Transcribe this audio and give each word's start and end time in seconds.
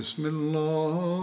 بسم 0.00 0.26
الله 0.26 1.17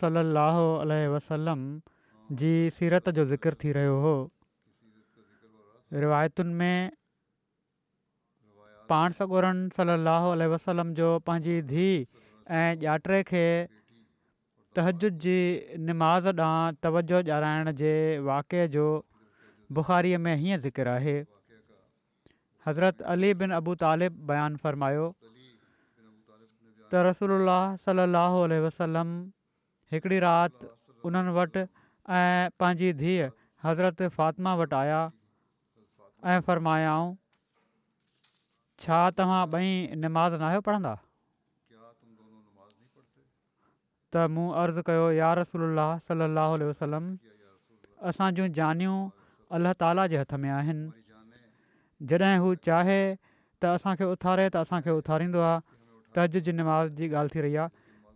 सल 0.00 0.38
वसलम 1.14 1.64
जी 2.40 2.52
सीरत 2.78 3.08
जो 3.18 3.24
ज़िकर 3.30 3.54
थी 3.62 3.72
रहियो 3.76 3.96
हो 4.06 4.12
रिवायतुनि 6.04 6.54
में 6.60 6.90
पाण 8.92 9.12
सगोरनि 9.18 9.68
सलाहु 9.78 10.32
वसलम 10.52 10.94
जो 11.00 11.08
पंहिंजी 11.28 11.56
धीउ 11.72 12.22
ऐं 12.60 12.68
ॼाते 12.84 13.22
खे 13.30 13.44
तहजुद 14.78 15.18
जी 15.24 15.36
निमाज़ 15.88 16.28
ॾांहुं 16.32 16.80
तवजो 16.86 17.20
ॼाणाइण 17.32 17.70
जे 17.82 17.92
वाक़े 18.30 18.66
जो 18.76 18.86
बुख़ारीअ 19.78 20.18
में 20.28 20.34
हीअं 20.44 20.58
ज़िकिर 20.66 20.88
आहे 20.94 21.16
हज़रत 22.66 23.02
अली 23.16 23.32
बिन 23.44 23.52
अबू 23.60 23.74
तालिब 23.84 24.18
बयानु 24.32 24.64
फ़र्मायो 24.66 25.04
त 25.26 27.06
रसल 27.10 27.36
सलाहु 27.84 28.42
वसलम 28.66 29.14
हिकिड़ी 29.92 30.18
राति 30.24 30.66
उन्हनि 31.08 31.32
वटि 31.36 31.62
ऐं 32.16 32.48
पंहिंजी 32.60 32.88
धीअ 33.00 33.24
हज़रत 33.64 33.98
फ़ातिमा 34.16 34.52
वटि 34.60 34.74
आया 34.76 35.00
ऐं 36.32 36.36
फ़र्मायाऊं 36.48 37.08
छा 38.84 39.00
तव्हां 39.18 39.40
ॿई 39.54 39.66
निमाज़ 40.04 40.34
न 40.34 40.42
आहियो 40.48 40.60
पढ़ंदा 40.68 40.92
त 44.12 44.18
मूं 44.32 44.46
अर्ज़ु 44.62 44.82
कयो 44.88 45.04
यार 45.20 45.36
रसला 45.40 45.86
सलाहु 46.08 46.54
वसलम 46.70 47.04
असां 48.12 48.28
जूं 48.40 48.48
जानियूं 48.60 48.96
अल्लाह 49.58 49.76
ताला 49.84 50.06
जे 50.14 50.18
हथ 50.24 50.34
में 50.46 50.48
आहिनि 50.62 50.88
जॾहिं 52.12 52.40
हू 52.46 52.54
चाहे 52.70 52.96
त 52.96 53.76
असांखे 53.76 54.10
उथारे 54.16 54.48
त 54.52 54.64
असांखे 54.64 54.96
उथारींदो 55.04 55.44
आहे 55.52 55.62
तजिज 56.18 56.48
नमाज़ 56.60 56.88
जी 57.00 57.06
ॻाल्हि 57.18 57.34
थी 57.36 57.42
रही 57.48 57.56
आहे 57.64 57.68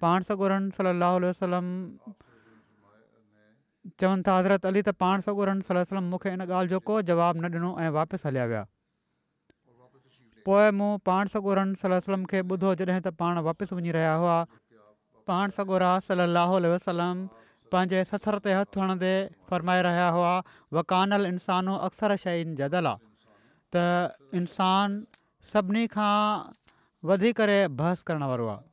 पाण 0.04 0.22
सगोरन 0.28 0.68
सलाहु 0.76 2.12
चवनि 4.02 4.22
था 4.26 4.34
हज़रत 4.38 4.64
अली 4.68 4.80
त 4.86 4.92
पाण 5.02 5.20
सगोरन 5.26 5.60
सलम 5.66 6.08
मूंखे 6.14 6.30
इन 6.36 6.40
ॻाल्हि 6.46 6.70
जो 6.72 6.78
को 6.88 6.94
जवाबु 7.10 7.40
न 7.40 7.50
ॾिनो 7.56 7.68
ऐं 7.82 7.90
वापसि 7.96 8.26
हलिया 8.28 8.44
विया 8.52 8.62
पोइ 10.48 10.70
मूं 10.78 10.88
पाण 11.10 11.30
सगोरन 11.34 11.74
सलम 11.84 12.24
खे 12.34 12.40
ॿुधो 12.52 12.74
जॾहिं 12.82 12.98
त 13.06 13.12
पाण 13.22 13.38
वापसि 13.50 13.78
वञी 13.78 13.94
रहिया 13.98 14.14
हुआ 14.22 14.34
पाण 15.32 15.54
सगोरा 15.60 15.92
सलाहु 16.10 16.58
वसलम 16.74 17.22
पंहिंजे 17.72 18.02
सथर 18.12 18.38
ते 18.42 18.58
हथु 18.60 18.82
हणंदे 18.84 19.14
फरमाए 19.54 19.80
रहिया 19.90 20.08
हुआ 20.18 20.34
वकानल 20.80 21.30
इंसान 21.32 21.72
अक्सर 21.78 22.16
शाइन 22.28 22.54
जदल 22.62 22.90
आहे 22.94 23.26
त 23.74 24.38
इंसान 24.42 25.00
सभिनी 25.54 25.86
खां 25.98 26.14
वधी 27.12 27.32
करे 27.42 27.58
बहस 27.82 28.06
करण 28.10 28.26
वारो 28.34 28.46
आहे 28.54 28.64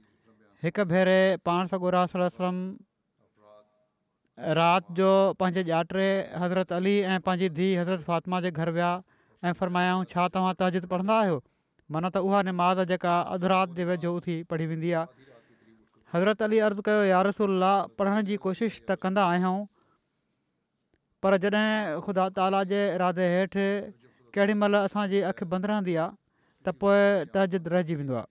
हिकु 0.65 0.85
भेरे 0.93 1.17
पाण 1.49 1.69
सां 1.73 1.79
गासम 1.83 2.61
राति 4.59 4.93
जो 4.99 5.09
पंहिंजे 5.43 5.63
ॼाते 5.71 6.07
हज़रत 6.43 6.71
अली 6.79 6.95
ऐं 6.99 7.19
पंहिंजी 7.27 7.49
धीउ 7.59 7.81
हज़रत 7.81 8.01
फ़ातिमा 8.11 8.39
जे 8.47 8.51
घर 8.57 8.69
विया 8.77 8.91
ऐं 9.45 9.53
फ़रमायाऊं 9.63 10.07
छा 10.13 10.27
तव्हां 10.37 10.53
तजिद 10.63 10.85
पढ़ंदा 10.93 11.15
आहियो 11.25 11.43
माना 11.95 12.09
त 12.15 12.23
उहा 12.29 12.41
निमाज़ 12.51 12.81
जेका 12.93 13.13
अधु 13.35 13.51
राति 13.55 13.75
जे 13.81 13.89
वेझो 13.91 14.09
उथी 14.21 14.35
पढ़ी 14.53 14.65
वेंदी 14.73 14.91
आहे 15.01 15.29
हज़रत 16.15 16.41
अली 16.49 16.63
अर्ज़ु 16.71 16.81
कयो 16.89 17.03
यारसल 17.11 17.69
पढ़ण 17.99 18.25
जी 18.31 18.41
कोशिशि 18.47 18.81
त 18.89 18.97
कंदा 19.05 19.29
आहियूं 19.33 19.59
पर 21.25 21.37
जॾहिं 21.41 21.99
ख़ुदा 22.03 22.27
ताला 22.37 22.59
जे 22.69 22.77
इरादे 22.95 23.25
हेठि 23.33 23.65
केॾीमहिल 24.35 24.75
असांजी 24.77 25.19
अखि 25.29 25.45
बंदि 25.53 25.67
रहंदी 25.71 25.95
आहे 25.95 26.09
त 26.67 26.73
पोइ 26.83 27.01
तहज़िद 27.35 27.67
रहिजी 27.73 27.95
वेंदो 27.99 28.15
आहे 28.17 28.29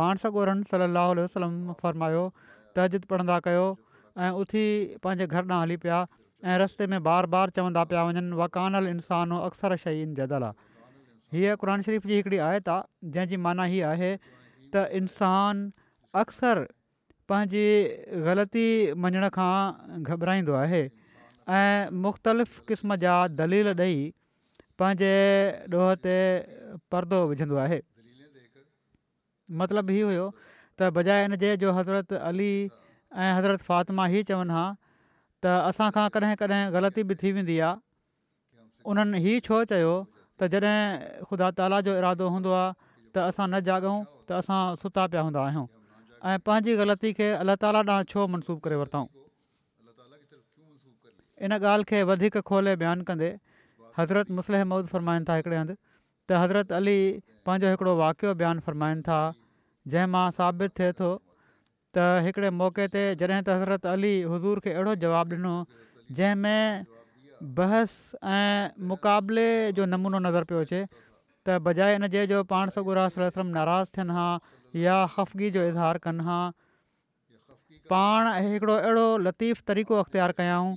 पाण 0.00 0.16
सॻोरनि 0.24 0.66
सलाहु 0.70 1.14
वसलम 1.20 1.54
फ़रमायो 1.82 2.24
तहजिद 2.76 3.04
पढ़ंदा 3.12 3.38
कयो 3.46 3.64
ऐं 4.18 4.30
उथी 4.42 4.64
पंहिंजे 5.06 5.26
घर 5.26 5.42
ॾांहुं 5.42 5.60
हली 5.66 5.76
पिया 5.84 5.98
ऐं 6.50 6.58
रस्ते 6.64 6.86
में 6.94 7.00
बार 7.08 7.26
बार 7.36 7.50
चवंदा 7.58 7.84
पिया 7.92 8.02
वञनि 8.10 8.36
वाकानल 8.42 8.86
इंसानु 8.94 9.40
अक्सर 9.48 9.76
शहीन 9.84 10.14
जदल 10.20 10.48
आहे 10.50 10.70
हीअ 11.36 11.56
क़ुर 11.62 11.74
शरीफ़ 11.88 12.06
जी 12.12 12.16
हिकिड़ी 12.20 12.38
आयत 12.50 12.68
आहे 12.76 13.10
जंहिंजी 13.16 13.36
माना 13.48 13.64
हीअ 13.74 13.86
आहे 13.92 14.10
त 14.74 14.84
इंसान 15.00 15.60
अक्सर 16.24 16.64
पंहिंजी 17.30 17.64
ग़लती 18.26 18.64
मञण 19.02 19.28
खां 19.36 20.02
घबराईंदो 20.02 20.54
आहे 20.60 20.80
ऐं 21.56 21.90
मुख़्तलिफ़ 22.04 22.60
क़िस्म 22.70 22.96
जा 23.04 23.14
दलील 23.40 23.68
ॾेई 23.74 23.96
पंहिंजे 24.82 25.12
ॾोह 25.74 25.92
ते 26.06 26.16
परदो 26.92 27.20
विझंदो 27.32 27.56
आहे 27.64 27.80
मतिलबु 29.62 29.92
इहो 29.96 30.06
हुयो 30.10 30.26
त 30.38 30.90
बजाए 30.98 31.22
हिनजे 31.26 31.50
जो 31.62 31.72
हज़रत 31.78 32.12
अली 32.28 32.52
ऐं 32.66 33.30
हज़रत 33.38 33.62
फ़ातिमा 33.68 34.04
ई 34.18 34.30
चवनि 34.32 34.56
हा 34.58 34.64
त 34.78 35.54
असां 35.72 35.90
खां 35.98 36.06
कॾहिं 36.16 36.36
कॾहिं 36.42 36.62
ग़लती 36.78 37.02
बि 37.10 37.14
थी 37.22 37.32
वेंदी 37.38 37.58
आहे 37.68 37.82
उन्हनि 38.92 39.36
छो 39.50 39.60
चयो 39.74 39.94
त 40.42 40.64
ख़ुदा 41.28 41.52
ताला 41.60 41.80
जो 41.90 41.98
इरादो 42.02 42.26
हूंदो 42.36 42.52
आहे 42.62 42.72
त 42.72 43.28
असां 43.30 43.46
न 43.50 43.62
जाॻूं 43.70 43.96
त 44.28 44.42
असां 44.42 44.60
सुता 44.84 45.06
पिया 45.14 45.26
हूंदा 45.28 45.46
ऐं 46.30 46.38
पंहिंजी 46.46 46.74
ग़लती 46.80 47.10
खे 47.18 47.26
अलाह 47.42 47.56
ताला 47.62 47.80
ॾांहुं 47.86 48.06
छो 48.10 48.24
मनसूब 48.32 48.58
करे 48.64 48.76
वरितऊं 48.80 49.06
इन 51.46 51.52
ॻाल्हि 51.58 51.84
खे 51.90 52.02
वधीक 52.10 52.36
खोले 52.50 52.74
बयानु 52.82 53.02
कंदे 53.08 53.30
हज़रत 53.98 54.30
मुसलम 54.40 54.74
फ़रमाइनि 54.92 55.26
था 55.28 55.36
हिकिड़े 55.38 55.56
हंधि 55.60 55.74
त 55.74 56.42
हज़रत 56.42 56.72
अली 56.78 56.96
पंहिंजो 57.46 57.72
हिकिड़ो 57.74 57.92
वाक़ियो 58.02 58.30
बयानु 58.42 58.60
फ़रमाइनि 58.68 59.00
था 59.10 59.18
जंहिं 59.90 60.10
मां 60.14 60.24
साबित 60.38 60.70
थिए 60.78 60.90
थो 61.02 61.10
त 61.98 62.24
हिकिड़े 62.28 62.50
मौके 62.62 62.86
ते 62.94 63.02
जॾहिं 63.22 63.42
त 63.42 63.58
हज़रत 63.58 63.90
अली 63.96 64.12
हज़ूर 64.34 64.62
खे 64.66 64.78
अहिड़ो 64.78 64.96
जवाबु 65.06 65.42
ॾिनो 65.42 65.58
जंहिंमें 66.20 66.88
बहस 67.60 67.98
ऐं 68.38 68.56
मुक़ाबले 68.94 69.46
जो 69.80 69.90
नमूनो 69.90 70.18
नज़र 70.30 70.44
पियो 70.54 70.60
अचे 70.70 70.80
त 70.96 71.62
बजाए 71.68 71.98
हिन 72.00 72.06
जे 72.18 72.26
जो 72.34 72.46
पाण 72.54 72.74
सगुरास 72.78 73.18
नाराज़ 73.26 73.98
थियनि 73.98 74.20
हा 74.22 74.28
या 74.80 75.06
ख़फ़गी 75.14 75.50
जो 75.50 75.62
इज़हार 75.68 75.98
कनि 76.04 76.24
हा 76.24 76.38
पाण 77.90 78.26
हिकिड़ो 78.44 78.74
अहिड़ो 78.74 79.06
लतीफ़ 79.26 79.62
तरीक़ो 79.66 79.94
अख़्तियारु 80.00 80.32
कयाऊं 80.38 80.74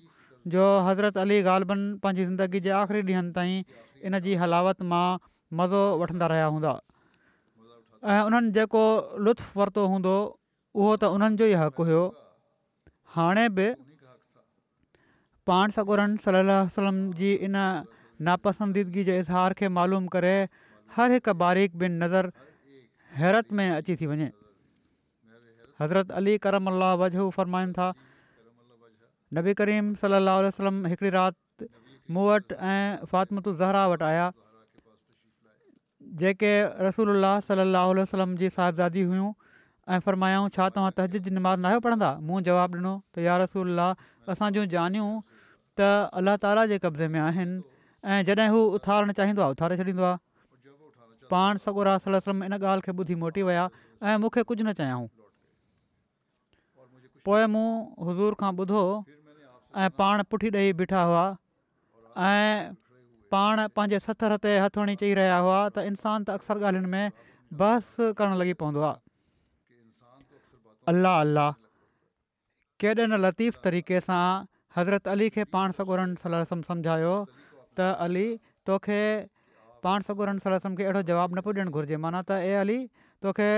जो 0.52 0.64
हज़रत 0.88 1.18
अली 1.18 1.42
ग़ालबनि 1.48 1.98
पंहिंजी 2.04 2.26
ज़िंदगी 2.26 2.60
जे 2.60 2.70
आख़िरी 2.76 3.02
ॾींहंनि 3.04 3.32
ताईं 3.32 3.64
इन 4.08 4.20
जी 4.24 4.36
हलावत 4.36 4.82
मां 4.92 5.20
मज़ो 5.58 5.82
वठंदा 6.02 6.28
रहिया 6.28 6.46
हूंदा 6.46 6.74
ऐं 8.06 8.22
उन्हनि 8.28 8.52
जेको 8.60 8.84
लुत्फु 9.24 9.60
वरितो 9.60 9.86
हूंदो 9.88 10.16
उहो 10.76 10.96
त 11.00 11.10
उन्हनि 11.16 11.38
जो 11.40 11.46
ई 11.46 11.54
हक़ 11.62 11.82
हुओ 11.90 12.04
हाणे 13.16 13.48
बि 13.58 13.68
पाण 15.50 15.72
सगुरनि 15.78 16.18
सलम 16.76 17.00
जी 17.22 17.34
इन 17.50 17.56
नापसंदीदगी 18.30 19.04
जे 19.04 19.18
इज़हार 19.20 19.54
खे 19.62 19.70
मालूम 19.80 20.08
करे 20.18 20.36
हर 20.98 21.12
हिकु 21.12 21.34
बारीक 21.44 21.76
बिन 21.86 21.98
नज़र 22.04 22.32
हैरत 23.18 23.52
में 23.58 23.70
अची 23.72 23.96
थी 24.00 24.06
वञे 24.12 24.32
हज़रत 25.82 26.12
अली 26.22 26.38
करम 26.46 26.66
अलाहु 26.72 26.98
वजह 27.02 27.20
हू 27.20 27.30
फ़रमाइनि 27.38 27.74
था 27.78 27.88
नबी 29.38 29.54
करीम 29.60 29.94
सलाहु 30.02 30.44
वसलम 30.44 30.52
सलम 30.58 30.86
हिकिड़ी 30.92 31.12
राति 31.16 31.68
मूं 32.12 32.26
वटि 32.32 32.56
ऐं 32.56 33.06
फातिमतु 33.12 33.52
آیا 33.72 33.86
वटि 33.92 34.06
आया 34.12 34.28
जेके 36.22 36.52
रसूल 36.88 37.10
صلی 37.24 37.64
सलाहु 37.64 37.92
علیہ 37.94 38.04
वसलम 38.08 38.36
जी 38.42 38.50
साहिबज़ादी 38.58 39.02
हुयूं 39.10 39.32
ऐं 39.94 40.00
फ़रमायूं 40.06 40.50
छा 40.58 40.68
तव्हां 40.76 40.92
तहजीद 41.00 41.28
नमाज़ 41.40 41.60
न 41.60 41.66
आहियो 41.72 41.80
पढ़ंदा 41.88 42.12
मूं 42.28 42.42
जवाबु 42.50 42.78
ॾिनो 42.78 42.94
त 43.16 43.26
या 43.30 43.38
रसूल 43.46 43.84
असां 44.36 44.50
जूं 44.60 44.66
जानियूं 44.78 45.10
त 45.80 45.92
अल्ला 46.22 46.36
ताला 46.46 46.66
जे 46.74 46.78
कब्ज़े 46.88 47.08
में 47.16 47.20
आहिनि 47.32 47.62
ऐं 48.14 48.24
जॾहिं 48.30 48.50
हू 48.56 48.62
उथारणु 48.80 49.18
चाहींदो 49.22 49.42
आहे 49.50 49.58
उथारे 49.60 49.78
छॾींदो 49.84 50.04
आहे 50.10 50.24
पाण 51.34 51.58
सॻोरा 51.66 51.98
सड़ 52.06 52.16
इन 52.30 52.44
ॻाल्हि 52.58 52.86
खे 52.88 52.92
ॿुधी 53.02 53.16
मोटी 53.24 53.44
विया 53.50 53.66
ऐं 54.02 54.18
मूंखे 54.24 54.44
कुझु 54.52 54.64
न 54.66 54.74
चयाऊं 54.80 55.06
पोइ 57.28 57.44
मूं 57.54 57.70
हज़ूर 58.10 58.34
खां 58.42 58.50
ॿुधो 58.64 58.82
ऐं 59.84 59.90
पाण 60.00 60.24
पुठी 60.32 60.50
ॾेई 60.62 60.74
बीठा 60.82 61.04
हुआ 61.12 61.24
ऐं 62.30 62.42
पाण 63.34 63.54
पंहिंजे 63.78 64.00
सथर 64.08 64.32
ते 64.48 64.56
हथु 64.66 64.78
हणी 64.82 64.96
चई 65.04 65.14
रहिया 65.22 65.38
हुआ 65.46 65.60
त 65.76 65.78
इंसान 65.92 66.20
त 66.30 66.36
अक्सर 66.40 66.62
ॻाल्हियुनि 66.72 66.90
में 66.96 67.06
बहस 67.62 67.92
करणु 68.22 68.38
लॻी 68.42 68.54
पवंदो 68.64 68.82
आहे 68.90 69.00
अलाह 70.94 71.20
अल्लाह 71.28 71.56
न 73.10 73.18
लतीफ़ 73.24 73.56
तरीक़े 73.70 74.00
सां 74.08 74.20
हज़रत 74.78 75.06
अली 75.14 75.28
खे 75.38 75.44
पाण 75.56 75.72
सॻोरनि 75.78 76.18
सलसम 76.24 76.62
सम्झायो 76.72 77.14
त 77.78 77.86
अली 78.08 78.24
तोखे 78.70 79.00
पाण 79.86 80.02
सगुरनि 80.06 80.42
सरसम 80.44 80.76
खे 80.78 80.84
अहिड़ो 80.90 81.02
जवाबु 81.08 81.36
न 81.38 81.42
पियो 81.46 81.54
ॾियणु 81.62 81.72
घुरिजे 81.78 81.98
माना 82.04 82.20
त 82.30 82.36
ए 82.46 82.54
अली 82.62 82.78
तोखे 83.26 83.50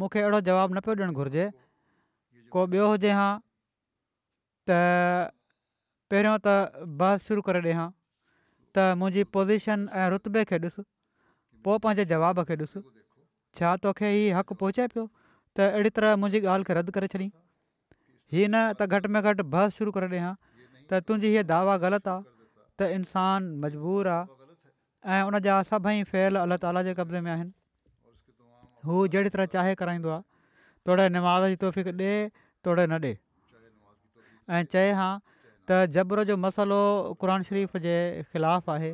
मूंखे 0.00 0.22
अहिड़ो 0.22 0.40
जवाबु 0.48 0.74
न 0.76 0.80
पियो 0.86 0.96
ॾियणु 0.96 1.20
घुरिजे 1.22 1.44
को 2.54 2.64
ॿियो 2.72 2.88
हुजे 2.92 3.12
हा 3.18 3.26
त 4.70 5.30
पहिरियों 6.14 6.34
त 6.48 6.82
बस 7.02 7.28
शुरू 7.30 7.44
करे 7.50 7.60
ॾि 7.68 7.76
हा 7.80 7.86
त 8.78 8.88
मुंहिंजी 9.02 9.24
पोज़ीशन 9.38 9.86
ऐं 10.02 10.08
रुतबे 10.16 10.42
खे 10.50 10.58
ॾिसु 10.66 10.84
पोइ 11.68 11.84
पंहिंजे 11.86 12.08
जवाब 12.16 12.42
खे 12.50 12.58
ॾिसु 12.64 12.84
छा 13.62 13.74
तोखे 13.86 14.10
हीउ 14.18 14.34
हक़ु 14.40 14.58
पहुचे 14.66 14.90
पियो 14.96 15.06
त 15.14 15.72
अहिड़ी 15.78 15.94
तरह 16.02 16.18
मुंहिंजी 16.26 16.46
ॻाल्हि 16.58 16.68
खे 16.72 16.78
रद्द 16.82 16.94
करे 17.00 17.12
छॾियईं 17.16 17.32
हीअ 18.34 18.50
न 18.52 18.66
त 18.82 18.92
घटि 18.94 19.14
में 19.14 19.22
घटि 19.22 19.48
बस 19.56 19.78
शुरू 19.80 19.96
करे 20.00 20.10
ॾि 20.18 20.22
हा 20.28 20.32
त 20.90 21.04
तुंहिंजी 21.08 21.34
हीअ 21.38 21.46
दावा 21.56 21.78
ग़लति 21.88 22.16
आहे 22.18 22.30
त 22.80 22.94
इंसानु 23.00 23.56
मजबूर 23.66 24.16
आहे 24.18 24.40
ऐं 25.04 25.22
उन 25.26 25.38
जा 25.44 25.54
सभई 25.68 26.02
फहिल 26.10 26.38
अलाह 26.38 26.58
ताला 26.62 26.82
जे 26.86 26.92
कब्ज़े 26.94 27.20
में 27.26 27.30
आहिनि 27.32 27.52
हू 28.88 29.06
जहिड़ी 29.14 29.30
तरह 29.36 29.46
चाहे 29.54 29.74
कराईंदो 29.82 30.10
आहे 30.10 30.22
तोड़े 30.86 31.06
नमाज़ 31.14 31.46
जी 31.52 31.56
तौफ़ 31.62 31.78
ॾे 31.86 32.18
तोड़े 32.66 32.86
न 32.86 32.98
ॾिए 33.04 33.18
ऐं 34.58 34.62
चए 34.74 34.90
हा 34.98 35.06
त 35.70 35.78
जबर 35.96 36.22
जो 36.30 36.36
मसइलो 36.44 36.80
क़ुर 37.22 37.32
शरीफ़ 37.48 37.76
जे 37.86 37.96
ख़िलाफ़ु 38.34 38.72
आहे 38.74 38.90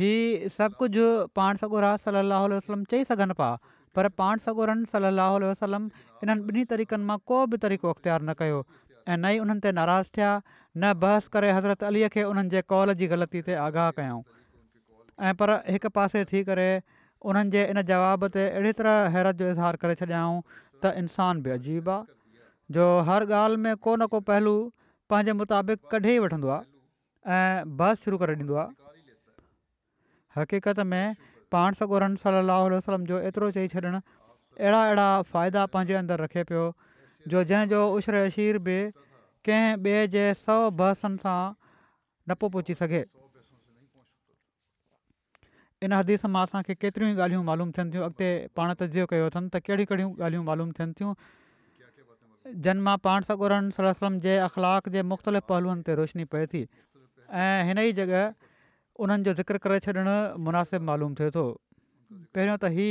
हीउ 0.00 0.48
सभु 0.56 0.76
कुझु 0.80 1.06
पाण 1.40 1.56
सगोर 1.64 1.84
आहे 1.90 1.96
सलाहु 2.04 2.48
वसलम 2.54 2.82
चई 2.92 3.04
सघनि 3.12 3.34
पिया 3.40 3.58
पर 3.96 4.08
पाण 4.22 4.38
सगोरन 4.48 4.84
सल 4.96 5.04
अलाह 5.12 5.36
वसलम 5.46 5.86
इन्हनि 6.26 6.50
ॿिन्ही 6.50 6.66
तरीक़नि 6.74 7.04
मां 7.12 7.16
को 7.30 7.38
बि 7.54 7.62
तरीक़ो 7.64 7.90
अख़्तियार 7.94 8.20
न 8.22 8.36
कयो 8.42 8.60
ऐं 9.08 9.16
न 9.16 9.32
ई 9.36 9.38
उन्हनि 9.46 9.60
ते 9.68 9.72
नाराज़ु 9.80 10.12
थिया 10.18 10.30
न 10.50 10.92
बहस 11.06 11.28
करे 11.38 11.52
हज़रत 11.60 11.84
अलीअ 11.92 12.08
खे 12.18 12.24
उन्हनि 12.34 12.48
जे 12.56 12.62
कॉल 12.74 12.94
जी 13.02 13.10
ग़लती 13.14 13.42
ते 13.50 13.56
आगाह 13.62 13.90
कयऊं 14.00 14.22
ऐं 15.28 15.32
पर 15.40 15.50
हिकु 15.72 15.88
पासे 15.96 16.24
थी 16.32 16.42
करे 16.44 16.68
उन्हनि 17.28 17.50
जे 17.54 17.62
इन 17.72 17.80
जवाब 17.88 18.24
ते 18.36 18.44
अहिड़ी 18.56 18.72
तरह 18.76 19.16
हैरत 19.16 19.34
जो 19.42 19.48
इज़हार 19.54 19.76
करे 19.84 19.94
छॾियाऊं 20.02 20.38
त 20.82 20.92
इंसान 21.00 21.42
बि 21.46 21.50
अजीब 21.56 21.88
आहे 21.92 22.08
जो 22.76 22.86
हर 23.08 23.26
ॻाल्हि 23.28 23.56
में 23.64 23.76
को 23.86 23.94
न 23.96 24.06
को 24.14 24.20
पहलू 24.32 24.54
पंहिंजे 25.12 25.32
मुताबिक़ 25.42 25.90
कढी 25.92 26.16
वठंदो 26.24 26.48
आहे 26.56 27.36
ऐं 27.36 27.76
बहस 27.82 28.04
शुरू 28.06 28.18
करे 28.24 28.36
ॾींदो 28.40 28.56
आहे 28.64 28.96
हक़ीक़त 30.40 30.80
में 30.92 31.16
पाण 31.52 31.78
सगोरन 31.82 32.16
सलाहु 32.24 32.70
वसलम 32.76 33.04
जो 33.12 33.20
एतिरो 33.30 33.50
चई 33.58 33.68
छॾणु 33.76 33.94
अहिड़ा 34.00 34.82
अहिड़ा 34.86 35.08
फ़ाइदा 35.34 35.66
पंहिंजे 35.76 35.94
अंदरि 36.00 36.22
रखे 36.24 36.44
पियो 36.52 36.64
जो 37.34 37.44
जंहिंजो 37.52 37.82
उशर 38.00 38.24
अशीर 38.26 38.58
बि 38.70 38.78
कंहिं 39.48 39.72
ॿिए 39.84 40.06
जे 40.16 40.24
सौ 40.44 40.58
बहसनि 40.82 41.24
सां 41.26 41.40
न 41.56 42.42
पियो 42.42 42.56
पहुची 42.56 42.74
सघे 42.84 43.04
इन 45.82 45.92
हदीस 45.92 46.24
मां 46.32 46.42
असांखे 46.44 46.74
केतिरियूं 46.80 47.10
ई 47.12 47.16
ॻाल्हियूं 47.16 47.44
मालूम 47.44 47.70
थियनि 47.76 47.90
थियूं 47.92 48.02
अॻिते 48.06 48.28
पाण 48.58 48.72
तजियो 48.80 49.04
कयो 49.12 49.26
अथनि 49.32 49.48
त 49.52 49.56
कहिड़ियूं 49.66 49.86
कहिड़ियूं 49.90 50.12
ॻाल्हियूं 50.16 50.44
मालूम 50.48 50.70
थियनि 50.78 50.92
थियूं 50.98 51.12
जन 52.66 52.78
मां 52.88 52.96
पाण 53.08 53.22
सगोरनि 53.28 53.70
सलम 53.76 54.18
जे 54.26 54.34
अख़लाक 54.48 54.88
जे 54.96 55.02
मुख़्तलिफ़ 55.12 55.46
पहलूअनि 55.52 55.84
ते 55.86 55.94
रोशनी 56.02 56.24
पए 56.34 56.44
थी 56.54 56.62
ऐं 56.66 57.64
हिन 57.70 57.80
ई 57.86 57.96
जॻह 58.00 58.12
उन्हनि 59.04 59.28
जो 59.30 59.34
ज़िक्र 59.40 59.62
करे 59.68 59.80
छॾणु 59.86 60.16
मुनासिबु 60.48 60.84
मालूम 60.90 61.14
थिए 61.20 61.30
थो 61.38 61.46
पहिरियों 62.36 62.60
त 62.64 62.72
ही 62.76 62.88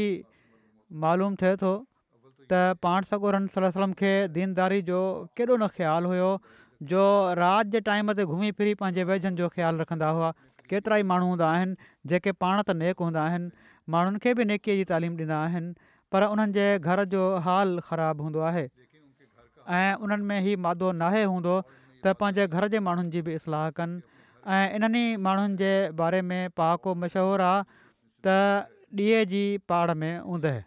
मालूम 1.06 1.38
थिए 1.44 1.56
थो 1.66 1.72
त 1.86 2.64
पाण 2.88 3.10
सगोरन 3.14 3.48
सलम 3.58 3.98
खे 4.04 4.14
दीनदारी 4.40 4.82
जो 4.92 5.04
केॾो 5.42 5.54
न 5.62 5.72
ख़्यालु 5.78 6.16
हुयो 6.16 6.32
जो 6.94 7.04
राति 7.46 7.74
जे 7.78 7.88
टाइम 7.92 8.14
ते 8.22 8.26
घुमी 8.34 8.52
फिरी 8.62 8.78
पंहिंजे 8.84 9.04
व्यजनि 9.14 9.44
जो 9.44 9.50
ख़्यालु 9.56 9.84
रखंदा 9.86 10.12
हुआ 10.20 10.32
केतिरा 10.74 10.98
ई 11.02 11.08
माण्हू 11.12 11.28
हूंदा 11.34 11.48
आहिनि 11.56 11.76
जेके 12.12 12.32
पाण 12.44 12.62
त 12.70 12.76
नेक 12.82 13.02
हूंदा 13.06 13.22
आहिनि 13.30 13.50
माण्हुनि 13.96 14.20
खे 14.26 14.34
बि 14.40 14.44
नेकीअ 14.52 14.76
जी 14.82 14.86
तालीम 14.92 15.16
ॾींदा 15.24 15.38
आहिनि 15.48 15.74
पर 16.14 16.26
उन्हनि 16.34 16.54
जे 16.60 16.68
घर 16.90 17.04
जो 17.16 17.24
हाल 17.48 17.74
ख़राबु 17.90 18.28
हूंदो 18.28 18.46
आहे 18.52 18.66
ऐं 19.80 19.98
उन्हनि 20.06 20.26
में 20.32 20.38
ई 20.38 20.56
मादो 20.68 20.92
नाहे 21.02 21.24
हूंदो 21.34 21.58
त 21.74 22.16
पंहिंजे 22.22 22.48
घर 22.58 22.68
जे 22.76 22.84
माण्हुनि 22.90 23.14
जी 23.16 23.22
बि 23.28 23.38
इस्लाह 23.42 23.66
कनि 23.82 24.24
ऐं 24.56 24.64
इन्हनि 24.80 25.04
माण्हुनि 25.28 25.60
जे 25.64 25.74
बारे 26.02 26.22
में 26.32 26.42
पहाको 26.62 26.96
मशहूरु 27.04 27.50
आहे 27.50 27.68
त 28.28 28.40
ॾी 29.00 29.10
जी 29.34 29.42
पहाड़ 29.72 29.98
में 30.04 30.14
उंदहि 30.36 30.62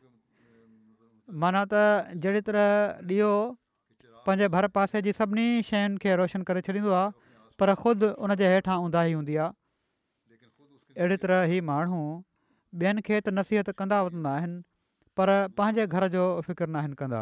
माना 1.44 1.62
त 1.72 2.20
जहिड़ी 2.26 2.42
तरह 2.50 2.68
ॾीयो 3.12 3.30
पंहिंजे 4.26 4.48
भर 4.54 4.68
पासे 4.78 5.00
जी 5.08 5.12
सभिनी 5.22 5.46
शयुनि 5.70 5.98
खे 6.04 6.14
रोशन 6.22 6.42
करे 6.50 6.60
छॾींदो 6.68 6.92
आहे 7.00 7.58
पर 7.62 7.74
ख़ुदि 7.82 8.12
उन 8.26 8.36
ऊंदा 8.36 9.02
हूंदी 9.14 9.36
आहे 9.44 9.61
अहिड़ी 10.98 11.16
तरह 11.24 11.44
ई 11.52 11.60
माण्हू 11.68 12.00
ॿियनि 12.80 13.04
खे 13.08 13.18
त 13.20 13.34
नसीहत 13.38 13.74
कंदा 13.80 13.98
आहिनि 14.32 14.56
पर 15.20 15.32
पंहिंजे 15.60 15.86
घर 15.96 16.08
जो 16.16 16.24
फ़िक्रु 16.48 16.66
न 16.70 16.80
आहिनि 16.82 16.98
कंदा 17.02 17.20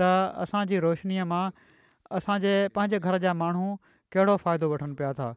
त 0.00 0.08
असांजी 0.46 0.78
रोशनीअ 0.86 1.26
मां 1.32 1.44
असांजे 2.18 2.54
पंहिंजे 2.78 2.98
घर 3.08 3.18
जा 3.24 3.32
माण्हू 3.42 3.68
कहिड़ो 4.16 4.36
फ़ाइदो 4.44 4.70
वठनि 4.72 4.94
पिया 5.00 5.12
था 5.20 5.28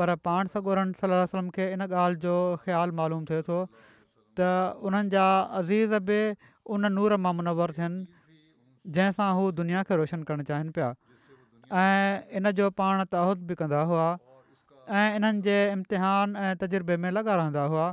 पर 0.00 0.14
पाण 0.28 0.52
सगोरन 0.56 0.92
सलम 1.00 1.48
खे 1.56 1.66
इन 1.76 1.86
ॻाल्हि 1.88 2.20
जो 2.24 2.36
ख़्यालु 2.64 2.96
मालूम 3.00 3.24
थिए 3.32 3.40
थो 3.48 3.58
त 4.40 4.48
उन्हनि 4.88 5.16
जा 5.16 5.26
अज़ीज़ 5.60 5.98
बि 6.10 6.20
उन 6.76 6.92
नूर 6.98 7.16
मां 7.26 7.34
मुनवर 7.40 7.76
थियनि 7.80 8.06
जंहिंसां 8.98 9.28
हू 9.40 9.50
दुनिया 9.62 9.82
खे 9.92 10.00
रोशन 10.04 10.22
करणु 10.30 10.48
चाहिनि 10.52 10.74
पिया 10.78 10.90
ऐं 11.82 12.40
इन 12.42 12.50
जो 12.62 12.70
पाण 12.82 13.04
तहद 13.16 13.46
बि 13.52 13.60
कंदा 13.62 13.84
हुआ 13.92 14.08
ऐं 14.88 15.16
इन्हनि 15.16 15.40
जे 15.42 15.54
इम्तिहान 15.72 16.36
ऐं 16.36 16.54
तजुर्बे 16.60 16.96
में 17.02 17.10
लॻा 17.10 17.22
रहंदा 17.36 17.62
हुआ 17.72 17.86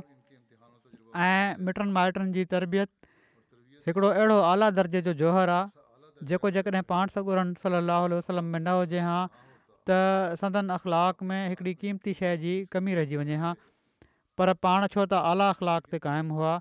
ऐं 1.24 1.64
मिटनि 1.66 1.92
माइटनि 1.96 2.32
जी 2.36 2.44
तरबियत 2.54 2.88
हिकिड़ो 3.86 4.08
अहिड़ो 4.08 4.38
आला 4.52 4.68
दर्जे 4.78 5.02
जो 5.08 5.12
जोहर 5.20 5.50
आहे 5.50 6.26
जेको 6.30 6.50
जेकॾहिं 6.56 6.82
पाण 6.92 7.06
सगुरन 7.14 7.52
सली 7.62 7.80
लाही 7.90 8.20
वलम 8.30 8.44
में 8.54 8.60
न 8.60 8.68
हुजे 8.80 9.00
हा 9.06 9.18
त 9.90 9.98
संदन 10.40 10.68
अख़लाक 10.78 11.22
में 11.30 11.40
हिकिड़ी 11.54 11.74
क़ीमती 11.84 12.14
शइ 12.22 12.36
जी 12.44 12.54
कमी 12.74 12.94
रहिजी 13.00 13.16
वञे 13.22 13.36
हा 13.44 13.54
पर 14.40 14.52
पाण 14.66 14.86
छो 14.94 15.06
त 15.06 15.22
आला 15.32 15.48
अख़लाक 15.56 15.94
ते 15.94 15.98
क़ाइमु 16.08 16.40
हुआ 16.40 16.52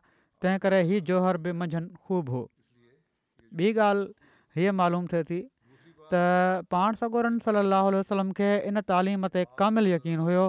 तंहिं 0.46 0.60
करे 0.68 0.82
हीअ 0.92 1.34
बि 1.48 1.52
मंझंदि 1.64 1.96
ख़ूबु 2.08 2.40
हो 2.40 2.48
ॿी 3.58 3.68
ॻाल्हि 3.90 4.62
हीअ 4.62 4.72
मालूम 4.80 5.06
थिए 5.14 5.24
थी 5.32 5.36
त 6.14 6.68
पाण 6.74 6.94
सागोरन 7.02 7.38
सली 7.48 7.62
वसलम 8.00 8.32
खे 8.40 8.50
इन 8.72 8.82
तालीम 8.92 9.26
ते 9.36 9.44
कामिल 9.62 9.88
यकीन 9.92 10.20
हुयो 10.28 10.44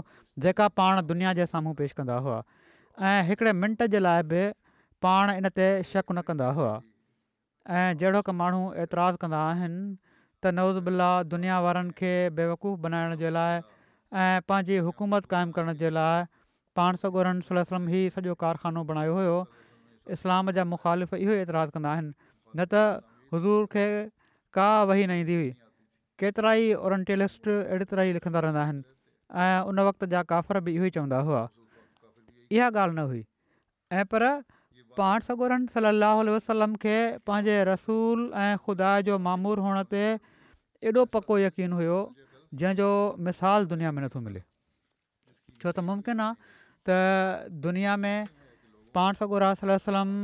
जेका 0.46 0.66
पाण 0.80 1.00
दुनिया 1.10 1.32
जे 1.38 1.46
साम्हूं 1.54 1.74
पेश 1.80 1.92
कंदा 2.00 2.18
हुआ 2.26 2.36
ऐं 3.06 3.22
हिकिड़े 3.30 3.52
मिंट 3.62 3.86
जे 3.94 4.02
लाइ 4.04 4.22
बि 4.32 4.42
पाण 5.06 5.32
इन 5.40 5.48
ते 5.60 5.66
शक 5.92 6.04
न 6.12 6.22
कंदा 6.30 6.50
हुआ 6.58 6.70
ऐं 7.78 7.86
जहिड़ो 8.02 8.20
की 8.28 8.34
माण्हू 8.42 8.60
एतिराज़ु 8.84 9.22
कंदा 9.24 9.40
आहिनि 9.50 9.82
त 9.82 10.52
नओज़ 10.58 10.80
दुनिया 11.34 11.58
वारनि 11.66 11.96
खे 12.02 12.12
बेवकूफ़ 12.38 12.78
बनाइण 12.86 13.16
जे 13.22 13.30
लाइ 13.38 13.60
ऐं 14.26 14.44
पंहिंजी 14.52 14.78
हुकूमत 14.90 15.26
क़ाइमु 15.34 15.52
करण 15.58 15.80
जे 15.84 15.90
लाइ 15.96 16.28
पाण 16.80 17.00
सगोरन 17.04 17.40
सलम 17.50 17.88
ई 17.94 18.04
सॼो 18.16 18.38
कारखानो 18.44 18.84
बणायो 18.92 19.18
हुयो 19.18 19.36
इस्लाम 20.18 20.54
जा 20.58 20.64
मुख़ालिफ़ 20.76 21.18
इहो 21.26 21.38
एतिराज़ु 21.42 21.76
कंदा 21.78 21.96
आहिनि 21.98 22.12
न 22.12 22.70
त 22.76 23.66
खे 23.74 23.86
का 24.54 24.68
वही 24.90 25.06
न 25.06 25.10
ईंदी 25.22 25.34
हुई 25.34 25.50
केतिरा 26.20 26.52
ई 26.52 26.74
ओरंटेलिस्ट 26.84 27.48
अहिड़ी 27.54 27.84
तरह 27.92 28.02
ई 28.02 28.12
लिखंदा 28.18 28.40
रहंदा 28.46 28.62
आहिनि 28.64 28.82
उन 29.72 29.80
वक़्त 29.88 30.08
जा 30.14 30.22
काफ़र 30.32 30.60
बि 30.68 30.74
इहो 30.78 30.84
ई 30.84 30.90
चवंदा 30.96 31.20
हुआ 31.28 31.42
इहा 32.56 32.68
ॻाल्हि 32.68 32.96
न 32.96 33.04
हुई 33.12 33.24
ऐं 34.00 34.04
पर 34.14 34.26
पाण 35.00 35.26
सगोरन 35.28 35.66
सलाहु 35.74 36.24
वसलम 36.36 36.74
खे 36.84 36.96
पंहिंजे 37.30 37.56
रसूल 37.70 38.22
ऐं 38.44 38.56
खुदा 38.68 38.90
जो 39.08 39.18
मामूर 39.28 39.64
हुअण 39.66 39.82
ते 39.94 40.02
एॾो 40.90 41.04
पको 41.16 41.38
यकीन 41.44 41.76
हुयो 41.80 41.98
जंहिंजो 42.62 42.90
मिसाल 43.28 43.70
दुनिया 43.74 43.92
में 43.96 44.02
नथो 44.06 44.22
मिले 44.26 44.42
छो 45.62 45.70
त 45.70 45.86
मुमकिन 45.92 46.24
आहे 46.26 46.54
त 46.88 46.98
दुनिया 47.68 47.96
में 48.04 48.26
पाण 48.98 49.20
सगुर 49.22 49.48
वसलम 49.70 50.14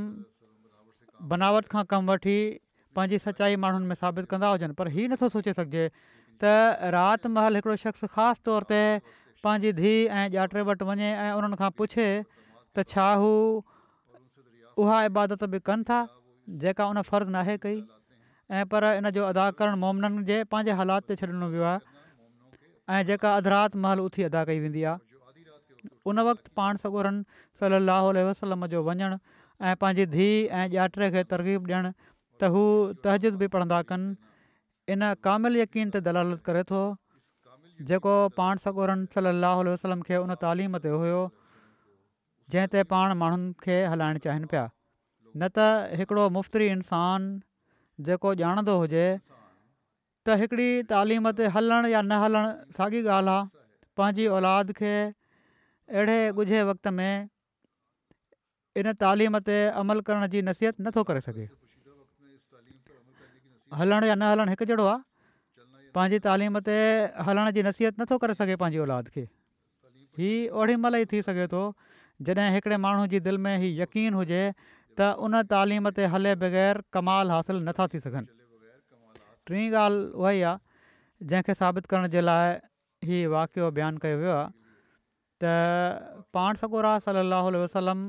बनावट 1.34 1.72
खां 1.76 1.84
कमु 1.94 2.12
वठी 2.14 2.36
पंहिंजी 2.96 3.18
सचाई 3.26 3.56
माण्हुनि 3.62 3.86
में 3.90 3.94
साबित 4.00 4.28
कंदा 4.32 4.48
हुजनि 4.54 4.74
पर 4.78 4.88
इहे 4.94 5.06
नथो 5.12 5.28
सोचे 5.34 5.52
सघिजे 5.58 5.84
त 6.42 6.50
राति 6.94 7.28
महल 7.36 7.56
हिकिड़ो 7.58 7.76
शख़्स 7.82 8.10
ख़ासि 8.16 8.42
तौर 8.48 8.66
ते 8.70 8.80
पंहिंजी 9.46 9.70
धीउ 9.80 10.00
ऐं 10.18 10.26
ॼाट 10.38 10.54
वटि 10.70 10.84
वञे 10.90 11.10
ऐं 11.24 11.30
उन्हनि 11.38 11.58
खां 11.62 11.70
पुछे 11.80 12.06
त 12.30 12.86
छा 12.94 13.08
हू 13.22 13.30
उहा 14.84 14.98
इबादत 15.10 15.42
बि 15.56 15.62
कनि 15.70 15.82
था 15.90 15.98
जेका 16.62 16.84
उन 16.94 17.02
फ़र्ज़ु 17.10 17.30
नाहे 17.38 17.54
कई 17.66 17.78
ऐं 18.60 18.64
पर 18.74 18.82
इन 19.02 19.10
जो 19.18 19.26
अदा 19.32 19.50
करणु 19.60 19.76
मोमिननि 19.86 20.22
जे 20.30 20.38
पंहिंजे 20.54 20.72
हालात 20.80 21.10
ते 21.10 21.18
छॾणो 21.22 21.48
वियो 21.56 21.64
आहे 21.74 21.78
ऐं 22.96 23.02
जेका 23.10 23.36
अधु 23.42 23.78
महल 23.84 24.06
उथी 24.06 24.26
अदा 24.30 24.44
कई 24.50 24.58
वेंदी 24.66 24.82
आहे 24.94 25.92
उन 26.10 26.20
वक़्तु 26.30 26.56
पाण 26.58 26.82
सगूरनि 26.84 27.22
सलाहु 27.62 28.12
वसलम 28.32 28.66
जो 28.74 28.82
वञणु 28.90 29.16
ऐं 29.68 29.76
पंहिंजी 29.84 30.10
धीउ 30.16 30.34
ऐं 30.58 30.66
ॼाटे 30.76 31.06
खे 31.14 31.22
तरक़ीब 31.34 31.70
ॾियणु 31.70 31.90
त 32.44 32.54
हू 32.54 32.62
तहजिद 33.04 33.36
बि 33.40 33.46
पढ़ंदा 33.52 33.76
कनि 33.90 34.94
इन 34.94 35.02
कामिल 35.26 35.56
यकीन 35.60 35.92
ते 35.94 36.00
दलालत 36.08 36.40
करे 36.48 36.62
थो 36.70 36.80
जेको 37.90 38.16
पाण 38.38 38.60
सगोरन 38.64 39.04
सली 39.14 39.30
अलाह 39.34 39.62
वसलम 39.68 40.02
खे 40.08 40.18
उन 40.24 40.34
तालीम 40.42 40.76
ते 40.86 40.92
हुयो 40.96 41.20
जंहिं 42.54 42.68
ते 42.74 42.82
पाण 42.92 43.14
माण्हुनि 43.22 43.46
खे 43.64 43.78
हलाइणु 43.92 44.22
चाहिनि 44.26 44.50
पिया 44.52 44.64
न 44.68 45.50
त 45.56 46.02
हिकिड़ो 46.02 46.24
मुफ़्ति 46.38 46.68
इंसान 46.74 47.30
जेको 48.10 48.34
ॼाणंदो 48.44 48.74
हुजे 48.84 49.06
त 49.30 50.38
हिकिड़ी 50.44 50.68
तालीम 50.92 51.30
ते 51.40 51.48
हलणु 51.56 51.94
या 51.96 52.04
न 52.06 52.20
हलणु 52.26 52.74
साॻी 52.80 53.04
ॻाल्हि 53.18 53.36
आहे 53.38 53.64
पंहिंजी 54.00 54.28
औलाद 54.36 54.76
खे 54.82 54.94
अहिड़े 55.08 56.20
ॻुझे 56.44 56.62
वक़्त 56.72 56.94
में 57.00 57.12
इन 58.82 58.92
तालीम 59.04 59.38
ते 59.52 59.58
अमल 59.84 60.00
करण 60.08 60.30
जी 60.36 60.48
नसीहत 60.52 60.80
नथो 60.86 61.02
करे 61.10 61.20
सघे 61.32 61.50
हलणु 63.78 64.06
या 64.06 64.14
न 64.20 64.30
हलणु 64.30 64.50
हिकु 64.54 64.64
जहिड़ो 64.70 64.86
आहे 64.90 65.92
पंहिंजी 65.96 66.18
तालीम 66.26 66.58
ते 66.68 66.78
हलण 67.28 67.50
जी 67.56 67.62
नसीहत 67.68 68.00
नथो 68.00 68.16
करे 68.24 68.34
सघे 68.40 68.56
पंहिंजी 68.62 68.80
औलाद 68.86 69.06
खे 69.16 69.24
हीउ 70.20 70.62
ओॾीमहिल 70.62 70.94
ई 71.02 71.08
थी 71.12 71.22
सघे 71.28 71.46
थो 71.54 71.62
जॾहिं 72.28 72.46
हिकिड़े 72.56 72.76
माण्हू 72.86 73.06
जी 73.14 73.18
दिलि 73.28 73.40
में 73.46 73.54
हीउ 73.66 73.80
यकीन 73.82 74.14
हुजे 74.20 74.42
त 74.98 75.10
उन 75.26 75.38
तालीम 75.54 75.88
ते 75.98 76.06
हले 76.14 76.34
बग़ैर 76.42 76.82
कमाल 76.96 77.30
हासिलु 77.36 77.60
नथा 77.70 77.86
थी 77.94 78.00
सघनि 78.06 78.30
टीं 79.50 79.66
ॻाल्हि 79.84 80.20
उहा 80.22 80.34
ई 80.38 80.44
आहे 80.50 81.26
जंहिंखे 81.32 81.54
साबित 81.62 81.86
करण 81.92 82.06
जे 82.16 82.20
लाइ 82.24 82.54
हीउ 83.08 83.30
वाक़ियो 83.36 83.70
बयानु 83.78 83.98
कयो 84.04 84.16
वियो 84.24 84.36
आहे 84.40 84.52
त 85.44 86.18
पाण 86.36 86.98
सलाहु 87.06 87.50
वसलम 87.64 88.00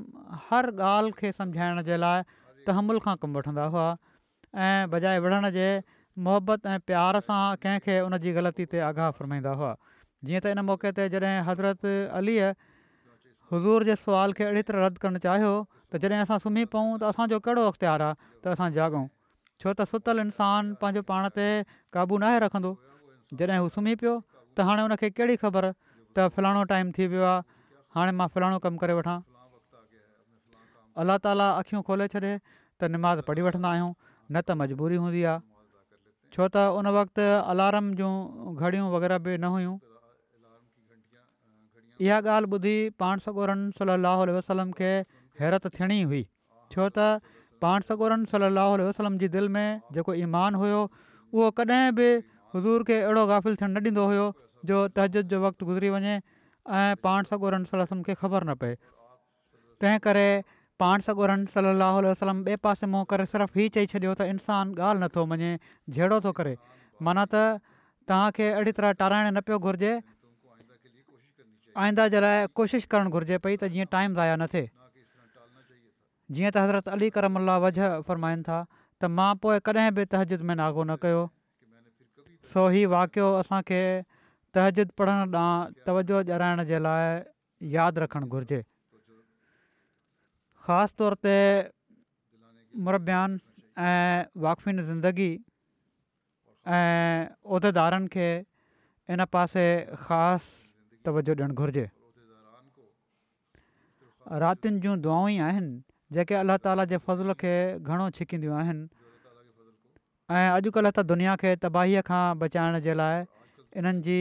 हर 0.49 0.69
ॻाल्हि 0.89 1.21
खे 1.21 1.31
सम्झाइण 1.43 1.81
जे 1.91 1.97
लाइ 2.03 2.27
तहमुल 2.67 2.99
खां 3.07 3.15
कमु 3.23 3.37
वठंदा 3.39 3.65
हुआ 3.77 3.87
ऐं 4.55 4.89
बजाए 4.89 5.19
विढ़ण 5.19 5.49
जे 5.51 5.65
मुहबत 6.27 6.65
ऐं 6.73 6.79
प्यार 6.87 7.19
सां 7.27 7.43
कंहिंखे 7.63 7.99
उन 8.07 8.17
जी 8.25 8.31
ग़लती 8.39 8.65
ते 8.73 8.79
आगाह 8.91 9.09
फ़रमाईंदा 9.19 9.51
हुआ 9.61 9.71
जीअं 10.27 10.39
त 10.39 10.53
इन 10.55 10.59
मौके 10.67 10.91
ते 10.99 11.07
जॾहिं 11.15 11.35
हज़रत 11.49 11.91
अलीअ 12.19 12.47
हज़ूर 13.51 13.87
जे 13.89 13.95
सुवाल 14.03 14.35
खे 14.37 14.45
अहिड़ी 14.45 14.63
तरह 14.69 14.85
रद्द 14.85 15.01
करणु 15.05 15.21
चाहियो 15.25 15.51
त 15.91 16.01
जॾहिं 16.05 16.19
असां 16.27 16.37
सुम्ही 16.45 16.63
पऊं 16.75 16.93
त 17.01 17.09
असांजो 17.11 17.39
कहिड़ो 17.47 17.65
अख़्तियार 17.73 18.05
आहे 18.07 18.15
त 18.45 18.53
असां 18.55 18.69
जाॻूं 18.79 19.03
छो 19.63 19.73
त 19.73 19.87
सुतल 19.91 20.23
इंसानु 20.25 20.79
पंहिंजो 20.85 21.03
पाण 21.11 21.27
ते 21.39 21.47
क़ाबू 21.97 22.21
नाहे 22.25 22.39
रखंदो 22.45 22.71
जॾहिं 23.43 23.59
हू 23.65 23.69
सुम्ही 23.75 23.95
पियो 24.03 24.15
त 24.21 24.69
हाणे 24.71 24.87
हुनखे 24.87 25.09
कहिड़ी 25.19 25.37
ख़बर 25.43 25.69
त 26.17 26.29
फलाणो 26.37 26.63
टाइम 26.71 26.95
थी 26.97 27.09
वियो 27.15 27.27
आहे 27.33 27.45
हाणे 27.99 28.15
मां 28.23 28.27
फलाणो 28.37 28.63
कमु 28.69 28.83
करे 28.87 28.97
वठां 29.03 29.17
अलाह 31.03 31.23
ताला 31.29 31.51
अख़ियूं 31.61 31.85
खोले 31.91 32.07
छॾे 32.17 32.19
त 32.23 32.93
निमाज़ 32.97 33.21
पढ़ी 33.29 33.47
वठंदा 33.49 33.69
आहियूं 33.77 33.93
न 34.31 34.41
त 34.45 34.49
मजबूरी 34.61 34.97
हूंदी 35.03 35.21
आहे 35.31 35.43
छो 36.35 36.47
त 36.53 36.61
उन 36.79 36.87
वक़्तु 36.97 37.25
अलाराम 37.53 37.89
जूं 37.99 38.13
घड़ियूं 38.13 38.85
वग़ैरह 38.93 39.17
बि 39.27 39.33
न 39.37 39.51
हुयूं 39.55 39.75
इहा 42.05 42.17
ॻाल्हि 42.29 42.57
ॿुधी 42.57 42.75
पाण 43.01 43.21
सगोरनि 43.25 43.71
सलाहु 43.79 44.25
वसलम 44.37 44.71
खे 44.79 44.89
हैरतु 45.41 45.69
थियणी 45.75 45.99
हुई 46.13 46.23
छो 46.75 46.87
त 46.97 47.37
पाण 47.65 47.85
सगोरनि 47.91 48.27
सलाहु 48.33 48.87
वसलम 48.89 49.17
जी 49.23 49.27
दिलि 49.35 49.51
में 49.57 49.67
जेको 49.97 50.13
ईमान 50.25 50.59
हुयो 50.63 50.81
उहो 50.87 51.51
कॾहिं 51.61 51.83
बि 52.01 52.09
हज़ूर 52.55 52.83
खे 52.89 52.97
अहिड़ो 53.05 53.27
गाफ़िल 53.33 53.55
थियणु 53.61 53.73
न 53.77 53.85
ॾींदो 53.85 54.03
हुयो 54.13 54.25
जो 54.73 54.81
तहजद 54.97 55.31
जो 55.37 55.45
वक़्तु 55.45 55.63
गुज़री 55.69 55.89
वञे 55.95 56.13
ऐं 56.81 56.89
पाण 57.07 57.31
सगोरनिसल 57.31 57.85
खे 58.09 58.13
ख़बर 58.25 58.43
न 58.51 58.59
पए 58.65 58.75
तंहिं 59.81 60.03
करे 60.09 60.27
पाण 60.81 61.03
सां 61.07 61.13
गुर 61.17 61.31
सलाहु 61.51 61.99
वसलम 62.05 62.39
ॿिए 62.45 62.55
पासे 62.67 62.87
मूं 62.93 63.01
करे 63.11 63.25
सिर्फ़ु 63.33 63.59
ई 63.61 63.67
चई 63.75 63.85
छॾियो 63.91 64.15
त 64.15 64.25
इंसानु 64.31 64.73
ॻाल्हि 64.87 65.03
नथो 65.03 65.21
वञे 65.33 65.51
जहिड़ो 65.97 66.17
थो 66.25 66.33
करे 66.39 66.51
माना 67.07 67.23
त 67.33 67.43
तव्हांखे 68.11 68.47
अहिड़ी 68.55 68.73
तरह 68.79 68.95
टाराइणु 69.03 69.29
न 69.35 69.43
पियो 69.49 69.59
घुरिजे 69.69 69.91
आईंदा 71.85 72.07
जे 72.15 72.23
लाइ 72.27 72.43
कोशिशि 72.61 72.91
करणु 72.95 73.13
घुरिजे 73.19 73.39
पई 73.47 73.55
त 73.61 73.71
जीअं 73.77 73.91
टाइम 73.95 74.19
ज़ाया 74.19 74.35
न 74.43 74.51
थिए 74.55 74.69
जीअं 74.73 76.51
त 76.51 76.65
हज़रत 76.67 76.91
अली 76.97 77.09
करम 77.19 77.41
अलाह 77.43 77.63
वजह 77.69 77.95
फ़रमाइनि 78.11 78.45
था 78.51 78.59
त 78.67 79.13
मां 79.19 79.31
पोइ 79.45 79.63
कॾहिं 79.69 79.89
बि 80.01 80.07
में 80.51 80.55
नागो 80.63 80.87
न 80.89 80.99
कयो 81.07 81.23
सो 82.55 82.67
हीउ 82.77 82.91
वाक़ियो 82.97 83.31
असांखे 83.43 83.81
तहजीद 84.59 84.95
पढ़ण 84.99 85.35
ॾांहुं 85.45 85.83
तवजो 85.87 86.21
ॼाणाइण 86.33 86.63
जे 86.73 86.83
लाइ 86.87 87.09
यादि 87.79 88.01
रखणु 88.07 88.33
घुरिजे 88.37 88.63
ख़ासि 90.65 90.93
तौर 90.97 91.13
ते 91.25 91.35
मुरबियान 92.85 93.29
ऐं 93.89 94.25
वाक़फ़िन 94.45 94.81
ज़िंदगी 94.89 95.31
ऐं 96.77 97.27
उहिदेदारनि 97.45 98.07
खे 98.15 98.29
इन 99.13 99.25
पासे 99.33 99.65
ख़ासि 100.05 101.03
तवजो 101.05 101.33
ॾियणु 101.41 101.53
घुरिजे 101.59 101.85
रातिनि 104.41 104.79
जूं 104.87 104.95
दुआऊं 105.05 105.29
ई 105.35 105.37
आहिनि 105.49 106.17
जेके 106.17 106.33
अलाह 106.41 106.57
ताला 106.65 106.83
जे 106.93 106.97
फज़ुल 107.09 107.37
खे 107.45 107.53
घणो 107.85 108.09
छिकींदियूं 108.17 108.57
आहिनि 108.63 108.83
ऐं 110.39 110.45
अॼुकल्ह 110.57 110.89
त 110.97 111.05
दुनिया 111.13 111.37
खे 111.45 111.55
तबाहीअ 111.67 112.01
खां 112.11 112.25
बचाइण 112.43 112.79
जे 112.89 112.97
लाइ 113.03 113.21
इन्हनि 113.81 114.19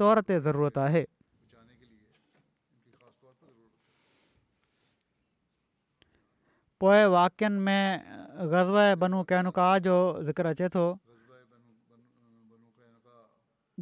तौर 0.00 0.20
ते 0.32 0.40
ज़रूरत 0.48 0.78
आहे 0.88 1.04
पोएं 6.86 7.06
वाक्यनि 7.10 7.58
में 7.66 8.46
ग़ज़ब 8.54 8.98
बनू 9.02 9.22
कैनुका 9.26 9.66
जो 9.86 9.94
ज़िक्र 10.26 10.46
अचे 10.54 10.68
थो 10.70 10.84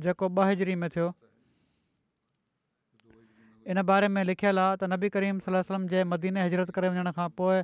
जेको 0.04 0.26
ॿ 0.36 0.46
हिजरी 0.48 0.74
में 0.82 0.88
थियो 0.94 1.08
इन 3.74 3.82
बारे 3.90 4.08
में 4.08 4.22
लिखियलु 4.28 4.60
आहे 4.60 4.76
त 4.80 4.88
नबी 4.92 5.08
करीम 5.16 5.38
सलम 5.48 5.86
जे 5.92 6.04
मदीने 6.12 6.44
हिजरत 6.48 6.70
करे 6.80 6.88
वञण 6.96 7.10
खां 7.20 7.28
पोइ 7.40 7.56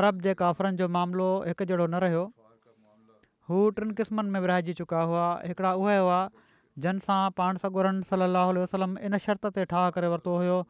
अरब 0.00 0.20
जे 0.28 0.34
काफ़िरनि 0.44 0.76
जो 0.84 0.88
मामिलो 0.98 1.28
हिकु 1.52 1.68
जहिड़ो 1.72 1.86
न 1.96 2.02
रहियो 2.04 2.24
हू 3.48 3.62
टिनि 3.80 3.94
क़िस्मनि 4.02 4.30
में 4.36 4.40
विराइजी 4.48 4.74
चुका 4.82 5.06
हुआ 5.12 5.24
हिकिड़ा 5.48 5.72
उहे 5.86 5.96
हुआ 6.04 6.20
जंहिंसां 6.88 7.20
पाण 7.40 7.62
सगोरन 7.64 8.02
सलाह 8.12 8.52
वसलम 8.60 8.98
इन 9.10 9.18
शर्त 9.28 9.50
ते 9.60 9.64
ठाह 9.74 9.88
करे 9.96 10.12
वरितो 10.16 10.36
हुयो 10.42 10.60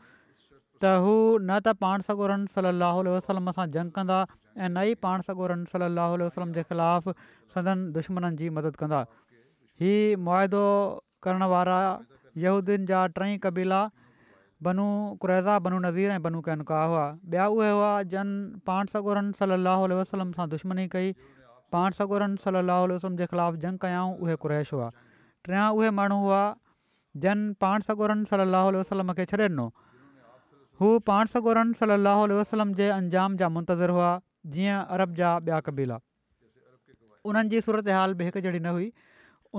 त 0.83 0.91
हू 1.05 1.13
न 1.13 1.55
त 1.67 1.73
पाण 1.83 2.03
सगोरनि 2.09 2.51
सलाहु 2.57 3.13
वसलम 3.15 3.47
सां 3.55 3.65
जंग 3.77 3.91
कंदा 3.95 4.19
ऐं 4.33 4.69
न 4.75 4.83
ई 4.91 4.99
पाण 5.07 5.25
सगोरनि 5.29 5.71
सलाह 5.71 6.11
वसलम 6.25 6.53
जे 6.59 6.63
ख़िलाफ़ु 6.69 7.15
सदन 7.55 7.81
दुश्मननि 7.97 8.39
जी 8.41 8.51
मदद 8.59 8.79
कंदा 8.83 9.01
ही 9.83 9.93
मुआदो 10.27 10.63
करण 11.27 11.43
वारा 11.55 11.79
यहूदियन 12.45 12.85
जा 12.93 13.01
टई 13.17 13.41
कबीला 13.47 13.81
बनू 14.69 14.85
कुरैज़ा 15.25 15.57
बनू 15.67 15.81
नज़ीर 15.87 16.15
ऐं 16.19 16.21
बनू 16.29 16.45
कैनका 16.51 16.85
हुआ 16.93 17.03
ॿिया 17.35 17.49
उहे 17.57 17.71
हुआ 17.79 17.91
जन 18.15 18.33
पाण 18.71 18.95
सॻोरनि 18.95 19.37
सलाहु 19.43 19.91
वसलम 20.03 20.33
सां 20.39 20.47
दुश्मनी 20.55 20.87
कई 20.95 21.13
पाण 21.77 21.99
सगोरन 21.99 22.35
सलाहु 22.47 22.87
वसलम 22.95 23.19
जे 23.25 23.31
ख़िलाफ़ु 23.35 23.63
जंग 23.67 23.85
कयाऊं 23.89 24.15
उहे 24.17 24.39
क़ुरैश 24.47 24.73
हुआ 24.79 24.89
टिया 25.49 25.67
उहे 25.81 25.91
माण्हू 26.01 26.21
हुआ 26.29 26.43
जन 27.29 27.45
पाण 27.67 27.87
सगोरनि 27.91 28.33
सलाहु 28.37 28.73
वसलम 28.83 29.15
खे 29.21 29.29
छॾे 29.35 29.45
ॾिनो 29.51 29.69
हू 30.81 30.89
पाण 31.09 31.31
सगोरन 31.31 31.71
सली 31.79 32.35
वसलम 32.41 32.73
जे 32.81 32.89
अंजाम 32.97 33.37
जा 33.39 33.47
मुंतरु 33.55 33.95
हुआ 33.95 34.11
जीअं 34.57 34.77
अरब 34.97 35.15
जा 35.21 35.31
ॿिया 35.47 35.57
कबीला 35.69 35.97
उन्हनि 37.31 37.51
जी 37.55 37.61
सूरत 37.69 37.89
हाल 37.95 38.15
बि 38.21 38.29
हिकु 38.29 38.43
जहिड़ी 38.45 38.61
न 38.67 38.75
हुई 38.77 38.87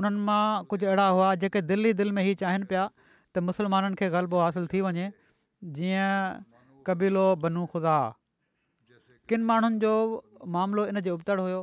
उन्हनि 0.02 0.22
मां 0.30 0.44
कुझु 0.74 0.86
अहिड़ा 0.92 1.08
हुआ 1.18 1.34
जेके 1.42 1.62
दिलि 1.72 1.90
ई 1.94 1.98
दिलि 2.02 2.16
में 2.18 2.22
ई 2.30 2.36
चाहिनि 2.44 2.70
पिया 2.72 2.84
त 3.00 3.44
मुसलमाननि 3.50 4.00
खे 4.04 4.10
ग़लबो 4.16 4.40
हासिलु 4.44 4.72
थी 4.76 4.82
वञे 4.86 5.10
जीअं 5.80 6.40
कबीलो 6.92 7.26
बनू 7.44 7.66
ख़ुदा 7.76 7.98
किन 9.34 9.44
माण्हुनि 9.52 9.78
जो 9.86 9.94
मामिलो 10.56 10.88
इनजे 10.94 11.14
उबतड़ 11.18 11.40
हुयो 11.42 11.60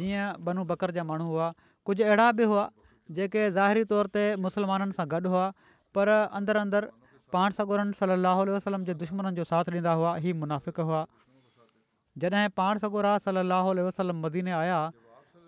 जीअं 0.00 0.28
बनू 0.50 0.64
बकर 0.70 0.94
जा 1.00 1.04
माण्हू 1.10 1.26
हुआ 1.32 1.50
कुझु 1.90 2.02
अहिड़ा 2.12 2.30
बि 2.42 2.50
हुआ 2.54 2.70
जेके 3.18 3.42
ज़ाहिरी 3.58 3.84
तौर 3.96 4.14
ते 4.18 4.24
मुसलमाननि 4.46 4.98
सां 5.02 5.08
गॾु 5.16 5.34
हुआ 5.36 5.44
पर 5.98 6.16
अंदरि 6.20 6.64
अंदरु 6.64 6.96
पाण 7.34 7.50
सगोरनि 7.58 7.96
सलाहु 7.98 8.40
उल्ह 8.44 8.54
वसलम 8.58 8.84
जे 8.90 8.94
दुश्मन 9.02 9.26
जो 9.38 9.44
साथ 9.50 9.70
ॾींदा 9.76 9.92
हुआ 10.00 10.12
ही 10.24 10.32
मुनाफ़िक 10.44 10.78
हुआ 10.90 11.02
जॾहिं 12.22 12.48
पाण 12.60 12.78
सगुरा 12.84 13.12
सलाहु 13.26 13.68
उल्ह 13.74 13.84
वसल 13.88 14.12
मदीने 14.22 14.54
आया 14.62 14.78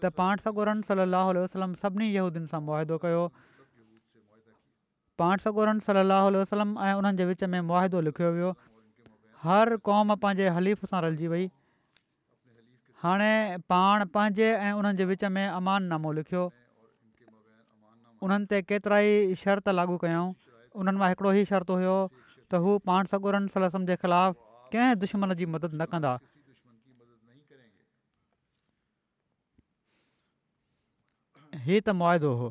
त 0.02 0.12
पाण 0.18 0.42
सॻोरन 0.44 0.82
सलाहु 0.90 1.32
उल्ह 1.32 1.42
वसलम 1.46 1.72
सभिनी 1.80 2.08
जेहूदियुनि 2.16 2.50
सां 2.52 2.60
मुआदो 2.68 2.98
कयो 3.06 3.24
पाण 5.22 5.44
सॻोरनि 5.46 5.82
सलाहु 5.88 6.30
वसलम 6.42 6.70
ऐं 6.86 6.92
उन्हनि 7.00 7.18
जे 7.20 7.26
विच 7.32 7.42
में 7.54 7.60
मुआदो 7.72 8.00
लिखियो 8.08 8.30
वियो 8.38 8.50
हर 9.46 9.74
क़ौम 9.90 10.14
पंहिंजे 10.26 10.48
हलीफ़ 10.58 10.84
सां 10.92 11.02
रलजी 11.06 11.30
वई 11.34 11.44
हाणे 13.04 13.30
पाण 13.74 14.06
पंहिंजे 14.16 14.48
ऐं 14.66 14.72
उन्हनि 14.82 14.98
जे 15.02 15.08
विच 15.12 15.24
में 15.38 15.44
अमाननामो 15.48 16.12
लिखियो 16.20 16.44
उन्हनि 18.26 18.52
ते 18.54 18.62
केतिरा 18.72 19.02
ई 19.08 19.40
शर्त 19.44 19.74
लागू 19.80 19.98
कयऊं 20.06 20.30
उन्हनि 20.80 20.98
मां 21.02 21.08
हिकिड़ो 21.12 21.30
ही 21.38 21.44
शर्त 21.50 21.74
हुयो 21.76 21.94
त 22.16 22.60
हू 22.66 22.74
पाण 22.90 23.10
सगूरन 23.14 23.48
सलम 23.56 23.84
जे 23.90 23.96
ख़िलाफ़ु 24.04 24.68
कंहिं 24.74 24.96
दुश्मन 25.04 25.34
जी 25.40 25.48
मदद 25.56 25.74
न 25.76 25.88
कंदा 25.92 26.12
हीउ 31.66 31.80
त 31.80 31.96
मुआदो 32.02 32.32
हो 32.42 32.50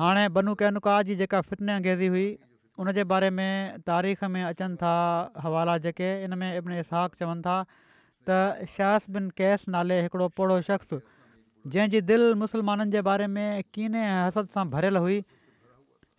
हाणे 0.00 0.24
बनू 0.38 0.54
कैनुका 0.64 0.96
जी 1.10 1.18
जेका 1.22 1.40
फितन 1.50 1.74
अंगेज़ी 1.76 2.10
हुई 2.16 2.26
उन 2.82 2.92
जे 2.98 3.04
बारे 3.12 3.30
में 3.38 3.82
तारीख़ 3.90 4.24
में 4.36 4.42
अचनि 4.50 4.80
था 4.82 4.94
हवाला 5.46 5.78
जेके 5.86 6.10
इन 6.26 6.36
में 6.42 6.48
इब्न 6.50 6.78
इसहाक़ 6.84 7.16
इसहक़वनि 7.18 7.44
था 7.48 7.56
त 8.28 8.68
शाहस 8.76 9.10
बिन 9.16 9.28
कैस 9.42 9.66
नाले 9.76 10.00
हिकिड़ो 10.06 10.28
पोड़ो 10.40 10.60
शख़्स 10.70 11.18
जंहिंजी 11.74 12.00
दिलि 12.10 12.32
मुसलमाननि 12.44 12.96
जे 12.96 13.02
बारे 13.10 13.26
में 13.36 13.48
कीने 13.74 14.06
हसद 14.12 14.54
सां 14.56 14.66
भरियलु 14.76 15.00
हुई 15.06 15.18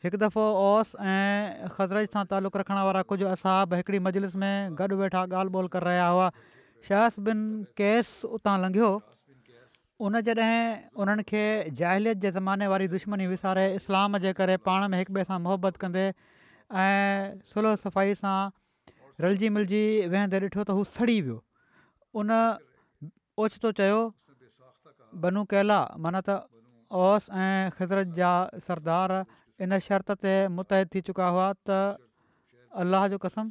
हिकु 0.03 0.17
दफ़ो 0.21 0.43
ओस 0.59 0.89
ऐं 0.97 1.69
ख़ज़रज 1.77 2.05
सां 2.13 2.21
तालुक़ु 2.29 2.57
रखण 2.65 2.77
वारा 2.89 3.01
कुझु 3.09 3.25
असां 3.37 3.55
बि 3.69 3.75
हिकिड़ी 3.79 3.97
मजलिस 4.09 4.33
में 4.43 4.73
गॾु 4.77 4.95
वेठा 4.99 5.19
ॻाल्हि 5.29 5.53
ॿोल 5.53 5.67
करे 5.73 5.85
रहिया 5.87 6.05
हुआ 6.13 6.27
शहस 6.89 7.19
बिन 7.25 7.37
कैस 7.81 8.13
उतां 8.37 8.53
लंघियो 8.65 8.89
उन 10.07 10.15
जॾहिं 10.29 10.55
उन्हनि 11.03 11.23
खे 11.31 11.43
जाहिलियत 11.81 12.17
जे 12.23 12.31
ज़माने 12.37 12.67
वारी 12.73 12.87
दुश्मनी 12.97 13.27
विसारे 13.33 13.65
इस्लाम 13.77 14.17
जे 14.25 14.31
करे 14.41 14.55
पाण 14.69 14.87
में 14.93 14.97
हिक 14.99 15.11
ॿिए 15.17 15.23
सां 15.29 15.37
मुहबत 15.45 15.77
कंदे 15.85 16.05
ऐं 16.05 17.35
सुलह 17.53 17.75
सफ़ाई 17.85 18.15
सां 18.21 18.37
रलिजी 19.25 19.49
मिलिजी 19.57 19.83
वेंदे 20.17 20.39
ॾिठो 20.49 20.65
त 20.71 20.77
हू 20.81 20.87
सड़ी 20.97 21.19
वियो 21.29 21.37
उन 22.23 22.33
ओचितो 23.45 23.73
चयो 23.81 24.01
बनू 25.27 25.45
कैला 25.53 25.77
माना 26.07 26.23
त 26.31 26.41
ओस 27.05 27.29
ऐं 27.43 27.53
ख़ज़रत 27.77 28.15
जा 28.21 28.29
सरदार 28.69 29.15
इन 29.59 29.79
शर्त 29.85 30.11
ते 30.23 30.31
मुत 30.55 30.73
थी 30.93 31.01
चुका 31.07 31.27
हुआ 31.35 31.47
त 31.67 31.97
अल्लाह 32.81 33.07
जो 33.13 33.17
कसम 33.25 33.49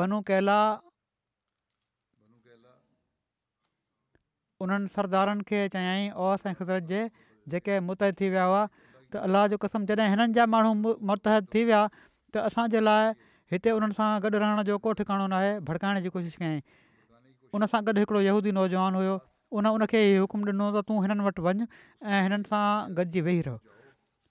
बनू 0.00 0.20
कैला 0.30 0.60
उन्हनि 4.62 4.88
सरदारनि 4.94 5.42
खे 5.48 5.60
चयाईं 5.74 6.10
ओस 6.24 6.46
ऐं 6.46 6.54
कुदरत 6.58 6.82
जे 6.90 7.00
जेके 7.52 7.78
मुतहद 7.86 8.14
थी 8.20 8.26
विया 8.32 8.44
हुआ 8.50 8.62
त 9.12 9.12
अलाह 9.26 9.46
जो 9.52 9.56
कसम 9.64 9.84
जॾहिं 9.90 10.08
हिननि 10.14 10.32
जा 10.38 10.46
माण्हू 10.54 10.72
मुतहद 11.12 11.44
थी 11.54 11.64
विया 11.70 11.80
त 12.32 12.46
असांजे 12.48 12.80
लाइ 12.86 13.04
हिते 13.52 13.70
उन्हनि 13.76 13.94
सां 13.98 14.08
गॾु 14.22 14.38
रहण 14.38 14.62
जो 14.70 14.78
को 14.84 14.92
ठिकाणो 15.02 15.26
नाहे 15.34 15.52
भड़काइण 15.66 16.00
जी 16.06 16.10
कोशिशि 16.14 16.38
कयईं 16.40 16.60
उनसां 17.58 17.80
गॾु 17.90 17.98
हिकिड़ो 18.00 18.20
यहूदी 18.30 18.50
नौजवान 18.58 18.94
हुयो 19.00 19.16
उन 19.52 19.66
उनखे 19.68 20.00
इहो 20.12 20.20
हुकुमु 20.24 20.44
ॾिनो 20.50 20.66
त 20.74 20.80
तूं 20.88 20.96
हिननि 21.04 21.22
वटि 21.28 21.42
वञु 21.44 21.64
ऐं 22.08 22.20
हिननि 22.24 22.48
सां 22.48 22.96
गॾिजी 22.98 23.20
वेही 23.26 23.40
रहो 23.48 23.58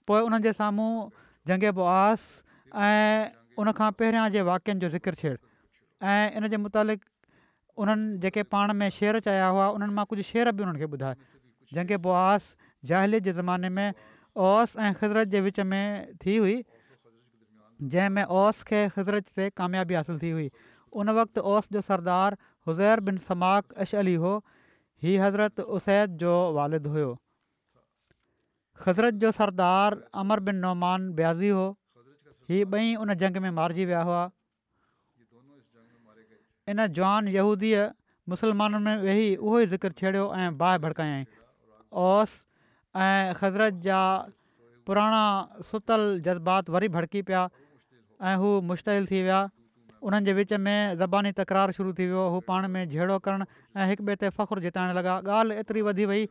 पोइ 0.08 0.20
उन्हनि 0.26 0.42
जे 0.46 0.52
साम्हूं 0.58 0.90
जंगे 1.50 1.70
बुआस 1.78 2.22
ऐं 2.86 3.30
उनखां 3.62 3.90
पहिरियां 4.02 4.24
जे 4.36 4.42
वाक्यनि 4.50 4.80
जो 4.84 4.88
ज़िक्र 4.94 5.14
छेड़ 5.22 5.38
ऐं 6.14 6.34
इन 6.42 6.48
जे 6.54 6.58
मुतालिक़ 6.62 7.04
उन्हनि 7.78 8.18
जेके 8.26 8.42
पाण 8.54 8.74
में 8.82 8.88
शेर 8.98 9.18
चाहिया 9.26 9.46
हुआ 9.56 9.66
उन्हनि 9.78 9.94
मां 9.98 10.04
कुझु 10.12 10.26
शेर 10.32 10.52
बि 10.60 10.66
उन्हनि 10.68 10.84
खे 10.84 10.88
ॿुधाए 10.96 11.16
जंगे 11.78 11.96
बुआस 12.06 12.48
ज़ाहिली 12.90 13.20
जे 13.26 13.32
ज़माने 13.40 13.70
में 13.78 13.86
ओस 14.50 14.74
ऐं 14.74 14.92
ख़ुज़रत 15.02 15.28
जे 15.36 15.40
विच 15.48 15.60
में 15.74 16.16
थी 16.24 16.36
हुई 16.36 16.58
जंहिंमें 17.94 18.24
ओस 18.42 18.62
खे 18.72 18.82
ख़ुज़रत 18.96 19.38
ते 19.38 19.48
कामयाबी 19.62 19.94
हासिलु 20.02 20.18
थी 20.26 20.30
हुई 20.38 20.48
उन 21.02 21.14
वक़्तु 21.18 21.40
ओस 21.54 21.70
जो 21.78 21.84
सरदार 21.92 22.36
हुज़ैर 22.70 23.00
बिन 23.08 23.16
समाक 23.30 23.78
एश 23.86 23.94
अली 24.02 24.14
हो 24.26 24.32
हीउ 25.04 25.22
हज़रत 25.22 25.60
उसैद 25.76 26.16
जो 26.18 26.32
वालिदु 26.56 26.90
हुओ 26.96 27.06
ख़ुज़रत 28.82 29.14
जो 29.24 29.30
सरदार 29.38 29.96
अमर 30.22 30.40
बिन 30.48 30.56
नौमान 30.64 31.10
ब्याज़ी 31.20 31.48
हो 31.56 31.64
हीअ 32.52 32.66
ॿई 32.76 32.94
उन 33.04 33.14
जंग 33.22 33.36
में 33.44 33.50
मारिजी 33.56 33.84
विया 33.90 34.02
हुआ 34.08 34.20
इन 36.74 36.86
जवान 36.98 37.28
यूदीअ 37.38 37.82
मुसलमाननि 38.34 38.78
में 38.84 38.96
वेही 39.08 39.26
उहो 39.36 39.58
ई 39.64 39.66
ज़िक्र 39.74 39.90
छेड़ियो 40.02 40.26
ऐं 40.42 40.46
बाहि 40.62 40.78
भड़कायई 40.86 41.26
ओस 42.06 42.38
ऐं 43.08 43.34
ख़ज़रत 43.40 43.80
जा 43.88 44.00
पुराणा 44.86 45.24
सुतल 45.72 46.06
जज़्बात 46.28 46.70
वरी 46.76 46.88
भड़की 46.98 47.22
पिया 47.30 47.42
ऐं 48.30 48.36
हू 48.44 48.54
मुश्तिल 48.70 49.06
थी 49.10 49.22
विया 49.30 49.42
उन्हनि 50.08 50.24
जे 50.26 50.32
विच 50.36 50.52
में 50.58 50.98
ज़बानी 51.00 51.30
तकरार 51.40 51.72
शुरू 51.78 51.92
थी 51.98 52.06
वियो 52.10 52.22
हू 52.34 52.38
पाण 52.46 52.66
में 52.76 52.80
जेड़ो 52.92 53.18
करणु 53.26 53.44
ऐं 53.78 53.86
हिक 53.90 54.00
ॿिए 54.08 54.16
ते 54.22 54.28
फ़ख्रु 54.38 54.60
जिताइणु 54.64 54.94
लॻा 54.98 55.12
ॻाल्हि 55.26 55.58
एतिरी 55.62 55.82
वधी 55.88 56.04
वई 56.12 56.24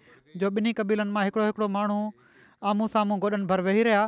जो 0.44 0.50
ॿिन्ही 0.58 0.74
कबीलनि 0.80 1.12
मां 1.18 1.24
हिकिड़ो 1.28 1.46
हिकिड़ो 1.50 1.68
माण्हू 1.76 2.00
आम्हूं 2.72 2.88
साम्हूं 2.98 3.20
गोॾनि 3.26 3.48
भर 3.54 3.62
वेही 3.68 3.84
रहिया 3.90 4.04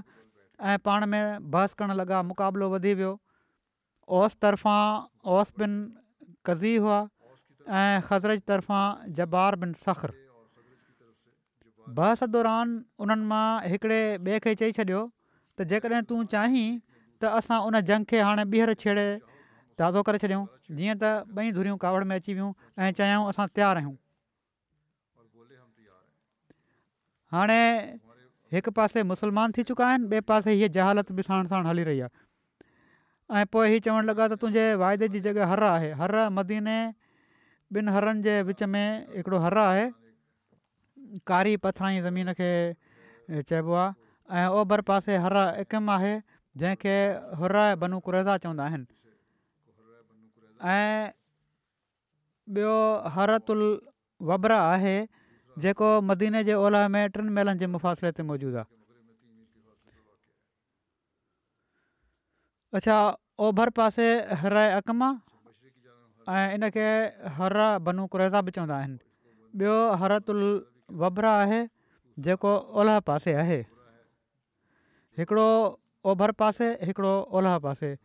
ऐं 0.68 0.78
पाण 0.90 1.06
में 1.16 1.24
बहस 1.56 1.80
करणु 1.80 1.96
लॻा 2.02 2.22
मुक़ाबिलो 2.34 2.68
वधी 2.76 2.94
वियो 3.00 3.14
ओस 4.20 4.36
तरफ़ां 4.44 5.32
ओस 5.38 5.54
बिन 5.64 5.74
कज़ी 6.50 6.74
हुआ 6.86 7.00
ऐं 7.04 8.02
ख़ज़रज 8.08 8.44
तरफ़ां 8.52 9.16
जबार 9.22 9.60
बिन 9.66 9.74
सखर 9.90 10.16
बहस 12.02 12.28
दौरान 12.38 12.76
उन्हनि 13.06 13.32
मां 13.36 13.44
हिकिड़े 13.72 14.06
ॿिए 14.30 14.62
चई 14.64 14.76
छॾियो 14.82 15.06
त 15.12 15.74
जेकॾहिं 15.76 16.08
तूं 16.16 16.24
चाहीं 16.36 16.70
त 16.80 17.38
असां 17.40 17.58
उन 17.70 17.82
जंग 17.92 18.12
खे 18.14 18.28
हाणे 18.30 18.46
ॿीहर 18.54 18.74
छेड़े 18.84 19.08
ताज़ो 19.78 20.02
करे 20.06 20.18
छॾियऊं 20.22 20.46
जीअं 20.78 20.96
त 21.02 21.26
ॿई 21.34 21.52
धुरियूं 21.58 21.78
कावड़ 21.82 22.04
में 22.10 22.16
अची 22.16 22.34
वियूं 22.34 22.52
ऐं 22.86 22.92
चयाऊं 22.98 23.26
असां 23.34 23.46
तयारु 23.58 23.82
आहियूं 23.82 23.96
हाणे 27.34 27.62
हिकु 28.54 28.72
पासे 28.78 29.04
मुस्लमान 29.12 29.58
थी 29.58 29.64
चुका 29.70 29.86
आहिनि 29.88 30.06
ॿिए 30.14 30.20
पासे 30.30 30.54
हीअ 30.62 30.68
जहालत 30.78 31.12
बि 31.18 31.24
साण 31.30 31.48
साण 31.54 31.66
हली 31.66 31.84
रही 31.90 32.00
आहे 32.08 32.24
ऐं 33.40 33.46
पोइ 33.52 33.70
हीउ 33.74 33.80
चवणु 33.88 34.06
लॻा 34.12 34.28
त 34.34 34.38
तुंहिंजे 34.44 34.66
वाइदे 34.82 35.08
जी 35.16 35.20
जॻह 35.28 35.50
हर 35.54 35.62
आहे 35.72 35.92
हर 36.04 36.14
मदीने 36.38 36.78
ॿिनि 37.78 37.92
हरनि 37.94 38.22
जे 38.26 38.42
विच 38.54 38.62
में 38.74 38.86
हिकिड़ो 39.18 39.38
हर 39.48 39.58
आहे 39.66 39.86
कारी 41.30 41.54
पथराई 41.66 42.02
ज़मीन 42.08 42.32
खे 42.42 42.52
चइबो 43.50 43.74
आहे 43.84 44.44
ऐं 44.44 44.48
ओभर 44.62 44.82
पासे 44.90 45.18
हर 45.26 45.38
एकम 45.66 45.90
आहे 45.98 46.16
जंहिंखे 46.64 46.96
हुर 47.42 47.58
बनू 47.84 48.00
कुरेज़ा 48.08 48.38
चवंदा 48.46 48.64
आहिनि 48.72 49.03
ऐं 50.72 51.10
ॿियो 52.56 52.76
हरतुल 53.16 53.64
वबरा 54.30 54.60
आहे 54.70 54.96
जेको 55.64 55.90
मदीने 56.10 56.44
जे 56.50 56.54
ओलह 56.68 56.88
में 56.94 57.10
टिनि 57.16 57.30
मेलनि 57.38 57.60
जे 57.60 57.68
मुफ़ासिले 57.74 58.12
ते 58.20 58.24
मौजूदु 58.30 58.58
आहे 58.62 58.72
अच्छा 62.80 62.98
ओभर 63.48 63.70
पासे 63.80 64.08
हर 64.44 64.56
अकम 64.64 65.04
आहे 65.04 66.42
ऐं 66.42 66.54
इनखे 66.56 66.88
हर्रा 67.38 67.68
बनूक 67.88 68.16
रेज़ा 68.24 68.42
बि 68.48 68.52
चवंदा 68.58 68.76
आहिनि 68.84 68.98
ॿियो 69.64 69.78
हरतुल 70.04 70.44
वबरा 71.04 71.34
आहे 71.44 71.62
जेको 72.28 72.54
ओलह 72.82 73.00
पासे 73.12 73.34
आहे 73.44 73.60
हिकिड़ो 75.20 75.50
ओभर 76.12 76.32
पासे 76.44 76.72
हिकिड़ो 76.88 77.14
ओलह 77.38 77.58
पासे 77.68 77.96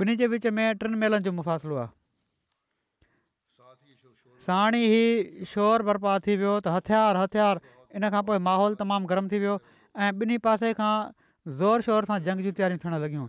ॿिन्ही 0.00 0.16
जे 0.20 0.26
विच 0.30 0.46
में 0.56 0.76
टिनि 0.78 0.96
मेलनि 1.02 1.24
जो 1.26 1.32
मुफ़ासिलो 1.32 1.76
आहे 1.80 1.88
साणी 4.46 4.80
ई 4.86 5.46
शोर 5.52 5.82
बरपा 5.88 6.18
थी 6.26 6.36
वियो 6.40 6.54
त 6.66 6.74
हथियार 6.74 7.16
हथियार 7.20 7.60
इन 8.00 8.08
खां 8.14 8.22
पोइ 8.30 8.36
माहौल 8.48 8.76
तमामु 8.82 9.08
गरम 9.12 9.30
थी 9.32 9.40
वियो 9.44 9.54
ऐं 10.06 10.10
ॿिन्ही 10.24 10.36
पासे 10.46 10.72
खां 10.80 10.92
ज़ोर 11.60 11.86
शोर 11.88 12.08
सां 12.12 12.18
जंग 12.28 12.44
जूं 12.48 12.54
तयारियूं 12.60 12.82
थियणु 12.84 13.00
लॻियूं 13.04 13.24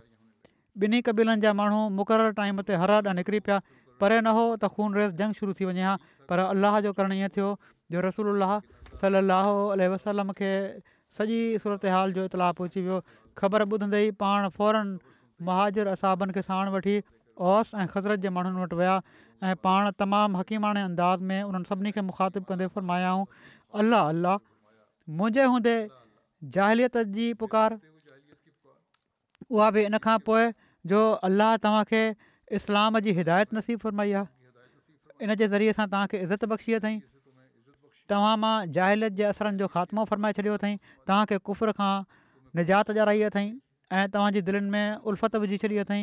ॿिन्ही 0.84 1.00
कबीलनि 1.08 1.44
जा 1.46 1.52
माण्हू 1.62 1.80
मुक़ररु 2.00 2.36
टाइम 2.42 2.60
ते 2.70 2.80
हर 2.84 2.92
ॾांहुं 2.98 3.16
निकिरी 3.22 3.40
पिया 3.48 3.58
परे 4.02 4.20
न 4.22 4.36
हो 4.40 4.44
त 4.56 4.74
खून 4.76 5.00
रेस 5.00 5.16
जंग 5.24 5.40
शुरू 5.42 5.56
थी 5.60 5.70
वञे 5.72 5.88
हा 5.90 5.96
पर 6.32 6.44
अलाह 6.46 6.80
जो 6.88 6.92
करणु 7.00 7.18
ईअं 7.22 7.34
थियो 7.38 7.50
जो 7.96 8.04
रसूल 8.08 8.30
अलाह 8.34 8.58
सलो 9.04 9.90
वसलम 9.94 10.32
खे 10.42 10.52
सॼी 11.20 11.36
सूरत 11.64 11.90
हाल 11.98 12.16
जो 12.20 12.28
इतलाउ 12.32 12.66
अची 12.70 12.86
वियो 12.88 13.00
ख़बर 13.42 13.66
ॿुधंदे 13.74 14.02
ई 14.10 14.14
पाण 14.24 14.48
फौरन 14.60 14.96
महाजर 15.46 15.86
असाबनि 15.94 16.32
खे 16.34 16.42
साण 16.50 16.68
वठी 16.74 16.96
औस 17.48 17.70
ऐं 17.78 17.86
ख़ज़रत 17.92 18.18
जे 18.26 18.30
माण्हुनि 18.36 18.60
वटि 18.62 18.76
विया 18.78 18.94
ऐं 19.50 19.54
पाण 19.66 19.90
तमामु 20.02 20.38
हकीमाणे 20.38 20.80
अंदाज़ 20.86 21.20
में 21.30 21.42
उन्हनि 21.50 21.68
सभिनी 21.72 21.90
खे 21.98 22.02
मुखातिबु 22.06 22.46
कंदे 22.48 22.66
फ़र्मायाऊं 22.78 23.26
अलाह 23.82 24.08
अलाह 24.14 24.40
मुंहिंजे 25.20 25.44
हूंदे 25.52 25.74
जाहिलियत 26.56 26.98
जी 27.18 27.26
पुकारु 27.42 27.78
उहा 29.58 29.68
बि 29.76 29.84
इन 29.90 29.98
खां 30.08 30.16
पोइ 30.30 30.50
जो 30.94 31.02
अलाह 31.30 31.54
तव्हांखे 31.68 32.02
इस्लाम 32.58 32.98
जी 33.06 33.14
हिदायत 33.20 33.54
नसीबु 33.60 33.82
फ़रमाई 33.86 34.18
आहे 34.22 35.24
इन 35.26 35.34
जे 35.38 35.48
ज़रिए 35.54 35.76
सां 35.78 35.86
तव्हांखे 35.94 36.22
इज़त 36.26 36.44
बख़्शी 36.54 36.76
अथई 36.80 36.98
तव्हां 38.14 38.34
मां 38.46 38.52
जाहिलियत 38.80 39.20
जे 39.22 39.30
असरनि 39.30 39.64
जो 39.64 39.70
ख़ात्मो 39.78 40.04
फ़रमाए 40.12 40.38
छॾियो 40.42 40.58
अथई 40.62 40.74
तव्हांखे 40.86 41.40
कुफिर 41.50 41.74
खां 41.80 41.92
निजात 42.60 42.94
ॼाराई 42.98 43.26
अथई 43.30 43.48
ऐं 43.90 44.06
तव्हांजी 44.14 44.40
दिलनि 44.46 44.70
में 44.70 45.02
उल्फत 45.10 45.36
विझी 45.42 45.56
छॾी 45.58 45.74
अथई 45.84 45.98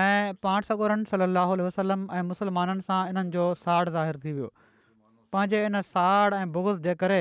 ऐं 0.00 0.34
पाठ 0.48 0.70
सगुरनि 0.74 1.06
सली 1.14 1.28
अलाह 1.30 1.54
वसलम 1.62 2.04
ऐं 2.16 2.24
मुसलमाननि 2.34 2.82
सां 2.90 2.98
इन्हनि 3.14 3.30
जो 3.38 3.44
साड़ 3.62 3.86
ज़ाहिरु 3.88 4.18
थी 4.26 4.32
वियो 4.42 4.50
पंहिंजे 5.32 5.64
इन 5.70 5.80
साड़ 5.94 6.34
ऐं 6.42 6.44
बोगस 6.58 6.80
जे 6.90 6.94
करे 7.06 7.20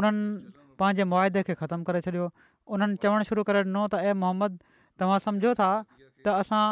उन्हनि 0.00 0.63
पंहिंजे 0.82 1.04
मुआदे 1.12 1.42
खे 1.48 1.54
ख़तमु 1.60 1.84
करे 1.88 2.00
छॾियो 2.06 2.26
उन्हनि 2.76 2.96
चवणु 3.04 3.24
शुरू 3.30 3.42
करे 3.50 3.62
ॾिनो 3.68 3.82
त 3.92 4.00
ए 4.06 4.12
मोहम्मद 4.22 4.52
तव्हां 5.02 5.18
सम्झो 5.26 5.52
था 5.60 5.70
त 6.24 6.36
असां 6.44 6.64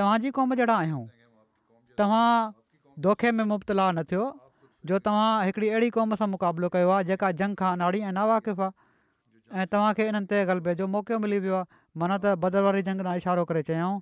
तव्हांजी 0.00 0.30
क़ौम 0.38 0.54
जहिड़ा 0.60 0.76
आहियूं 0.76 1.02
तव्हां 2.00 2.28
दोखे 3.08 3.32
में 3.40 3.44
मुबतला 3.54 3.90
न 3.96 4.06
थियो 4.12 4.28
जो 4.90 4.98
तव्हां 5.08 5.28
हिकिड़ी 5.48 5.68
अहिड़ी 5.68 5.90
क़ौम 5.98 6.14
सां 6.22 6.28
मुक़ाबिलो 6.36 6.70
कयो 6.76 6.92
आहे 6.98 7.08
जेका 7.12 7.32
जंग 7.42 7.62
खां 7.62 7.72
अनाड़ी 7.78 8.00
ऐं 8.00 8.12
नावाकिफ़ 8.20 8.62
आहे 8.68 9.60
ऐं 9.60 9.66
तव्हांखे 9.74 10.08
इन्हनि 10.12 10.32
ते 10.32 10.42
ग़लबे 10.52 10.74
जो 10.82 10.86
मौक़ो 10.96 11.18
मिली 11.26 11.38
वियो 11.46 11.60
आहे 11.62 12.02
माना 12.02 12.18
त 12.24 12.34
बदर 12.46 12.66
वारी 12.68 12.82
जंग 12.88 13.06
ना 13.08 13.14
इशारो 13.22 13.44
करे 13.52 13.62
चयाऊं 13.70 13.98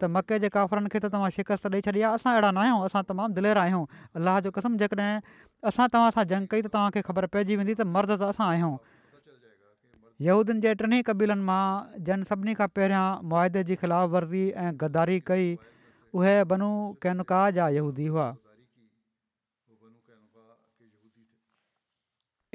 त 0.00 0.10
मके 0.16 0.38
जे 0.44 0.48
काफ़रनि 0.58 0.92
खे 0.94 0.98
त 1.00 1.10
तव्हां 1.14 1.30
शिकस्त 1.38 1.66
ॾेई 1.74 1.80
छॾी 1.88 2.00
आहे 2.00 2.14
असां 2.20 2.32
अहिड़ा 2.34 2.50
न 2.54 2.62
आहियूं 2.66 2.78
असां 2.90 3.02
तमामु 3.10 3.36
दिलेर 3.40 3.58
आहियूं 3.64 3.82
अलाह 4.20 4.40
जो 4.46 4.50
कसम 4.60 4.76
जेकॾहिं 4.84 5.42
असां 5.72 5.88
तव्हां 5.96 6.14
सां 6.18 6.24
जंग 6.34 6.54
कई 6.54 6.62
त 6.68 6.74
तव्हांखे 6.76 7.02
ख़बर 7.10 7.26
पइजी 7.36 7.56
वेंदी 7.62 7.74
त 7.82 7.88
मर्द 7.98 8.14
त 8.24 8.30
असां 8.34 8.46
आहियूं 8.54 8.72
यूदियुनि 10.24 10.60
जे 10.64 10.72
टिनि 10.80 10.96
कबीलनि 11.08 11.44
मां 11.48 11.64
जन 12.08 12.22
सभिनी 12.30 12.54
खां 12.60 12.68
पहिरियां 12.78 13.04
मुआदे 13.32 13.62
जी 13.70 13.76
ख़िलाफ़ 13.82 14.10
वर्ज़ी 14.14 14.44
ऐं 14.64 14.74
गदारी 14.82 15.18
कई 15.32 15.46
उहे 16.20 16.34
बनू 16.52 16.68
कैनका 17.04 17.40
जा 17.58 17.68
यहूदी 17.80 18.06
हुआ 18.16 18.26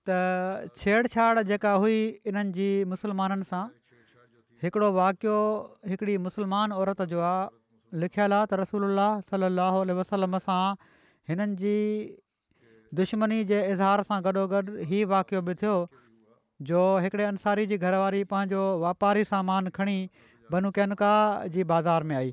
त 0.10 1.10
छेड़ 1.12 1.44
जेका 1.52 1.74
हुई 1.84 2.00
इन्हनि 2.32 2.56
जी 2.60 2.70
मुसलमाननि 2.94 3.48
सां 3.52 3.64
हिकिड़ो 4.64 4.90
वाकियो 4.96 5.38
हिकिड़ी 5.92 6.18
मुसलमान 6.26 6.74
औरत 6.82 7.06
जो 7.14 7.22
आहे 7.30 7.46
लिखियलु 8.06 8.36
आहे 8.40 8.48
त 8.54 8.60
रसूल 8.64 8.90
सलाहु 9.30 9.86
वसलम 10.02 10.38
सां 10.50 10.62
हिननि 11.30 11.56
जी 11.60 11.76
दुश्मनी 13.00 13.40
जे 13.52 13.60
इज़हार 13.74 14.02
सां 14.10 14.20
गॾोगॾु 14.24 14.84
हीउ 14.92 15.08
वाक़ियो 15.12 15.42
बि 15.48 15.54
थियो 15.62 15.76
जो 16.70 16.80
हिकिड़े 17.04 17.24
अंसारी 17.26 17.66
जी 17.72 17.78
घरवारी 17.78 18.24
पंहिंजो 18.32 18.64
वापारी 18.84 19.24
सामान 19.32 19.68
खणी 19.78 19.98
बनू 20.52 20.72
कैनका 20.78 21.12
जी 21.56 21.64
बाज़ार 21.72 22.04
में 22.10 22.16
आई 22.16 22.32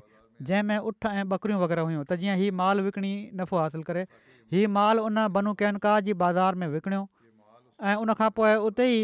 जंहिंमें 0.49 0.89
उठ 0.91 1.05
ऐं 1.05 1.23
ॿकरियूं 1.23 1.59
वग़ैरह 1.61 1.81
हुयूं 1.89 2.03
त 2.09 2.17
जीअं 2.23 2.35
हीअ 2.41 2.53
माल 2.61 2.81
विकिणी 2.87 3.11
नफ़ो 3.41 3.57
हासिलु 3.61 3.83
करे 3.89 4.03
हीअ 4.55 4.69
माल 4.77 4.99
उन 5.05 5.21
बनू 5.37 5.53
कैनका 5.61 5.93
जी 6.07 6.13
बाज़ार 6.23 6.55
में 6.63 6.67
विकिणियो 6.77 7.03
ऐं 7.91 7.95
उनखां 8.05 8.29
पोइ 8.39 8.49
उते 8.71 8.87
ई 8.95 9.01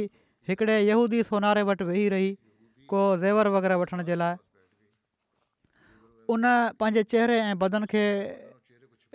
हिकिड़े 0.50 0.76
यूदी 0.90 1.22
सोनारे 1.30 1.64
वटि 1.72 1.84
वेही 1.92 2.08
रही 2.16 2.32
को 2.94 3.02
ज़ेवर 3.24 3.48
वग़ैरह 3.56 3.76
वठण 3.84 4.04
जे 4.12 4.16
लाइ 4.16 4.36
उन 6.36 6.44
पंहिंजे 6.82 7.04
चहिरे 7.14 7.40
ऐं 7.46 7.56
बदन 7.64 7.86
खे 7.96 8.06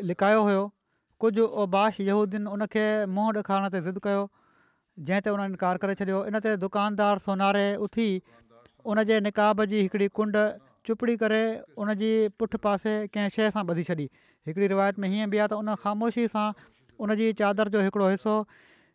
लिकायो 0.01 0.43
हुओ 0.49 0.69
कुझु 1.21 1.45
ओबाश 1.63 1.97
उन 2.13 2.65
खे 2.73 2.85
मुंहुं 3.17 3.33
ॾेखारण 3.39 3.67
ते 3.73 3.81
ज़िद 3.87 3.99
कयो 4.05 4.21
जंहिं 5.09 5.21
ते 5.27 5.31
हुन 5.35 5.41
इनकार 5.49 5.77
करे 5.85 5.95
छॾियो 5.99 6.21
इन 6.31 6.39
ते 6.47 6.57
दुकानदार 6.63 7.19
सोनारे 7.27 7.65
उथी 7.87 8.07
उन 8.95 9.03
जे 9.11 9.19
निकाब 9.27 9.65
जी 9.73 9.81
हिकिड़ी 9.83 10.09
कुंड 10.19 10.37
चुपड़ी 10.89 11.17
करे 11.25 11.43
उन 11.77 11.95
जी 12.05 12.11
पुठि 12.39 12.59
पासे 12.67 12.93
कंहिं 13.17 13.29
शइ 13.37 13.51
सां 13.57 13.65
ॿधी 13.69 13.85
छॾी 13.91 14.09
हिकिड़ी 14.47 14.67
रिवायत 14.75 14.99
में 15.05 15.09
हीअं 15.09 15.31
बि 15.35 15.39
आहे 15.45 15.49
त 15.49 15.53
उन 15.61 15.75
ख़ामोशी 15.85 16.27
सां 16.37 16.47
उन 17.05 17.15
जी 17.21 17.33
चादर 17.43 17.69
जो 17.77 17.81
हिकिड़ो 17.89 18.09
हिसो 18.09 18.41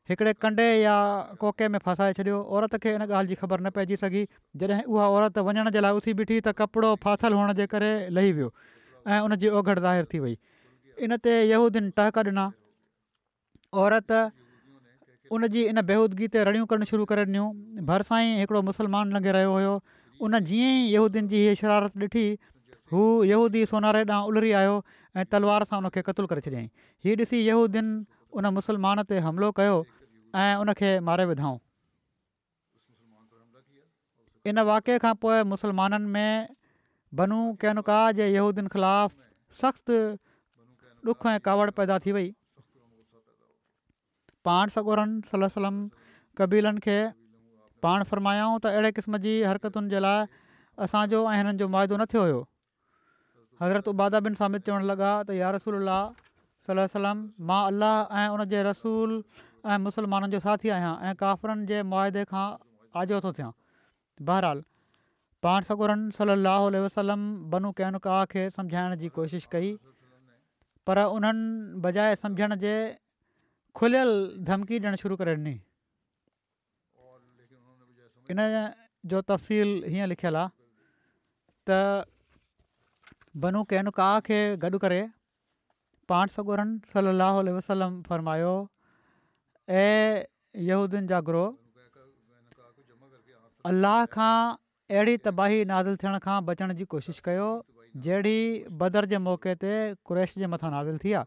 हिकिड़े 0.09 0.33
कंडे 0.45 0.67
या 0.81 0.97
कोके 1.45 1.67
में 1.73 1.79
फसाए 1.85 2.13
छॾियो 2.21 2.41
औरत 2.57 2.75
खे 2.87 2.93
इन 2.97 3.07
ॻाल्हि 3.09 3.27
जी 3.29 3.35
ख़बर 3.43 3.59
न 3.61 3.69
पइजी 3.77 3.95
सघी 4.05 4.25
जॾहिं 4.65 4.83
उहा 4.85 5.07
औरत 5.19 5.37
वञण 5.49 5.69
जे 5.77 5.81
लाइ 5.87 6.01
उथी 6.01 6.13
बीठी 6.21 6.41
त 6.41 6.55
कपिड़ो 6.63 6.93
फाथल 7.07 7.39
हुअण 7.39 7.53
जे 7.61 7.67
करे 7.75 7.95
लही 8.19 8.31
वियो 8.41 8.51
ऐं 9.07 9.19
उन 9.29 9.35
जी 9.45 9.49
ओघड़ 9.61 9.79
ज़ाहिरु 9.79 10.13
थी 10.13 10.19
वई 10.27 10.37
इन 11.05 11.17
ते 11.25 11.33
यहूदीन 11.49 11.89
टहक 11.97 12.17
ॾिना 12.29 12.45
औरत 13.85 14.11
उन 15.37 15.47
जी 15.55 15.63
इन 15.71 15.81
बेहूदगी 15.89 16.27
ते 16.35 16.43
रड़ियूं 16.49 16.65
करणु 16.71 16.85
शुरू 16.91 17.05
करे 17.11 17.23
ॾिनियूं 17.27 17.85
भरिसां 17.89 18.19
ई 18.21 18.29
हिकिड़ो 18.41 18.61
मुसलमान 18.69 19.11
लंघे 19.15 19.31
रहियो 19.37 19.51
हुयो 19.57 19.73
उन 20.27 20.39
जीअं 20.49 20.73
ईन 20.95 21.25
जी 21.33 21.41
हीअ 21.45 21.55
शरारत 21.61 21.97
ॾिठी 22.05 22.23
यहूदी 23.33 23.65
सोनारे 23.73 24.01
ॾांहुं 24.11 24.29
उलरी 24.31 24.51
आयो 24.61 24.75
ऐं 25.21 25.25
तलवार 25.33 25.65
सां 25.71 25.77
उनखे 25.83 26.01
क़तलु 26.09 26.27
करे 26.33 26.41
छॾियईं 26.47 26.69
हीअ 27.05 27.15
ॾिसी 27.21 27.41
यहूदीन 27.49 27.87
उन 28.41 28.51
मुसलमान 28.59 29.03
ते 29.09 29.19
हमिलो 29.27 29.51
कयो 29.59 29.75
ऐं 30.43 30.51
उनखे 30.63 30.91
मारे 31.09 31.25
विधऊं 31.33 31.57
इन 34.49 34.59
वाक़े 34.71 34.95
खां 35.05 35.13
पोइ 35.23 35.37
मुसलमाननि 35.53 36.09
में 36.13 36.55
बनू 37.21 37.39
कैनका 37.61 37.97
जे 38.19 38.25
यूदीन 38.35 38.67
ख़िलाफ़ु 38.73 39.19
सख़्तु 39.61 39.95
ॾुख 41.05 41.25
ऐं 41.31 41.39
कावड़ 41.45 41.69
पैदा 41.77 41.97
थी 42.05 42.11
वई 42.11 42.31
पाण 44.45 44.69
सगोरनि 44.75 45.47
सलम 45.55 45.77
कबीलनि 46.37 46.79
खे 46.85 46.95
पाण 47.85 48.03
फ़रमायाऊं 48.11 48.57
त 48.59 48.73
अहिड़े 48.73 48.91
क़िस्म 48.99 49.17
जी 49.25 49.33
हरकतुनि 49.49 49.89
जे 49.93 49.99
लाइ 50.05 50.25
असांजो 50.85 51.19
ऐं 51.31 51.35
हिननि 51.39 51.57
जो 51.61 51.67
मुआदो 51.75 51.97
न 52.01 52.05
थियो 52.13 52.21
हुयो 52.27 52.39
हज़रत 53.63 53.87
उबादा 53.93 54.19
बिन 54.29 54.37
सामिद 54.41 54.69
चवणु 54.69 54.87
लॻा 54.93 55.11
त 55.29 55.37
या 55.41 55.51
रसूल 55.57 55.91
सलम 56.93 57.19
मां 57.49 57.59
अलाह 57.73 58.17
ऐं 58.21 58.27
उन 58.37 58.45
जे 58.55 58.63
रसूल 58.69 59.13
ऐं 59.65 59.77
मुस्लमाननि 59.85 60.31
जो 60.35 60.39
साथी 60.47 60.73
आहियां 60.77 60.95
ऐं 61.09 61.13
काफ़िरनि 61.21 61.69
जे 61.73 61.81
मुआदे 61.93 62.25
खां 62.33 62.47
आजो 63.03 63.21
थो 63.27 63.33
थियां 63.39 63.51
बहरहालु 64.31 64.67
पाण 65.45 65.69
सगोरनि 65.71 66.17
सलाहु 66.21 66.83
वसलम 66.87 67.27
बनू 67.55 67.71
कैनका 67.81 68.09
का 68.17 68.25
खे 68.33 68.49
समुझाइण 68.59 68.95
जी 69.03 69.09
कोशिशि 69.19 69.47
कई 69.55 69.71
पर 70.87 71.03
उन्हनि 71.13 71.79
बजाए 71.85 72.15
सम्झण 72.23 72.55
जे 72.63 72.73
खुलियल 73.79 74.11
धमकी 74.49 74.77
ॾियणु 74.83 74.99
शुरू 75.01 75.15
करे 75.21 75.31
ॾिनी 75.37 75.55
इन 78.35 78.39
जो 79.11 79.21
तफ़्सील 79.31 79.69
हीअं 79.95 80.07
लिखियलु 80.13 80.39
आहे 80.43 80.55
त 81.67 83.17
बनू 83.45 83.63
कैनुका 83.73 84.07
खे 84.31 84.39
गॾु 84.65 84.79
करे 84.85 85.01
पाण 86.11 86.33
सॻुरनि 86.37 86.91
सलाह 86.93 87.39
वसलम 87.59 88.01
फ़रमायो 88.09 88.55
ऐं 89.83 90.25
यूदियुनि 90.71 91.11
जा 91.15 91.19
ग्रोह 91.27 91.47
अलाह 93.73 93.99
खां 94.15 94.33
अहिड़ी 94.95 95.23
तबाही 95.27 95.63
नादिल 95.73 96.01
थियण 96.03 96.19
खां 96.27 96.39
बचण 96.51 96.75
जी 96.81 96.89
कोशिशि 96.95 97.25
कयो 97.29 97.47
जहिड़ी 97.95 98.75
बदर 98.79 99.05
जे 99.13 99.17
मौके 99.27 99.55
ते 99.63 99.71
कुरैश 100.05 100.33
जे 100.43 100.47
मथां 100.53 100.71
नाज़िल 100.71 100.97
थी 101.03 101.11
आहे 101.19 101.25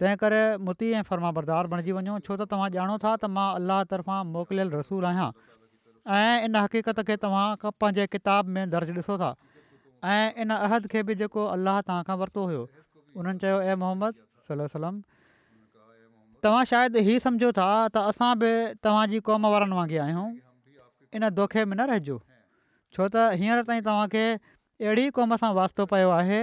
तंहिं 0.00 0.16
करे 0.22 0.42
मोती 0.64 0.90
ऐं 0.92 1.02
फर्माबरदार 1.08 1.66
बणजी 1.74 1.92
वञो 1.98 2.18
छो 2.26 2.36
त 2.36 2.46
तव्हां 2.52 2.70
ॼाणो 2.74 2.98
था 3.04 3.10
त 3.16 3.30
मां 3.36 3.48
अलाह 3.60 3.82
तर्फ़ां 3.92 4.18
मोकिलियल 4.34 4.70
रसूल 4.78 5.04
आहियां 5.10 5.30
ऐं 6.18 6.48
इन 6.48 6.56
हक़ीक़त 6.62 7.02
खे 7.10 7.16
तव्हां 7.24 7.72
पंहिंजे 7.82 8.06
किताब 8.14 8.46
में 8.56 8.64
दर्जु 8.74 8.92
ॾिसो 9.00 9.18
था 9.24 9.32
ऐं 10.14 10.44
इन 10.44 10.54
अहद 10.58 10.86
खे 10.94 11.02
बि 11.10 11.14
जेको 11.22 11.44
अलाह 11.56 11.80
तव्हां 11.90 12.04
खां 12.10 12.16
वरितो 12.24 12.46
हुयो 12.52 12.64
उन्हनि 13.20 13.44
चयो 13.44 13.76
मोहम्मद 13.84 14.58
सलम 14.74 14.98
तव्हां 16.44 16.64
शायदि 16.74 17.00
हीउ 17.10 17.18
सम्झो 17.28 17.52
था 17.60 17.68
त 17.94 18.06
असां 18.12 18.32
बि 18.44 18.50
तव्हांजी 18.86 19.20
क़ौम 19.30 19.46
वारनि 19.56 19.76
वांगुरु 19.80 20.02
आहियूं 20.04 20.28
इन 21.18 21.28
दोखे 21.40 21.64
में 21.70 21.76
न 21.76 21.86
रहिजो 21.94 22.18
छो 22.96 23.06
त 23.16 23.30
हींअर 23.42 23.62
ताईं 23.68 23.82
तव्हांखे 23.90 24.24
अहिड़ी 24.84 25.10
क़ौम 25.16 25.36
सां 25.40 25.50
वास्तो 25.56 25.84
पियो 25.90 26.10
आहे 26.12 26.38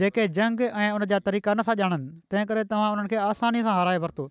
जेके 0.00 0.22
जंग 0.36 0.60
ऐं 0.72 0.90
उनजा 0.98 1.18
तरीक़ा 1.28 1.54
नथा 1.60 1.72
ॼाणनि 1.78 2.08
तंहिं 2.34 2.44
करे 2.50 2.62
तव्हां 2.72 2.88
उन्हनि 2.94 3.08
खे 3.12 3.18
आसानी 3.28 3.60
सां 3.66 3.74
हाराए 3.78 3.98
वरितो 4.04 4.24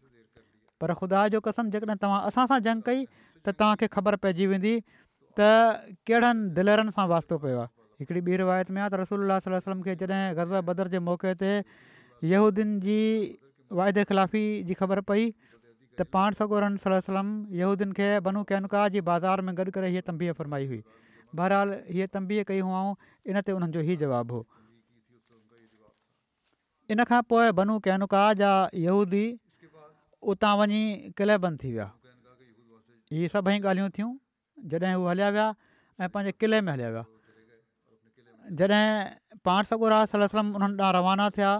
पर 0.83 0.93
ख़ुदा 1.01 1.21
जो 1.37 1.39
कसम 1.47 1.69
जेकॾहिं 1.75 1.99
तव्हां 2.05 2.19
असां 2.31 2.45
सां 2.53 2.59
जंग 2.67 2.81
कई 2.87 3.05
त 3.05 3.53
तव्हांखे 3.61 3.87
ख़बर 3.95 4.17
पइजी 4.25 4.47
वेंदी 4.53 4.73
त 4.73 5.51
कहिड़नि 6.09 6.49
दिलरनि 6.59 6.95
सां 6.97 7.07
वास्तो 7.13 7.37
पियो 7.45 7.61
आहे 7.61 7.71
हिकिड़ी 8.01 8.21
ॿी 8.31 8.37
रिवायत 8.43 8.73
में 8.77 8.81
आहे 8.81 8.89
त 8.89 9.05
रसोल्ला 9.05 9.39
सलम 9.47 9.85
खे 9.87 9.95
जॾहिं 10.01 10.25
गज़ब 10.41 10.65
बदर 10.71 10.91
जे 10.97 11.03
मौक़े 11.11 11.35
ते 11.43 11.53
यहूदियुनि 12.33 12.75
जी 12.89 12.99
वाइदे 13.81 14.03
ख़िलाफ़ी 14.13 14.43
जी 14.71 14.79
ख़बर 14.81 15.05
पई 15.13 15.29
त 15.31 16.11
पाण 16.17 16.41
सगोरम 16.43 16.81
सलमूदियुनि 16.87 17.99
खे 18.01 18.11
बनू 18.29 18.45
कैनका 18.53 18.87
जी 18.97 19.07
बाज़ार 19.13 19.49
में 19.51 19.57
गॾु 19.61 19.71
करे 19.79 19.95
हीअ 19.95 20.07
तंबीअ 20.11 20.39
फरमाई 20.41 20.71
हुई 20.73 20.83
बहरहाल 21.39 21.71
हीअ 21.95 22.07
तंबीअ 22.15 22.43
कई 22.51 22.59
हुआ 22.67 22.81
इन 23.31 23.41
ते 23.47 23.51
उन्हनि 23.57 23.73
जो 23.77 23.81
हीउ 23.87 23.99
जवाबु 24.03 24.39
हो 24.39 24.43
इन 26.95 27.03
खां 27.11 27.21
पोइ 27.33 27.51
बनू 27.59 27.75
कैनुका 27.87 28.21
जा 28.41 28.51
यहूदी 28.85 29.23
उतां 30.33 30.53
वञी 30.61 30.81
किले 31.17 31.37
बंदि 31.45 31.61
थी 31.65 31.71
विया 31.75 31.87
इहे 33.13 33.27
सभई 33.35 33.59
ॻाल्हियूं 33.63 33.89
थियूं 33.97 34.11
जॾहिं 34.73 34.93
हू 35.01 35.07
हलिया 35.11 35.29
विया 35.37 35.47
ऐं 36.01 36.09
पंहिंजे 36.15 36.31
किले 36.43 36.61
में 36.67 36.71
हलिया 36.73 36.89
विया 36.97 37.05
जॾहिं 38.59 39.39
पाण 39.49 39.71
सगोरा 39.71 39.99
सलम 40.13 40.55
उन्हनि 40.59 40.81
ॾांहुं 40.81 40.93
रवाना 40.99 41.29
थिया 41.37 41.51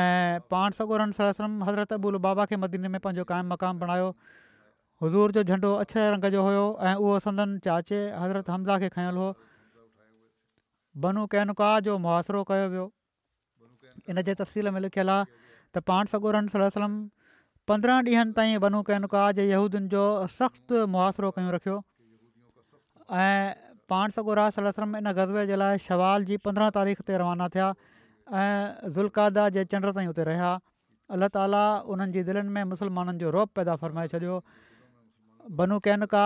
ऐं 0.00 0.40
पाण 0.54 0.78
सगोरन 0.80 1.12
हज़रत 1.18 1.92
अबूल 1.98 2.16
बाबा 2.28 2.46
खे 2.52 2.56
मदीने 2.66 2.88
में 2.96 3.00
पंहिंजो 3.06 3.24
काइमु 3.32 3.52
मक़ामु 3.54 3.80
बणायो 3.84 4.08
हज़ूर 5.02 5.32
जो 5.36 5.42
झंडो 5.44 5.72
अछे 5.84 6.02
रंग 6.10 6.24
जो 6.32 6.42
हुयो 6.42 6.64
ऐं 6.88 6.94
उहो 6.94 7.18
संदन 7.24 7.58
चाचे 7.64 7.98
हज़रत 8.20 8.48
हमज़ा 8.50 8.78
खे 8.84 8.88
खंल 8.96 9.16
हो 9.22 9.28
बनू 11.04 11.26
कैनका 11.32 11.68
जो 11.88 11.96
मुआासिरो 12.04 12.42
कयो 12.50 12.68
वियो 12.74 12.86
इनजे 14.12 14.34
तफ़सील 14.40 14.70
में 14.72 14.80
लिखियलु 14.88 15.12
आहे 15.12 15.24
त 15.76 15.84
पाण 15.88 16.06
सॻोराम 16.16 16.46
सलम 16.54 16.94
पंद्रहं 17.68 18.00
ॾींहनि 18.08 18.32
ताईं 18.40 18.56
बनू 18.64 18.80
कैनका 18.88 19.24
जे 19.38 19.44
यूदियुनि 19.52 19.88
जो 19.94 20.02
सख़्तु 20.38 20.86
मुआासिरो 20.96 21.30
कयो 21.38 21.50
रखियो 21.56 21.76
ऐं 23.20 23.36
पाण 23.92 24.16
सगोरास 24.16 24.56
सलम 24.60 24.96
इन 25.04 25.10
गज़बे 25.18 25.44
जे 25.52 25.56
लाइ 25.64 25.78
शवाल 25.88 26.24
जी 26.32 26.36
पंद्रहं 26.48 26.72
तारीख़ 26.78 27.02
ते 27.10 27.18
रवाना 27.24 27.48
थिया 27.56 27.66
ऐं 27.68 28.94
ज़ुल्कादा 28.96 29.44
जे 29.58 29.64
चंड 29.74 29.92
ताईं 29.98 30.08
उते 30.14 30.24
रहिया 30.30 30.54
अलाह 31.18 31.30
ताला 31.36 31.64
उन्हनि 31.94 32.24
जी 32.32 32.46
में 32.56 32.62
मुस्लमाननि 32.72 33.22
जो 33.26 33.34
रोप 33.38 33.60
पैदा 33.60 33.76
फ़र्माए 33.84 34.12
छॾियो 34.14 34.40
बनू 35.58 35.78
कैनिका 35.80 36.24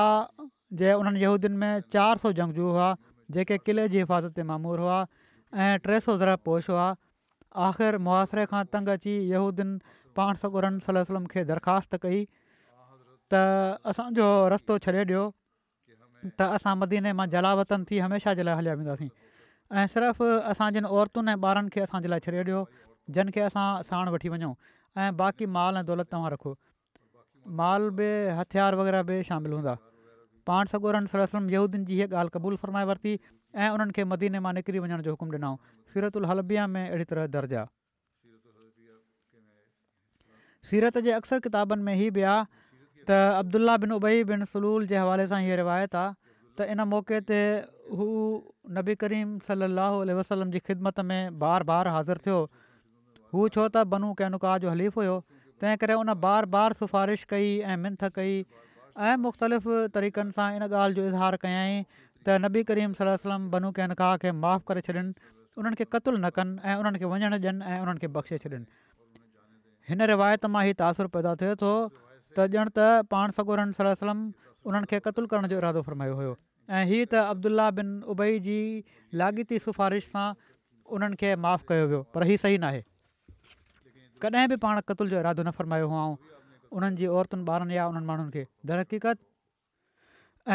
जे 0.81 0.93
उन्हनि 0.93 1.21
यहूदियुनि 1.21 1.57
में 1.61 1.81
चारि 1.93 2.19
सौ 2.25 2.33
जंगजू 2.41 2.67
हुआ 2.75 2.89
जेके 3.37 3.59
किले 3.67 3.89
जी 3.95 3.99
हिफ़ाज़त 3.99 4.33
ते 4.37 4.43
मामूर 4.51 4.79
हुआ 4.81 4.99
ऐं 5.55 5.79
टे 5.85 6.01
सौ 6.01 6.17
ज़रा 6.19 6.37
पोश 6.49 6.69
हुआ 6.71 6.87
आख़िर 7.69 7.99
मुआसिरे 8.09 8.45
खां 8.55 8.65
तंग 8.75 8.89
अची 8.97 9.15
यहूदियुनि 9.33 9.97
पाण 10.17 10.35
सन 10.45 10.79
सलम 10.87 11.25
खे 11.35 11.45
दरख़्वास्त 11.51 11.97
कई 12.05 12.21
त 13.33 13.43
असांजो 13.93 14.29
रस्तो 14.55 14.79
छॾे 14.87 14.97
ॾियो 15.05 15.25
त 16.39 16.41
असां 16.59 16.77
मदीने 16.85 17.13
मां 17.21 17.29
जलावतन 17.37 17.85
थी 17.91 17.99
हमेशह 18.07 18.35
जे 18.41 18.49
लाइ 18.49 18.57
हलिया 18.63 18.75
वेंदासीं 18.81 19.09
ऐं 19.11 19.87
सिर्फ़ु 19.97 20.71
जिन 20.79 20.87
औरतुनि 20.99 21.33
ऐं 21.33 21.39
ॿारनि 21.53 21.71
खे 21.77 21.81
असांजे 21.87 22.09
लाइ 22.17 22.21
छॾे 22.27 22.37
ॾियो 22.43 22.65
जिन 23.19 23.31
खे 23.37 23.41
असां 23.51 23.67
साण 23.93 24.09
वठी 24.17 24.29
वञूं 24.35 24.55
ऐं 24.97 25.17
बाक़ी 25.23 25.47
माल 25.59 25.77
ऐं 25.83 25.87
दौलत 25.93 26.11
तव्हां 26.17 26.31
रखो 26.37 26.57
माल 27.59 27.89
बि 27.99 28.07
हथियार 28.39 28.75
वग़ैरह 28.81 29.03
बि 29.11 29.23
शामिलु 29.29 29.57
हूंदा 29.57 29.77
पाण 30.51 30.65
सगोरन 30.73 31.07
सलम 31.15 31.51
यहूदीन 31.55 31.85
जी 31.91 31.95
हीअ 32.01 32.07
ॻाल्हि 32.21 32.31
क़बूल 32.37 32.57
फरमाए 32.65 32.85
वरिती 32.91 33.15
ऐं 33.55 33.69
उन्हनि 33.77 33.93
खे 33.97 34.05
मदीने 34.11 34.41
मां 34.47 34.53
निकिरी 34.59 34.79
वञण 34.85 35.03
जो 35.07 35.11
हुकुमु 35.17 35.33
ॾिना 35.39 35.51
सीरत 35.93 36.17
उल 36.21 36.25
हलबिया 36.31 36.67
में 36.75 36.83
अहिड़ी 36.87 37.05
तरह 37.13 37.27
दर्ज 37.37 37.55
आहे 37.61 37.69
सीरत 40.71 40.99
जे 41.09 41.13
अक्सर 41.19 41.39
किताबनि 41.49 41.83
में 41.89 41.95
हीअ 42.03 42.11
बि 42.19 42.23
आहे 42.31 43.05
त 43.11 43.19
अब्दुला 43.43 43.77
बिन 43.85 43.93
उबई 43.99 44.25
बिन 44.31 44.45
सलूल 44.55 44.87
जे 44.95 45.03
हवाले 45.03 45.27
सां 45.35 45.41
हीअ 45.49 45.57
रिवायत 45.65 45.95
आहे 46.05 46.71
इन 46.77 46.83
मौक़े 46.95 47.21
ते 47.33 47.37
हू 47.99 48.07
नबी 48.79 48.95
करीम 49.03 49.37
सलाहु 49.51 50.03
वसलम 50.23 50.51
जी 50.57 50.61
ख़िदमत 50.71 51.01
में 51.11 51.39
बार 51.45 51.63
बार 51.75 51.89
हाज़िर 51.99 52.25
थियो 52.27 52.41
हू 53.35 53.49
छो 53.59 53.65
त 53.69 53.87
बनू 53.93 54.13
कैनुका 54.25 54.57
जो 54.65 54.71
हलीफ़ 54.77 54.99
हुयो 55.03 55.15
तंहिं 55.61 55.77
करे 55.81 55.95
उन 56.01 56.13
बार 56.25 56.45
बार 56.57 56.73
सिफ़ारिश 56.81 57.25
कई 57.31 57.49
ऐं 57.71 57.77
मिंथ 57.85 58.05
कई 58.19 58.35
ऐं 59.09 59.17
मुख़्तलिफ़ 59.25 59.69
तरीक़नि 59.97 60.33
सां 60.37 60.47
इन 60.59 60.63
ॻाल्हि 60.75 60.95
जो 60.99 61.07
इज़हार 61.09 61.37
कयाईं 61.45 61.83
त 61.97 62.37
नबी 62.45 62.63
करीम 62.71 62.93
सलम 63.01 63.49
बनू 63.55 63.71
केन 63.79 63.95
खाह 64.01 64.15
खे 64.25 64.33
माफ़ु 64.45 64.65
करे 64.71 64.85
छॾिन 64.89 65.13
उन्हनि 65.61 65.81
खे 65.81 65.85
क़तुलु 65.97 66.19
न 66.25 66.31
कनि 66.39 66.57
ऐं 66.65 66.77
उन्हनि 66.83 67.03
खे 67.03 67.11
वञणु 67.13 67.31
ॾियनि 67.37 67.73
ऐं 67.73 67.81
उन्हनि 67.85 68.01
खे 68.05 68.09
बख़्शे 68.17 68.39
छॾिन 68.45 68.67
हिन 69.93 70.03
रिवायत 70.15 70.49
मां 70.55 70.65
ई 70.69 70.79
तासुरु 70.83 71.13
पैदा 71.17 71.35
थिए 71.43 71.55
थो 71.65 71.73
त 71.97 72.51
ॼण 72.59 72.75
त 72.79 73.09
पाण 73.15 73.37
सगोरन 73.41 73.75
सलम 73.81 74.23
उन्हनि 74.73 74.95
खे 74.95 75.03
क़तलु 75.09 75.33
करण 75.35 75.53
जो 75.55 75.59
इरादो 75.63 75.83
फ़रमायो 75.91 76.17
हुयो 76.23 76.37
ऐं 76.81 76.85
हीअ 76.93 77.05
त 77.13 77.25
अब्दुला 77.37 77.69
बिन 77.81 77.95
उबई 78.17 78.39
जी 78.49 78.59
लाॻीती 79.23 79.59
सिफ़ारिश 79.69 80.13
सां 80.17 80.29
उन्हनि 80.99 81.23
खे 81.25 81.35
माफ़ु 81.49 81.71
कयो 81.73 81.85
वियो 81.95 82.03
पर 82.17 82.29
हीअ 82.33 82.45
सही 82.47 82.61
नाहे 82.67 82.87
कॾहिं 84.25 84.49
बि 84.53 84.57
पाण 84.65 84.81
क़तल 84.89 85.09
जो 85.11 85.19
इरादो 85.19 85.43
न 85.43 85.51
फरमायो 85.59 85.87
हुओ 85.89 86.09
उन्हनि 86.77 86.97
जी 87.01 87.07
औरतुनि 87.19 87.45
ॿारनि 87.53 87.77
या 87.77 87.87
उन्हनि 87.93 88.07
माण्हुनि 88.11 88.33
खे 88.37 88.43
तरक़ीक़त 88.71 89.19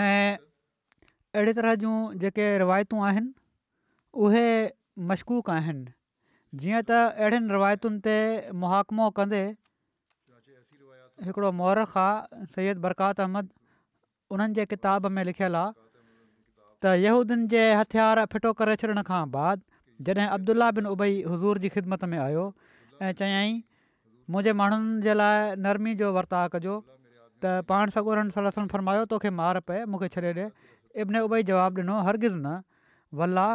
ऐं 0.01 1.53
तरह 1.59 1.75
जूं 1.83 1.95
जेके 2.23 2.45
रिवायतूं 2.63 3.01
आहिनि 3.09 3.33
उहे 4.27 4.47
मशकूक 5.11 5.49
आहिनि 5.57 5.85
जीअं 6.61 6.81
त 6.89 6.99
अहिड़ियुनि 7.05 7.55
रिवायतुनि 7.57 7.99
ते 8.07 8.15
मुहाकमो 8.63 9.09
कंदे 9.21 9.43
हिकिड़ो 11.29 11.49
मौरख 11.61 11.97
आहे 12.05 12.45
सैद 12.53 12.85
बरकात 12.85 13.21
अहमद 13.25 13.49
उन्हनि 14.37 14.65
किताब 14.73 15.11
में 15.17 15.23
लिखियलु 15.31 15.61
आहे 15.63 15.73
त 16.83 16.97
यहूदीन 17.07 17.47
जे 17.55 17.65
हथियार 17.81 18.25
फिटो 18.35 18.53
करे 18.61 18.75
छॾण 18.85 19.01
खां 19.09 19.23
बाद 19.37 19.67
जॾहिं 20.07 20.27
अब्दुला 20.37 20.71
बिन 20.79 20.87
उबई 20.95 21.13
हज़ूर 21.33 21.61
जी 21.65 21.69
ख़िदमत 21.75 22.03
में 22.13 22.17
आयो 22.27 22.41
ऐं 23.01 23.11
चयाई 23.19 23.51
मुंहिंजे 24.31 24.51
माण्हुनि 24.59 25.01
जे 25.03 25.13
लाइ 25.13 25.55
नरमी 25.63 25.95
जो 26.01 26.11
वर्ता 26.15 26.47
कजो 26.55 26.75
त 27.43 27.55
पाण 27.69 27.89
सगुरनि 27.95 28.31
सलसन 28.35 28.67
रसमलम 28.71 29.03
तोखे 29.13 29.29
मार 29.39 29.59
पए 29.69 29.83
मूंखे 29.91 30.07
छॾे 30.15 30.21
ॾिए 30.33 30.47
इब्न 31.03 31.19
उबई 31.27 31.43
जवाबु 31.49 31.81
ॾिनो 31.81 31.97
हरगिज़ 32.07 32.37
न 32.39 32.63
वल्ला 33.21 33.47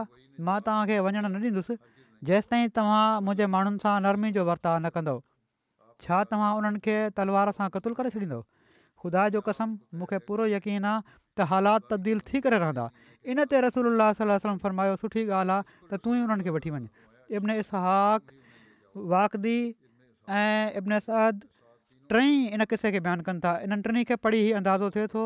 मां 0.48 0.58
तव्हांखे 0.66 0.98
वञणु 1.06 1.22
न 1.28 1.40
ॾींदुसि 1.46 1.76
जेसि 2.30 2.60
तव्हां 2.78 3.06
मुंहिंजे 3.28 3.46
माण्हुनि 3.56 3.80
सां 3.84 3.94
नरमी 4.06 4.32
जो 4.38 4.44
वर्ताउ 4.50 4.78
न 4.84 4.90
कंदो 4.96 5.16
छा 6.06 6.18
तव्हां 6.32 6.50
उन्हनि 6.60 6.82
खे 6.88 6.96
तलवार 7.20 7.50
सां 7.60 7.68
क़तूल 7.76 7.96
करे 8.00 8.10
छॾींदव 8.16 8.42
ख़ुदा 9.04 9.22
जो 9.36 9.40
कसम 9.48 9.72
मूंखे 10.02 10.18
पूरो 10.28 10.46
यकीन 10.56 10.84
आहे 10.90 11.18
त 11.40 11.48
हालात 11.54 11.86
तब्दील 11.94 12.20
थी 12.32 12.40
करे 12.48 12.58
रहंदा 12.64 12.84
इन 13.32 13.44
ते 13.54 13.60
रसूल 13.66 13.88
अल्लास 13.92 14.20
फ़रमायो 14.66 15.00
सुठी 15.04 15.24
ॻाल्हि 15.28 15.56
आहे 15.56 15.70
त 15.96 16.04
तू 16.04 16.14
ई 16.14 16.22
उन्हनि 16.28 16.44
खे 16.48 16.54
वठी 16.60 16.70
वञु 16.76 16.92
इबन 17.40 17.56
वाक़दी 18.96 19.58
ऐं 20.28 20.70
इब्न 20.78 20.98
सद 21.00 21.40
टई 22.10 22.46
इन 22.54 22.64
क़िसे 22.70 22.90
खे 22.92 23.00
बयानु 23.00 23.22
कनि 23.28 23.40
था 23.44 23.52
इन्हनि 23.64 23.82
टिनी 23.82 24.04
खे 24.04 24.16
पढ़ी 24.18 24.50
अंदाज़ो 24.58 24.90
थिए 24.96 25.06
थो 25.14 25.22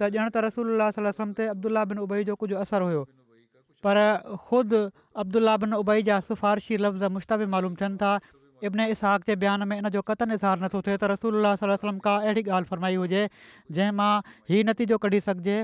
त 0.00 0.08
ॼण 0.14 0.30
त 0.32 0.36
रसूल 0.48 0.80
अलाहम 0.80 1.32
ते 1.36 1.46
अब्दुला 1.52 1.84
बिन 1.92 1.98
उबई 2.06 2.24
जो 2.30 2.34
कुझु 2.42 2.56
असरु 2.64 2.86
हुओ 2.92 3.02
पर 3.84 3.96
ख़ुदि 4.48 4.80
अब्दुल्ला 5.24 5.56
बिन 5.62 5.72
उबई 5.80 6.02
जा 6.08 6.18
सिफ़ारशी 6.28 6.76
लफ़्ज़ 6.84 7.04
मुश्ताव 7.16 7.46
मालूम 7.54 7.74
थियनि 7.80 7.96
था 8.02 8.12
इब्न 8.66 8.86
इसहाक़ 8.94 9.26
जे 9.26 9.36
बयान 9.42 9.62
में 9.70 9.76
इन 9.76 9.88
जो 9.96 10.02
क़तन 10.08 10.32
इज़हार 10.38 10.58
नथो 10.64 10.80
थिए 10.86 10.96
त 10.98 11.10
रसूल 11.12 11.44
अलाहम 11.44 11.98
का 12.06 12.14
अहिड़ी 12.22 12.42
ॻाल्हि 12.48 12.68
फरमाई 12.72 12.96
हुजे 13.02 13.22
जंहिं 13.78 13.92
मां 14.00 14.12
हीउ 14.50 14.64
नतीजो 14.70 14.98
कढी 15.06 15.20
सघिजे 15.28 15.58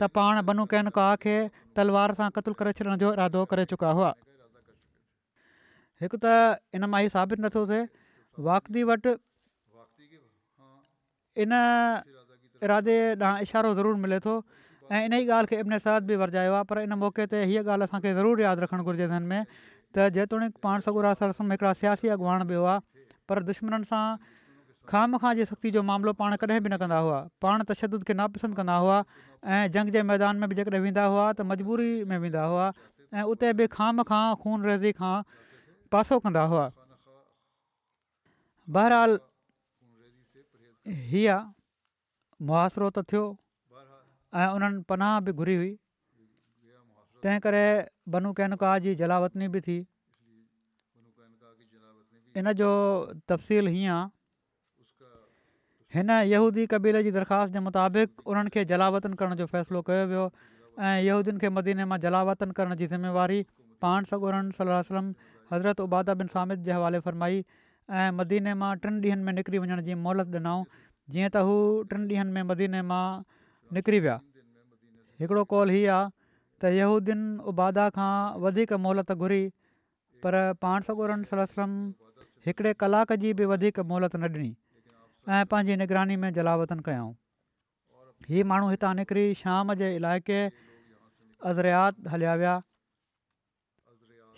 त 0.00 0.10
पाण 0.18 0.42
बनू 0.50 0.64
कैन 0.74 0.90
का 0.98 1.04
खे 1.26 1.36
तलवार 1.80 2.16
सां 2.22 2.30
क़तलु 2.40 2.58
करे 2.64 2.72
छॾण 2.80 2.96
जो 3.04 3.12
इरादो 3.18 3.44
करे 3.54 3.64
चुका 3.74 3.92
हुआ 4.00 4.10
हिकु 6.02 6.16
त 6.24 6.26
इन 6.76 6.84
मां 6.92 7.00
ई 7.06 7.12
साबित 7.16 7.40
नथो 7.44 7.62
थिए 7.70 7.82
वाकदी 8.48 8.82
वटि 8.90 9.12
इन 11.44 11.52
इरादे 12.68 12.94
ॾांहुं 13.24 13.44
इशारो 13.46 13.72
ज़रूरु 13.78 13.96
मिले 14.04 14.18
थो 14.26 14.32
ऐं 14.38 15.00
इन 15.08 15.12
ई 15.18 15.26
ॻाल्हि 15.26 15.50
खे 15.50 15.60
इबिन 15.64 16.06
बि 16.10 16.16
वरजायो 16.22 16.52
आहे 16.56 16.64
पर 16.72 16.78
इन 16.84 16.92
मौक़े 17.04 17.26
ते 17.34 17.42
हीअ 17.50 17.62
ॻाल्हि 17.66 17.88
असांखे 17.88 18.12
ज़रूरु 18.20 18.42
यादि 18.44 18.60
रखणु 18.64 18.82
घुरिजे 18.88 19.06
हिन 19.12 19.24
में 19.32 19.42
त 19.94 20.08
जेतोणीकि 20.16 20.58
पाण 20.64 20.84
सगुरा 20.88 21.12
सरसम 21.20 21.52
हिकिड़ा 21.54 21.72
सियासी 21.82 22.08
अॻवान 22.16 22.42
बि 22.52 22.56
हुआ 22.60 22.76
पर 23.28 23.42
दुश्मन 23.50 23.86
सां 23.92 24.04
खाम 24.92 25.16
खां 25.24 25.34
जीअं 25.40 25.48
सख़्ती 25.52 25.70
जो 25.78 25.82
मामिलो 25.90 26.12
पाण 26.22 26.36
कॾहिं 26.44 26.60
बि 26.66 26.70
न 26.74 26.80
कंदा 26.84 26.98
हुआ 27.06 27.18
पाण 27.44 27.64
तशद 27.72 27.96
खे 28.10 28.16
नापसंद 28.22 28.56
कंदा 28.62 28.76
हुआ 28.86 28.98
ऐं 29.52 29.62
जंग 29.78 29.92
जे 29.96 30.02
मैदान 30.14 30.42
में 30.44 30.48
बि 30.52 30.58
जेकॾहिं 30.62 30.82
वेंदा 30.88 31.04
हुआ 31.14 31.26
त 31.40 31.46
मजबूरी 31.52 31.90
में 32.12 32.16
वेंदा 32.26 32.46
हुआ 32.54 32.70
ऐं 33.14 33.28
उते 33.36 33.52
बि 33.62 33.66
खाम 33.78 34.02
खां 34.12 34.24
खून 34.44 34.66
रेज़ी 34.72 34.92
खां 35.02 35.14
पासो 35.92 36.18
कंदा 36.24 36.42
हुआ 36.50 36.64
बहराल 38.76 39.16
हीअ 41.12 41.38
मुआरो 42.48 42.90
त 42.98 43.06
थियो 43.12 43.22
ऐं 44.42 44.46
उन्हनि 44.58 44.82
पनाह 44.92 45.14
बि 45.28 45.34
घुरी 45.42 45.56
हुई 45.62 45.72
तंहिं 47.24 47.40
करे 47.46 47.64
बनू 48.14 48.32
कैनुका 48.40 48.74
जी 48.84 48.94
जलावतनी 49.00 49.48
बि 49.56 49.60
थी 49.68 49.78
हिन 52.38 52.52
जो 52.60 52.70
तफ़सील 53.32 53.72
हीअं 53.76 54.14
हिन 55.96 56.10
यहूदी 56.34 56.66
कबीले 56.74 57.02
जी 57.08 57.14
दरख़्वास्त 57.18 57.52
जे 57.58 57.64
मुताबिक़ 57.66 58.22
उन्हनि 58.32 58.54
खे 58.56 58.64
जलावतन 58.72 59.18
करण 59.22 59.34
जो 59.42 59.46
फ़ैसिलो 59.54 59.82
कयो 59.90 60.06
वियो 60.14 60.24
ऐं 60.78 60.96
यहूदीनि 61.10 61.38
खे 61.44 61.48
मदीने 61.58 61.84
मां 61.92 61.98
जलावतन 62.06 62.50
करण 62.60 62.74
जी 62.82 62.86
ज़िम्मेवारी 62.94 63.40
पाण 63.84 64.08
सगोरन 64.12 64.50
सलम 64.60 65.12
हज़रत 65.52 65.80
उबादा 65.80 66.14
बिन 66.22 66.26
सामिद 66.34 66.62
जे 66.68 66.72
हवाले 66.72 66.98
फ़रमाई 67.06 67.42
ऐं 67.42 68.14
मदीने 68.18 68.52
मां 68.62 68.70
टिनि 68.82 68.98
ॾींहनि 69.02 69.24
में 69.28 69.32
निकिरी 69.38 69.58
वञण 69.62 69.80
जी 69.88 69.94
मोहलत 70.02 70.34
ॾिनऊं 70.34 70.60
जीअं 71.14 71.30
त 71.34 71.42
हू 71.48 71.54
टिनि 71.92 72.06
ॾींहंनि 72.10 72.34
में 72.36 72.42
मदीने 72.50 72.82
मां 72.90 73.04
निकिरी 73.78 74.00
विया 74.04 74.16
हिकिड़ो 75.22 75.44
कॉल 75.54 75.72
हीअ 75.76 75.96
आहे 75.96 76.08
त 76.64 76.72
यूदन 76.76 77.24
उबादा 77.54 77.88
खां 77.98 78.12
वधीक 78.46 78.76
मोहलत 78.86 79.10
घुरी 79.16 79.40
पर 80.24 80.38
पाण 80.66 80.86
सगुरनि 80.90 81.32
सर 81.32 81.44
हिकिड़े 82.46 82.72
कलाक 82.84 83.18
जी 83.24 83.32
बि 83.42 83.50
वधीक 83.54 83.84
मोहलत 83.92 84.16
न 84.16 84.32
ॾिनी 84.36 84.50
ऐं 85.36 85.44
पंहिंजी 85.54 85.76
निगरानी 85.84 86.16
में 86.24 86.30
जलावतन 86.40 86.80
कयाऊं 86.90 87.12
हीअ 88.32 88.46
माण्हू 88.52 88.70
हितां 88.76 88.94
निकिरी 89.02 89.26
शाम 89.44 89.74
जे 89.82 89.94
इलाइक़े 90.00 90.40
अज़रियात 91.50 92.08
हलिया 92.14 92.34
विया 92.42 92.56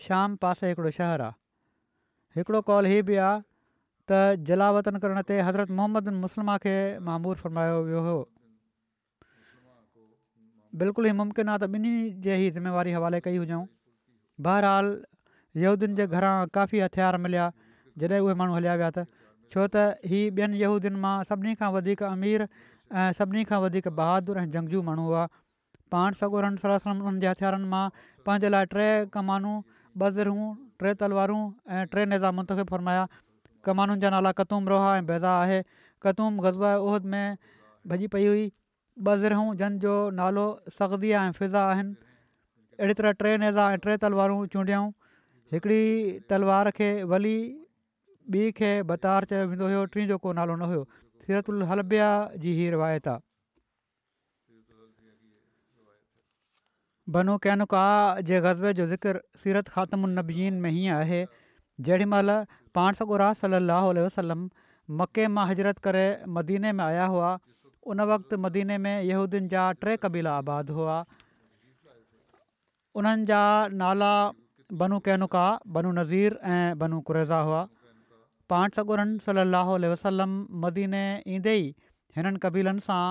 श्याम 0.04 0.34
पासे 0.42 0.68
हिकिड़ो 0.68 0.90
शहरु 0.98 1.22
आहे 1.24 2.36
हिकिड़ो 2.36 2.60
कॉल 2.68 2.84
हीअ 2.92 3.02
बि 3.08 3.16
आहे 3.24 3.38
त 4.10 4.44
जलावतन 4.50 4.96
करण 5.02 5.20
ते 5.28 5.34
हज़रत 5.48 5.70
मुहम्मद 5.80 6.08
मुस्लमा 6.22 6.56
खे 6.64 6.74
मामूरु 7.08 7.38
फरमायो 7.42 7.76
वियो 7.88 8.00
हुओ 8.06 8.20
बिल्कुलु 10.80 11.06
ई 11.08 11.14
मुमकिन 11.22 11.52
आहे 11.54 11.58
त 11.62 11.82
ॿिन्ही 11.82 11.92
जे 12.26 12.38
ई 12.46 12.50
ज़िम्मेवारी 12.56 12.92
हवाले 12.98 13.20
कई 13.26 13.36
हुजऊं 13.44 13.62
बहरहालहूदियुनि 14.48 15.94
जे 16.00 16.06
घरां 16.18 16.34
काफ़ी 16.58 16.80
हथियार 16.86 17.18
मिलिया 17.26 17.44
जॾहिं 18.02 18.20
उहे 18.26 18.34
माण्हू 18.42 18.56
हलिया 18.58 18.74
विया 18.82 18.88
त 18.98 19.04
छो 19.54 19.66
त 19.76 19.84
हीअ 20.12 20.24
ॿियनि 20.40 20.62
यहूदियुनि 20.64 21.00
मां 21.06 21.12
सभिनी 21.30 21.54
खां 21.62 21.68
वधीक 21.78 22.02
अमीर 22.10 22.44
ऐं 22.50 23.04
सभिनी 23.20 23.44
खां 23.52 23.62
वधीक 23.66 23.86
बहादुरु 24.02 24.42
ऐं 24.42 24.50
झंगजू 24.54 24.82
माण्हू 24.90 25.06
हुआ 25.12 25.22
पाण 25.96 26.18
सगोरनि 26.24 27.14
जे 27.26 27.30
हथियारनि 27.34 27.70
मां 27.76 27.84
पंहिंजे 28.26 28.50
लाइ 28.56 28.72
टे 28.76 28.88
कमानू 29.18 29.54
ॿ 30.00 30.09
टे 30.83 30.92
तलवारूं 31.00 31.40
ऐं 31.78 31.85
टे 31.94 32.05
नेज़ा 32.11 32.31
मुंतिबु 32.37 32.62
फ़रमाया 32.70 33.02
कमानुनि 33.64 34.00
जा 34.05 34.11
नाला 34.14 34.31
कतूम 34.40 34.68
रोहा 34.68 34.92
ऐं 34.98 35.05
बेज़ा 35.07 35.33
आहे 35.40 35.59
क़तूम 36.02 36.40
गज़ब 36.44 36.62
उहिद 36.87 37.11
में 37.12 37.37
भॼी 37.92 38.07
पई 38.14 38.26
हुई 38.26 38.46
ॿ 39.07 39.55
जन 39.62 39.78
जो 39.85 39.92
नालो 40.20 40.44
सख़िया 40.78 41.24
ऐं 41.24 41.33
फिज़ा 41.40 41.64
आहिनि 41.72 41.94
अहिड़ी 42.78 42.94
तरह 43.02 43.12
टे 43.22 43.37
नेज़ा 43.44 43.70
ऐं 43.72 43.78
टे 43.85 43.96
तलवारूं 44.07 44.40
चूंडियऊं 44.57 44.88
हिकिड़ी 45.52 46.20
तलवार 46.33 46.70
खे 46.81 46.88
वली 47.12 47.35
ॿी 48.37 48.50
खे 48.61 48.72
बतार 48.94 49.24
चयो 49.35 49.46
वेंदो 49.52 49.66
हुयो 49.68 49.85
टीं 49.96 50.07
जो 50.14 50.18
को 50.24 50.33
नालो 50.40 50.57
न 50.57 50.70
हुयो 50.72 50.87
सीरतुल 51.26 51.62
हलबिया 51.72 52.11
जी 52.46 52.55
ही 52.61 52.70
रिवायत 52.76 53.09
आहे 53.14 53.32
बनू 57.14 57.33
कैनुका 57.44 57.85
जे 58.29 58.37
ग़ज़बे 58.44 58.70
जो 58.81 58.85
ज़िक्रु 58.90 59.20
सीरत 59.40 59.68
ख़ात्मीन 59.77 60.61
में 60.64 60.68
हीअं 60.77 60.92
आहे 60.98 61.16
जेॾीमहिल 61.88 62.31
पाण 62.79 62.98
सॻुरा 63.01 63.27
सलाहु 63.40 63.90
वसलम 64.05 64.44
मके 65.01 65.27
मां 65.37 65.44
हजरत 65.51 65.83
करे 65.87 66.05
मदीने 66.37 66.72
में 66.79 66.85
आया 66.85 67.07
हुआ 67.14 67.33
उन 67.94 68.01
वक़्तु 68.11 68.38
मदीने 68.46 68.79
में 68.85 68.94
यूदियुनि 69.09 69.51
जा 69.55 69.64
टे 69.83 69.96
क़बीला 70.05 70.37
आबाद 70.44 70.70
हुआ 70.79 70.94
उन्हनि 73.01 73.29
जा 73.33 73.42
नाला 73.83 74.11
बनू 74.85 75.01
केनुका 75.09 75.44
बनू 75.77 75.92
नज़ीर 76.01 76.38
ऐं 76.55 76.79
बनू 76.85 77.01
कुरेज़ा 77.11 77.42
हुआ 77.51 77.61
पाण 78.55 78.79
सगुरनि 78.79 79.18
सलाहु 79.27 79.77
वसलम 79.96 80.38
मदीने 80.66 81.05
ईंदे 81.37 81.57
ई 81.61 81.68
हिननि 82.18 82.42
कबीलनि 82.48 82.87
सां 82.90 83.03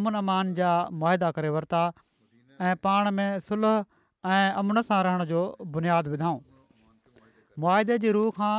अमन 0.00 0.20
अमान 0.24 0.56
जा 0.62 0.72
मुआदा 1.04 1.32
करे 1.40 1.52
वरिता 1.58 1.84
ऐं 2.60 2.74
पाण 2.82 3.10
में 3.10 3.38
सुलह 3.40 3.84
ऐं 4.30 4.52
अमन 4.60 4.82
सां 4.88 5.02
रहण 5.04 5.24
जो 5.32 5.40
बुनियादु 5.76 6.10
विधऊं 6.10 6.38
मुआदे 7.62 7.98
जे 8.04 8.12
रूह 8.16 8.30
खां 8.36 8.54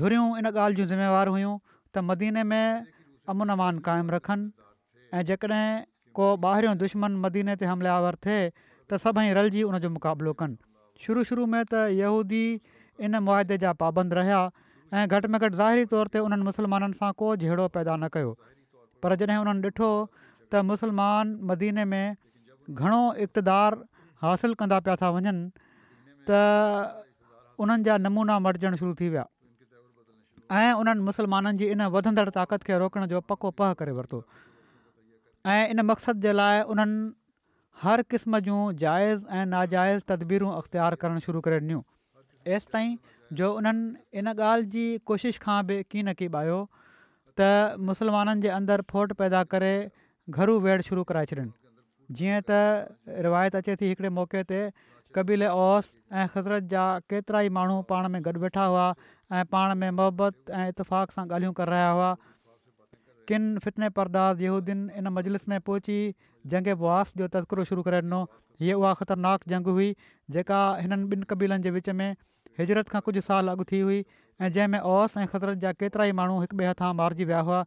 धुरियूं 0.00 0.26
इन 0.38 0.46
ॻाल्हि 0.50 0.76
जूं 0.78 0.86
ज़िमेवार 0.92 1.28
हुयूं 1.34 1.56
त 1.94 1.98
मदीने 2.10 2.42
में 2.52 2.86
अमुन 3.34 3.48
अमान 3.56 3.78
क़ाइमु 3.88 4.10
रखनि 4.16 4.50
ऐं 5.18 5.22
जेकॾहिं 5.30 5.68
को 6.18 6.28
ॿाहिरियों 6.50 6.76
दुश्मन 6.84 7.16
मदीने 7.26 7.56
ते 7.62 7.66
हमलियावर 7.70 8.18
थिए 8.26 8.38
त 8.52 9.00
सभई 9.06 9.32
रलिजी 9.40 9.62
उन 9.70 9.78
जो 9.84 9.90
मुक़ाबिलो 9.98 10.32
कनि 10.42 10.58
शुरू 11.06 11.24
शुरू 11.32 11.46
में 11.54 11.62
त 11.72 11.82
यहूदी 12.02 12.44
इन 13.08 13.20
मुआदे 13.30 13.58
जा 13.64 13.72
पाबंद 13.84 14.14
रहिया 14.20 14.40
ऐं 14.94 15.04
घटि 15.08 15.32
में 15.34 15.38
घटि 15.40 15.56
ज़ाहिरी 15.56 15.84
तौर 15.94 16.08
ते 16.16 16.24
उन्हनि 16.30 16.50
मुसलमाननि 16.52 17.00
सां 17.02 17.12
को 17.24 17.32
झेड़ो 17.36 17.68
पैदा 17.78 17.96
न 18.04 18.08
कयो 18.16 18.32
पर 19.02 19.18
जॾहिं 19.24 19.40
हुननि 19.44 19.70
ॾिठो 19.74 19.90
त 20.16 20.64
मुसलमान 20.72 21.36
मदीने 21.52 21.84
में 21.94 22.04
ઘણો 22.76 23.02
اقتدار 23.32 23.74
حاصل 24.22 24.52
કંદા 24.60 24.80
પયા 24.86 25.00
થા 25.02 25.12
વજન 25.16 25.38
ત 26.28 26.38
انન 27.66 27.84
જા 27.88 27.98
નમૂના 28.06 28.40
મડજણ 28.46 28.76
શુરુ 28.80 28.94
થી 29.00 29.10
પયા 29.14 29.28
આય 30.56 30.72
انન 30.90 31.00
મુસ્લમાનન 31.08 31.56
જી 31.60 31.70
ઇન 31.74 31.80
વધંદડ 31.96 32.32
તાકત 32.38 32.64
કે 32.68 32.78
રોકણ 32.84 33.08
જો 33.12 33.22
પકો 33.30 33.52
પહ 33.58 33.72
કરે 33.80 33.92
વર્તો 33.98 34.18
આય 35.50 35.64
ઇન 35.74 35.80
મકસદ 35.90 36.22
જલાય 36.28 36.66
انન 36.84 36.92
હર 37.84 38.00
કિસ્મ 38.10 38.36
જો 38.48 38.56
જાયઝ 38.82 39.22
એ 39.38 39.44
નાજાયઝ 39.52 40.02
તદબીરો 40.10 40.48
અખત્યાર 40.60 40.96
કરણ 41.02 41.24
શુરુ 41.28 41.40
કરે 41.46 41.60
ન્યુ 41.68 41.82
એસ 42.56 42.64
તાઈ 42.74 42.90
જો 43.38 43.48
انન 43.64 43.78
ઇન 44.20 44.28
ગાલ 44.42 44.66
જી 44.74 44.98
કોશિશ 45.10 45.40
ખાબે 45.46 45.76
કી 45.92 46.04
નકી 46.04 46.28
બાયો 46.36 46.60
ત 47.38 47.48
મુસ્લમાનન 47.90 48.44
જે 48.44 48.52
અંદર 48.58 48.80
ફોટ 48.92 49.16
પેદા 49.22 49.44
કરે 49.56 49.72
ઘરૂ 50.38 50.58
વેડ 50.68 50.84
શુરુ 50.90 51.04
કરાય 51.10 51.30
ચડન 51.32 51.50
जीअं 52.16 52.40
त 52.48 53.20
रिवायत 53.26 53.56
अचे 53.60 53.74
थी 53.80 53.88
हिकिड़े 53.92 54.08
मौके 54.18 54.42
ते 54.50 54.60
क़बीले 55.16 55.48
ओस 55.60 55.90
ऐं 56.12 56.26
ख़ज़रत 56.32 56.68
जा 56.74 56.84
केतिरा 57.12 57.40
ई 57.42 57.48
माण्हू 57.58 57.80
पाण 57.90 58.08
में 58.14 58.22
गॾु 58.28 58.32
वेठा 58.44 58.64
हुआ 58.72 58.86
ऐं 59.36 59.44
पाण 59.54 59.74
में 59.82 59.90
मोहबत 60.00 60.50
ऐं 60.60 60.68
इतफ़ाक़ 60.74 61.16
सां 61.18 61.24
ॻाल्हियूं 61.26 61.52
करे 61.60 61.70
रहिया 61.76 61.90
हुआ 61.98 62.10
किन 63.30 63.48
फितने 63.66 63.88
परदास 64.00 64.40
यहूदीन 64.46 64.88
इन 65.02 65.08
मजलिस 65.18 65.48
में 65.52 65.58
पहुची 65.68 65.98
जंग 66.52 66.72
बुआस 66.84 67.12
जो 67.22 67.28
तस्कुरो 67.36 67.64
शुरू 67.72 67.82
करे 67.88 68.00
ॾिनो 68.08 68.22
हीअ 68.62 68.78
उहा 68.82 68.92
ख़तरनाक 69.00 69.48
जंग 69.54 69.66
हुई 69.78 69.90
जेका 70.38 70.60
हिननि 70.82 71.02
ॿिनि 71.16 71.30
क़बीलनि 71.34 71.66
जे 71.68 71.74
विच 71.78 71.90
में 72.02 72.08
हिजरत 72.62 72.94
खां 72.94 73.02
कुझु 73.10 73.24
साल 73.32 73.54
अॻु 73.56 73.68
थी 73.72 73.80
हुई 73.88 74.00
ऐं 74.04 74.54
जंहिंमें 74.56 74.92
ऑस 74.96 75.16
ऐं 75.22 75.26
ख़ुज़रत 75.34 75.62
जा 75.66 75.72
केतिरा 75.82 76.08
ई 76.12 76.16
माण्हू 76.22 76.40
हिक 76.46 76.54
ॿिए 76.60 76.70
हथां 76.74 76.92
मारिजी 77.02 77.30
विया 77.32 77.44
हुआ 77.50 77.60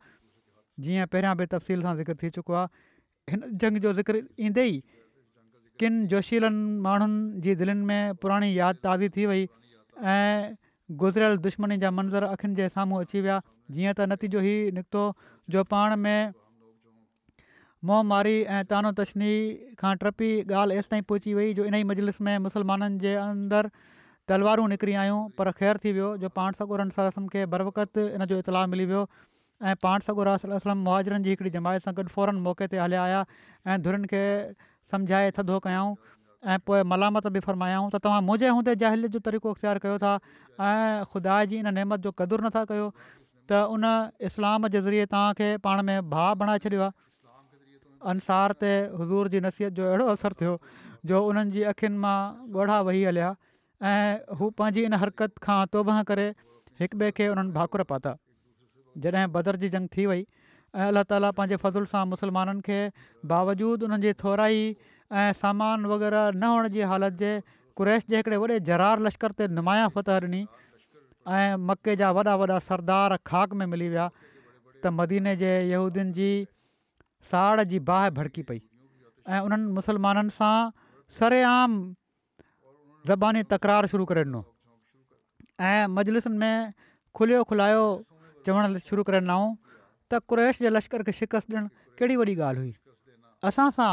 जीअं 0.88 1.08
पहिरियां 1.16 1.36
बि 1.44 1.54
तफ़सील 1.56 1.88
सां 1.90 1.96
ज़िक्र 2.02 2.16
थी 2.24 2.30
चुको 2.40 2.60
आहे 2.64 2.90
हिन 3.30 3.42
जंग 3.62 3.78
जो 3.86 3.94
ज़िक्र 3.94 4.24
ईंदे 4.50 4.66
ई 4.66 4.82
جو 5.82 5.90
जोशीलनि 6.10 6.82
माण्हुनि 6.86 7.42
जी 7.42 7.54
दिलनि 7.58 7.84
में 7.90 8.14
पुराणी 8.22 8.50
यादि 8.58 8.80
ताज़ी 8.84 9.08
थी 9.16 9.26
वई 9.26 9.44
ऐं 10.14 10.54
गुज़िरियल 11.02 11.38
दुश्मनी 11.46 11.78
जा 11.84 11.90
मंज़र 11.92 12.24
अखियुनि 12.38 12.56
जे 12.56 12.68
साम्हूं 12.70 13.00
अची 13.04 13.22
विया 13.26 13.40
जीअं 13.74 13.94
त 13.98 14.06
नतीजो 14.14 14.40
ई 14.46 14.54
निकितो 14.78 15.04
जो 15.58 15.64
पाण 15.74 15.96
में 16.04 16.34
मोह 17.86 18.28
ऐं 18.28 18.64
तानो 18.74 18.92
तशनी 19.00 19.32
खां 19.82 19.96
ट्रपी 20.04 20.30
ॻाल्हि 20.62 20.78
एसिताईं 20.78 21.04
पहुची 21.10 21.34
वई 21.34 21.54
जो 21.58 21.66
इन 21.66 21.74
ई 21.74 21.84
मजलिस 21.94 22.22
में 22.30 22.38
मुसलमाननि 22.46 23.00
जे 23.06 23.16
अंदरि 23.26 23.74
तलवारूं 24.30 24.68
निकिरी 24.78 24.94
आहियूं 25.02 25.20
पर 25.38 25.52
ख़ैरु 25.62 25.82
थी 25.86 25.92
वियो 25.98 26.14
जो 26.26 26.30
पाण 26.38 26.62
सालनि 27.00 27.28
खे 27.36 27.46
बरवत 27.58 27.98
इन 28.06 28.26
जो 28.34 28.38
इतलाउ 28.46 28.70
मिली 28.78 28.86
वियो 28.94 29.04
ऐं 29.64 29.76
पाण 29.82 30.00
सॻो 30.06 30.20
आहे 30.30 30.74
मुआजरनि 30.74 31.24
जी 31.24 31.30
हिकिड़ी 31.30 31.50
जमाइत 31.56 31.84
सां 31.88 31.94
गॾु 32.00 32.04
फौरन 32.16 32.38
मौक़े 32.48 32.68
ते 32.70 32.78
हलिया 32.84 33.04
ऐं 33.18 33.82
धुरनि 33.88 34.08
खे 34.14 34.22
समुझाए 34.94 35.32
थधो 35.38 35.58
कयऊं 35.68 35.92
ऐं 36.54 36.58
पोइ 36.70 36.82
मलामत 36.94 37.28
बि 37.36 37.44
फरमायऊं 37.48 37.90
त 37.96 38.02
तव्हां 38.06 38.22
मुंहिंजे 38.30 38.50
हूंदे 38.58 38.74
जाहिली 38.84 39.12
जो 39.16 39.20
तरीक़ो 39.28 39.54
अख़्तियार 39.56 39.80
कयो 39.84 39.98
था 40.06 40.14
ऐं 40.22 41.04
ख़ुदा 41.12 41.36
जी 41.52 41.58
इन 41.66 41.74
नेमत 41.80 42.06
जो 42.08 42.14
क़दुरु 42.22 42.46
नथा 42.48 42.64
कयो 42.72 42.88
त 43.52 43.60
उन 43.76 43.86
इस्लाम 44.32 44.66
जे 44.76 44.82
ज़रिए 44.88 45.06
तव्हांखे 45.14 45.52
पाण 45.70 45.84
में 45.92 46.10
भाउ 46.16 46.42
बणाए 46.42 46.64
छॾियो 46.66 46.90
अंसार 48.16 48.58
ते 48.66 48.72
हज़ूर 49.04 49.32
जी 49.36 49.44
नसीहत 49.50 49.78
जो 49.82 49.86
अहिड़ो 49.92 50.10
असरु 50.16 50.40
थियो 50.42 50.56
जो 51.14 51.24
उन्हनि 51.30 51.56
जी 51.60 51.68
अखियुनि 51.76 52.02
मां 52.08 52.16
ॻोढ़ा 52.58 52.82
हलिया 52.90 53.30
ऐं 53.94 54.42
हू 54.42 54.50
पंहिंजी 54.62 54.88
इन 54.92 55.00
हरकत 55.08 55.40
खां 55.48 55.62
तोबह 55.78 56.04
करे 56.16 56.28
हिक 56.84 57.02
ॿिए 57.04 57.18
खे 57.22 57.28
उन्हनि 57.38 57.58
भाकुर 57.62 57.84
पाता 57.96 58.18
जॾहिं 58.98 59.28
बदर 59.32 59.56
जी 59.64 59.70
जंग 59.76 59.88
थी 59.96 60.06
वई 60.12 60.22
ऐं 60.76 60.86
अलाह 60.92 61.04
ताली 61.12 61.30
पंहिंजे 61.38 61.56
फ़ज़ुल 61.62 61.88
सां 61.94 62.04
मुसलमाननि 62.14 62.62
खे 62.68 62.80
बावजूदु 63.32 63.86
उन्हनि 63.88 64.08
जी 64.08 64.12
थोराई 64.24 64.62
ऐं 65.12 65.30
सामान 65.40 65.86
वग़ैरह 65.92 66.30
न 66.36 66.44
हुअण 66.52 66.68
जी 66.76 66.86
हालति 66.92 67.18
जे 67.24 67.32
कुरैश 67.80 68.06
जे 68.14 68.18
हिकिड़े 68.22 68.38
वॾे 68.44 68.60
जरार 68.72 69.00
लश्कर 69.08 69.32
ते 69.40 69.48
नुमाया 69.60 69.88
फ़तह 69.96 70.28
ॾिनी 70.28 70.42
ऐं 71.38 71.56
मके 71.70 71.96
जा 72.04 72.12
वॾा 72.20 72.36
वॾा 72.44 72.60
सरदार 72.70 73.18
खाक 73.32 73.54
में 73.62 73.66
मिली 73.74 73.88
विया 73.96 74.08
त 74.84 74.94
मदीने 75.02 75.36
जे 75.44 75.52
यूदियुनि 75.74 76.12
जी 76.22 76.30
साड़ 77.32 77.64
जी 77.74 77.80
बाहि 77.92 78.10
भड़की 78.22 78.44
पई 78.52 78.62
ऐं 79.28 79.42
उन्हनि 79.50 79.74
मुसलमाननि 79.80 80.30
सां 80.38 80.56
सरेआम 81.20 81.76
ज़बानी 83.12 83.44
तकरार 83.56 83.86
शुरू 83.92 84.06
करे 84.14 84.24
ॾिनो 84.32 84.44
ऐं 85.74 85.86
मजलिसनि 86.00 86.38
में 86.42 86.74
खुलियो 87.20 87.44
खुलायो 87.52 87.84
चवणु 88.46 88.80
शुरू 88.90 89.04
कर 89.10 89.16
नंढूं 89.24 89.50
त 90.12 90.14
कुरैश 90.32 90.58
जे 90.66 90.70
लश्कर 90.76 91.02
खे 91.10 91.14
शिकस्तु 91.20 91.54
ॾियणु 91.56 91.68
कहिड़ी 92.02 92.16
वॾी 92.22 92.34
ॻाल्हि 92.46 92.62
हुई 92.62 92.74
असां 93.50 93.68
सां 93.78 93.92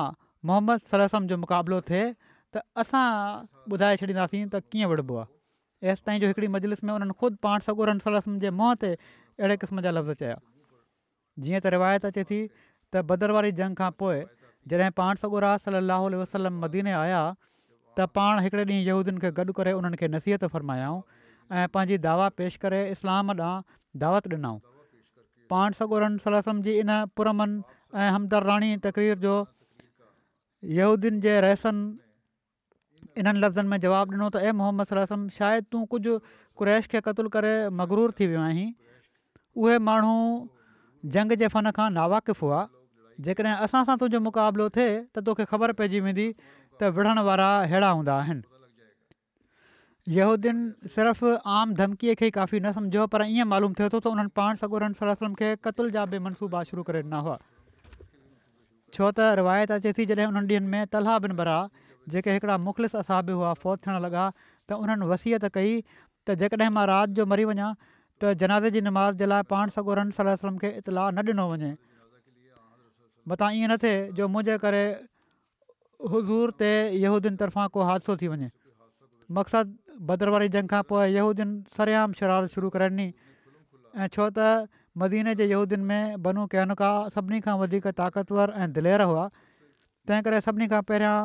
मोहम्मद 0.51 0.80
सलम 0.92 1.26
जो 1.32 1.36
मुक़ाबिलो 1.44 1.80
थिए 1.90 2.05
त 2.57 2.62
असां 2.84 3.05
ॿुधाए 3.74 3.99
छॾींदासीं 4.03 4.42
त 4.55 4.62
कीअं 4.72 4.88
विढ़बो 4.94 5.16
आहे 5.22 5.90
एसि 5.92 6.03
ताईं 6.09 6.20
जो 6.24 6.30
हिकिड़ी 6.32 6.49
मजलिस 6.57 6.82
में 6.88 6.92
उन्हनि 6.94 7.16
ख़ुदि 7.20 7.36
पाण 7.49 7.66
सगोर 7.68 7.92
जे 8.46 8.51
मुंह 8.61 8.72
ते 8.84 8.92
अहिड़े 8.96 9.57
क़िस्म 9.64 9.84
जा 9.88 9.92
लफ़्ज़ 9.99 10.22
चया 10.22 10.38
जीअं 11.44 11.61
त 11.64 11.74
रिवायत 11.76 12.09
अचे 12.12 12.24
थी 12.32 12.40
त 12.55 13.05
भदर 13.12 13.36
वारी 13.38 13.53
जंग 13.62 13.80
खां 13.82 13.90
पोइ 14.03 14.24
जॾहिं 14.72 14.90
पाण 15.03 15.22
सगुरास 15.24 15.68
सलाह 15.68 16.09
वसलम 16.22 16.61
मदीने 16.66 16.96
आया 17.05 17.20
त 17.36 18.11
पाण 18.18 18.42
हिकिड़े 18.46 18.64
ॾींहुं 18.72 18.82
यहूदियुनि 18.90 19.24
खे 19.26 19.30
गॾु 19.40 19.57
करे 19.61 19.76
उन्हनि 19.82 20.11
नसीहत 20.16 20.44
फ़र्मायाऊं 20.57 21.01
ऐं 21.57 21.66
पंहिंजी 21.74 21.96
दावा 22.05 22.28
पेश 22.40 22.57
करे 22.62 22.80
इस्लाम 22.94 23.30
ॾांहुं 23.32 23.59
दावत 24.03 24.26
ॾिनऊं 24.30 24.59
पाण 25.51 25.72
सगोरन 25.80 26.16
सलम 26.24 26.61
जी 26.66 26.74
इन 26.80 26.90
पुरमन 27.20 27.55
ऐं 27.94 28.11
हमदराणी 28.16 28.76
तक़रीर 28.86 29.18
जो 29.22 29.34
यहूदियन 30.80 31.20
जे 31.26 31.40
रहसन 31.44 31.78
इन्हनि 33.22 33.40
लफ़्ज़नि 33.44 33.68
में 33.72 33.78
जवाबु 33.86 34.12
ॾिनो 34.16 34.28
त 34.36 34.42
ए 34.49 34.53
मोहम्मद 34.61 34.92
सलाह 34.92 35.16
शायदि 35.38 35.66
तूं 35.72 35.82
कुझु 35.94 36.18
कुरैश 36.61 36.92
खे 36.94 37.01
क़तलु 37.09 37.32
करे 37.38 37.55
मगरूर 37.80 38.14
थी 38.20 38.26
वियो 38.34 38.42
आहीं 38.51 38.68
उहे 39.64 39.78
माण्हू 39.88 40.14
जंग 41.16 41.36
जे 41.44 41.49
फन 41.57 41.70
खां 41.80 41.88
हुआ 42.42 42.61
जेकॾहिं 43.26 43.55
असां 43.68 43.78
सां 43.88 43.94
तुंहिंजो 44.05 44.18
मुक़ाबिलो 44.28 44.68
थिए 44.78 44.90
त 45.16 45.22
तोखे 45.30 45.44
ख़बर 45.55 45.72
पइजी 45.82 46.01
वेंदी 46.07 46.26
त 46.82 46.90
विढ़ण 47.01 47.24
वारा 47.30 47.46
अहिड़ा 47.64 47.88
हूंदा 47.99 48.18
आहिनि 48.26 48.46
यूदियुनि 50.16 50.88
सिर्फ़ु 50.92 51.30
आम 51.54 51.72
धमकीअ 51.78 52.12
खे 52.18 52.26
ई 52.26 52.30
काफ़ी 52.34 52.59
न 52.64 52.70
समुझो 52.76 53.06
पर 53.14 53.22
ईअं 53.32 53.48
मालूम 53.52 53.72
थिए 53.78 53.88
थो 53.94 53.98
त 54.00 54.09
उन्हनि 54.16 54.32
पाण 54.38 54.56
सगोरन 54.61 54.92
सलम 55.00 55.32
खे 55.40 55.48
क़तल 55.66 55.90
जा 55.96 56.04
बि 56.12 56.18
मनसूबा 56.26 56.61
शुरू 56.68 56.82
करे 56.90 57.00
ॾिना 57.04 57.18
हुआ 57.24 57.34
छो 58.96 59.11
त 59.16 59.26
रिवायत 59.40 59.74
अचे 59.76 59.92
थी 59.98 60.06
जॾहिं 60.12 60.28
हुननि 60.28 60.46
ॾींहनि 60.54 60.72
में 60.76 60.86
तलहा 60.94 61.16
बिन 61.26 61.34
बरा 61.40 61.56
जेके 62.14 62.36
हिकिड़ा 62.38 62.56
मुख़लिस 62.68 62.96
असाब 63.02 63.32
हुआ 63.38 63.50
फ़ौज 63.64 63.82
थियणु 63.86 64.00
लॻा 64.06 64.22
त 64.36 64.78
उन्हनि 64.86 65.09
वसियत 65.12 65.44
कई 65.59 65.74
त 66.28 66.36
जेकॾहिं 66.42 66.72
मां 66.78 66.84
राति 66.90 67.18
जो 67.20 67.26
मरी 67.34 67.44
वञा 67.52 67.66
त 67.84 68.32
जनाज़े 68.44 68.70
जी 68.76 68.80
निमाज़ 68.86 69.18
जे 69.24 69.28
लाइ 69.34 69.46
पाण 69.52 69.74
सगोरन 69.76 70.14
सलम 70.20 70.56
खे 70.64 70.70
इतलाउ 70.78 71.11
न 71.18 71.34
ॾिनो 71.34 71.46
वञे 71.50 71.74
मथां 73.34 73.50
ईअं 73.59 73.68
न 73.74 73.76
थिए 73.84 74.00
जो 74.22 74.30
मुंहिंजे 74.38 74.56
करे 74.64 74.80
हज़ूर 76.16 76.54
ते 76.64 76.72
यहूदीन 77.04 77.38
तर्फ़ां 77.44 77.68
को 77.76 77.84
हादिसो 77.92 78.16
थी 78.24 78.32
वञे 78.36 78.50
मक़सदु 79.40 79.88
भदर 80.07 80.28
वारी 80.34 80.49
जंग 80.55 80.68
खां 80.72 80.82
पोइ 80.90 81.14
इहूदियुनि 81.14 81.55
सरयाम 81.76 82.12
शरारत 82.18 82.53
शुरू 82.57 82.68
करे 82.74 82.86
ॾिनी 82.90 83.07
ऐं 83.09 84.07
छो 84.16 84.26
त 84.36 84.70
मदीने 85.03 85.34
जेहूदियुनि 85.40 85.84
में 85.90 86.22
बनू 86.26 86.44
कैनका 86.53 86.90
सभिनी 87.14 87.38
खां 87.46 87.55
वधीक 87.62 87.86
ताक़तवरु 88.01 88.53
ऐं 88.62 88.66
दिलेर 88.78 89.03
हुआ 89.12 89.24
तंहिं 90.11 90.22
करे 90.28 90.40
सभिनी 90.49 90.68
खां 90.74 90.82
पहिरियां 90.90 91.16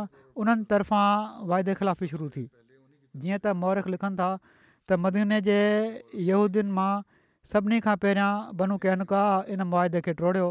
उन्हनि 0.45 0.65
तरफ़ां 0.71 1.47
वाइदे 1.53 1.73
ख़िलाफ़ी 1.81 2.07
शुरू 2.13 2.29
थी 2.37 2.45
जीअं 2.45 3.39
त 3.45 3.55
मौरख 3.65 3.87
लिखनि 3.95 4.17
था 4.23 4.29
त 4.43 4.99
मदीने 5.05 5.39
जे 5.49 5.59
ूदियुनि 6.39 6.77
मां 6.79 6.89
सभिनी 7.53 7.79
खां 7.87 7.97
पहिरियां 8.05 8.31
बनू 8.63 8.77
कैनका 8.87 9.21
इन 9.57 9.61
मुआदे 9.75 10.01
खे 10.09 10.13
टोड़ियो 10.23 10.49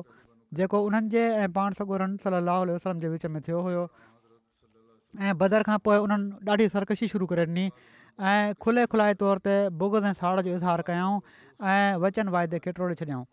जेको 0.60 0.78
उन्हनि 0.90 1.08
जे 1.16 1.24
ऐं 1.42 1.48
पाण 1.58 1.78
सगोरनि 1.82 2.22
सलाहु 2.26 2.70
वसलम 2.76 3.04
जे 3.04 3.08
विच 3.16 3.26
में 3.34 3.40
थियो 3.48 3.60
हुयो 3.66 3.84
ऐं 5.28 5.36
बदर 5.44 5.62
खां 5.70 5.78
पोइ 5.86 5.98
उन्हनि 6.06 6.50
ॾाढी 6.54 6.68
सरकशी 6.76 7.08
शुरू 7.14 7.26
करे 7.32 7.46
ॾिनी 7.52 7.64
ऐं 8.20 8.52
खुले 8.60 8.84
खुलाए 8.92 9.14
तौर 9.20 9.38
ते 9.46 9.54
बुगज़ 9.72 10.04
ऐं 10.06 10.12
साड़ 10.12 10.40
जो 10.40 10.50
इज़हार 10.60 10.82
कयऊं 10.88 11.20
ऐं 11.68 11.96
वचन 12.00 12.28
वाइदे 12.34 12.58
खे 12.64 12.72
टोड़े 12.76 12.94
छॾियऊं 13.00 13.24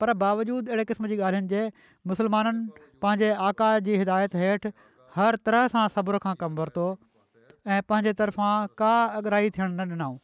पर 0.00 0.12
बावजूदु 0.22 0.70
अहिड़े 0.70 0.84
क़िस्म 0.90 1.06
जी 1.08 1.16
ॻाल्हियुनि 1.16 1.48
जे 1.52 1.62
मुस्लमाननि 2.10 2.82
पंहिंजे 3.02 3.30
आकाश 3.50 3.82
जी 3.88 3.96
हिदायत 4.02 4.34
हेठि 4.42 4.72
हर 5.16 5.36
तरह 5.46 5.68
सां 5.74 5.84
सब्र 5.96 6.18
खां 6.26 6.34
कमु 6.42 6.60
वरितो 6.60 6.86
ऐं 6.94 7.80
पंहिंजे 7.90 8.12
तरफ़ां 8.20 8.66
का 8.82 8.94
अगराही 9.22 9.50
थियणु 9.58 9.72
न 9.84 9.90
ॾिनऊं 9.96 10.18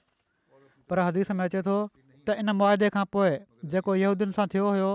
पर 0.90 0.98
हदीस 1.08 1.30
में 1.38 1.44
अचे 1.44 1.62
थो 1.70 1.76
त 1.90 2.36
इन 2.44 2.50
मुआदे 2.62 2.88
खां 2.98 3.04
पोइ 3.16 3.36
जेको 3.74 3.94
यहूदियुनि 4.02 4.32
सां 4.40 4.46
थियो 4.54 4.70
हुयो 4.78 4.88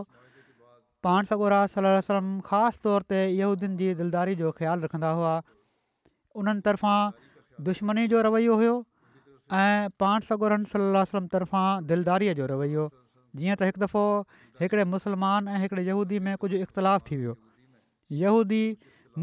पाण 1.07 1.23
सगोरा 1.31 1.61
वसलम 1.85 2.27
ख़ासि 2.49 2.79
तौर 2.89 3.07
ते 3.13 3.23
इहूदियुनि 3.31 3.77
जी 3.83 3.93
दिलदारी 4.03 4.35
जो 4.43 4.51
ख़्यालु 4.59 4.85
रखंदा 4.87 5.09
हुआ 5.21 5.33
उन्हनि 6.43 6.65
तरफ़ां 6.69 7.67
दुश्मनी 7.69 8.05
जो 8.15 8.21
रवैयो 8.27 8.55
हुयो 8.63 8.75
ऐं 9.53 9.89
पाण 9.99 10.19
सगोरन 10.27 10.63
सलम 10.71 11.25
तर्फ़ां 11.33 11.85
दिलदारीअ 11.87 12.33
जो 12.37 12.45
रवैयो 12.51 12.85
जीअं 13.39 13.55
त 13.61 13.67
हिकु 13.69 13.79
दफ़ो 13.83 14.01
हिकिड़े 14.61 14.83
मुस्लमान 14.93 15.47
ऐं 15.47 15.57
हिकिड़े 15.63 16.19
में 16.27 16.33
कुझु 16.43 16.57
इख़्तिलाफ़ु 16.57 17.05
थी 17.09 17.17
वियो 17.17 17.35
यूदी 18.21 18.63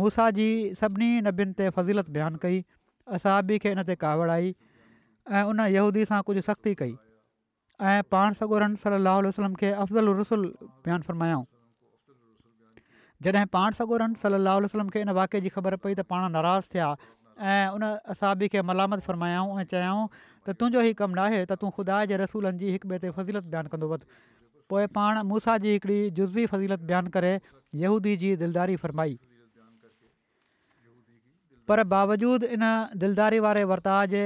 मूसा 0.02 0.26
जी 0.38 0.46
सभिनी 0.82 1.08
नभनि 1.26 1.56
ते 1.60 1.68
फज़ीलत 1.78 2.12
बयानु 2.18 2.38
कई 2.44 2.62
असाबी 3.18 3.58
खे 3.66 3.72
इन 3.76 3.82
ते 3.90 3.96
कावड़ 4.04 4.30
आई 4.36 4.54
ऐं 5.38 5.42
उन 5.52 5.64
यहूदी 5.76 6.04
सां 6.12 6.20
कुझु 6.30 6.44
सख़्ती 6.50 6.74
कई 6.82 6.94
ऐं 7.94 7.98
पाण 8.16 8.38
सगोरन 8.42 8.76
सलाहु 8.84 9.22
आलो 9.26 9.32
वसलम 9.34 9.58
खे 9.64 9.72
अफ़ज़ल 9.74 10.14
रसुल 10.22 10.46
बयानु 10.86 11.08
फरमायो 11.10 11.42
जॾहिं 13.26 13.44
पाण 13.58 13.78
सगोरन 13.82 14.14
सलाहु 14.22 14.60
आलो 14.62 14.70
वलम 14.78 14.88
खे 14.96 15.04
इन 15.08 15.12
वाके 15.18 15.40
जी 15.48 15.52
ख़बर 15.58 15.76
पई 15.88 15.94
त 16.02 16.06
पाण 16.14 16.30
नाराज़ 16.38 16.70
थिया 16.76 16.92
ऐं 17.42 17.68
उन 17.74 17.82
असाबी 18.14 18.46
खे 18.54 18.60
मलामत 18.62 19.00
फ़रमायाऊं 19.06 19.58
ऐं 19.60 19.64
चयाऊं 19.70 20.02
त 20.46 20.50
तुंहिंजो 20.58 20.80
हीउ 20.86 20.94
कमु 20.98 21.14
नाहे 21.18 21.40
त 21.50 21.56
तूं 21.60 21.70
ख़ुदा 21.78 21.96
जे 22.12 22.16
रसूलनि 22.22 22.58
जी 22.62 22.70
हिक 22.74 22.84
ॿिए 22.90 22.98
ते 23.04 23.10
फज़ीलत 23.16 23.50
बयानु 23.54 23.72
कंदो 23.74 23.88
वथु 23.92 24.06
पोइ 24.72 24.86
पाण 24.98 25.18
मूसा 25.30 25.56
जी 25.64 25.72
हिकिड़ी 25.76 25.98
जुज़्वी 26.18 26.44
फज़ीलत 26.52 26.86
बयानु 26.90 27.12
करे 27.16 27.32
यहूदी 27.84 28.14
जी 28.22 28.30
दिलदारी 28.44 28.76
फ़रमाई 28.84 29.18
पर 31.72 31.84
बावजूद 31.94 32.44
इन 32.58 32.66
दिलदारी 33.02 33.38
वारे 33.48 33.64
वर्ता 33.72 33.96
जे 34.14 34.22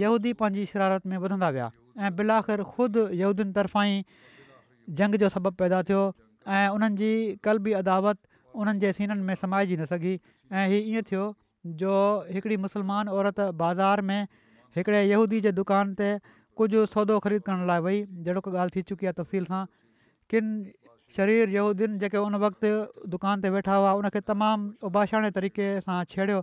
यहूदी 0.00 0.32
पंहिंजी 0.40 0.64
शरारत 0.72 1.06
में 1.12 1.18
वधंदा 1.28 1.48
विया 1.60 1.70
ऐं 2.00 2.14
बिल 2.16 2.36
आख़िर 2.40 2.64
ख़ुदिनि 2.72 3.50
तर्फ़ां 3.60 3.86
ई 3.92 4.98
जंग 5.02 5.20
जो 5.24 5.32
सबबु 5.38 5.54
पैदा 5.62 5.82
थियो 5.90 6.02
ऐं 6.56 6.66
उन्हनि 6.80 7.06
जी 7.06 7.72
अदावत 7.86 8.26
उन्हनि 8.64 8.92
जे 9.02 9.14
में 9.30 9.34
समाइजी 9.46 9.80
न 9.82 9.90
सघी 9.96 10.14
ऐं 10.60 10.68
हीअ 10.76 10.92
ईअं 10.98 11.32
जो 11.66 11.90
हिकिड़ी 12.32 12.56
मुस्लमान 12.68 13.08
औरत 13.08 13.40
बाज़ार 13.60 14.00
में 14.08 14.26
हिकिड़े 14.76 15.02
यहूदी 15.04 15.40
जे 15.40 15.52
दुकान 15.58 15.94
ते 16.00 16.08
कुझु 16.60 16.84
सौदो 16.86 17.18
ख़रीद 17.26 17.42
करण 17.42 17.66
लाइ 17.66 17.80
वई 17.86 18.02
जहिड़ो 18.26 18.40
को 18.40 18.50
ॻाल्हि 18.50 18.74
थी 18.74 18.82
चुकी 18.92 19.06
आहे 19.06 19.12
तफ़सील 19.22 19.44
सां 19.52 19.64
किन 20.30 20.50
शरीर 21.16 21.48
यहूदीन 21.56 21.98
जेके 22.04 22.18
उन 22.20 22.34
वक़्तु 22.44 23.08
दुकान 23.14 23.40
ते 23.44 23.50
वेठा 23.56 23.74
हुआ 23.80 23.92
उनखे 24.04 24.20
तमामु 24.32 24.86
उबाशाणे 24.90 25.30
तरीक़े 25.38 25.70
सां 25.86 25.96
छेड़ियो 26.12 26.42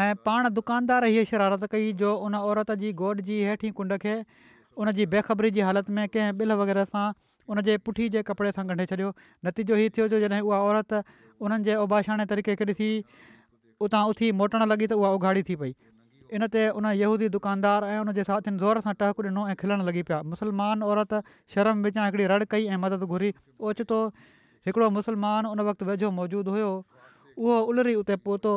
ऐं 0.00 0.10
पाण 0.28 0.48
दुकानदार 0.58 1.04
हीअ 1.14 1.24
शरारत 1.32 1.70
कई 1.76 1.92
जो 2.02 2.16
उन 2.26 2.34
औरत 2.40 2.74
जी 2.82 2.92
गोड 3.02 3.20
जी 3.30 3.40
हेठी 3.50 3.70
कुंड 3.80 3.96
खे 4.06 4.16
उन 4.84 4.92
जी 4.98 5.06
बेखबरी 5.16 5.50
जी 5.56 5.60
हालति 5.70 5.92
में 6.00 6.06
कंहिं 6.16 6.32
बिल 6.42 6.52
वग़ैरह 6.64 6.84
सां 6.96 7.06
उनजे 7.54 7.76
पुठी 7.86 8.08
जे 8.18 8.22
कपिड़े 8.32 8.52
सां 8.58 8.64
ॻंढे 8.74 8.86
छॾियो 8.94 9.14
नतीजो 9.48 9.80
हीअ 9.82 9.96
थियो 9.98 10.08
जो 10.16 10.20
जॾहिं 10.26 10.40
उहा 10.50 10.60
औरत 10.70 11.00
उन्हनि 11.04 11.64
जे 11.70 11.80
उबाशाणे 11.86 12.26
तरीक़े 12.34 12.56
खे 12.62 12.70
ॾिसी 12.74 12.90
उतां 13.84 14.02
उथी 14.10 14.28
मोटणु 14.40 14.66
लॻी 14.72 14.86
त 14.90 14.96
उहा 15.02 15.08
उघाड़ी 15.18 15.42
थी 15.48 15.54
पई 15.62 15.72
इन 16.36 16.46
ते 16.54 16.62
यहूदी 16.98 17.28
दुकानदार 17.34 17.84
ऐं 17.88 17.98
उनजे 18.04 18.24
साथियुनि 18.28 18.58
ज़ोर 18.62 18.78
सां 18.86 18.94
टहक 19.02 19.20
ॾिनो 19.26 19.42
ऐं 19.52 19.56
खिलणु 19.62 19.84
लॻी 19.88 20.02
पिया 20.10 20.20
मुस्लमान 20.34 20.82
औरत 20.86 21.12
शर्म 21.54 21.82
विचां 21.88 22.06
हिकिड़ी 22.06 22.26
रड़ 22.32 22.40
कई 22.54 22.66
ऐं 22.68 22.78
मदद 22.84 23.04
घुरी 23.16 23.30
ओचितो 23.72 23.98
हिकिड़ो 24.70 24.88
मुसलमान 24.96 25.50
उन 25.52 25.60
वक़्तु 25.68 25.90
वेझो 25.90 26.10
मौजूदु 26.20 26.56
हुयो 26.56 26.70
उहो 27.36 27.60
उलरी 27.74 27.94
उते 28.02 28.16
पहुतो 28.28 28.54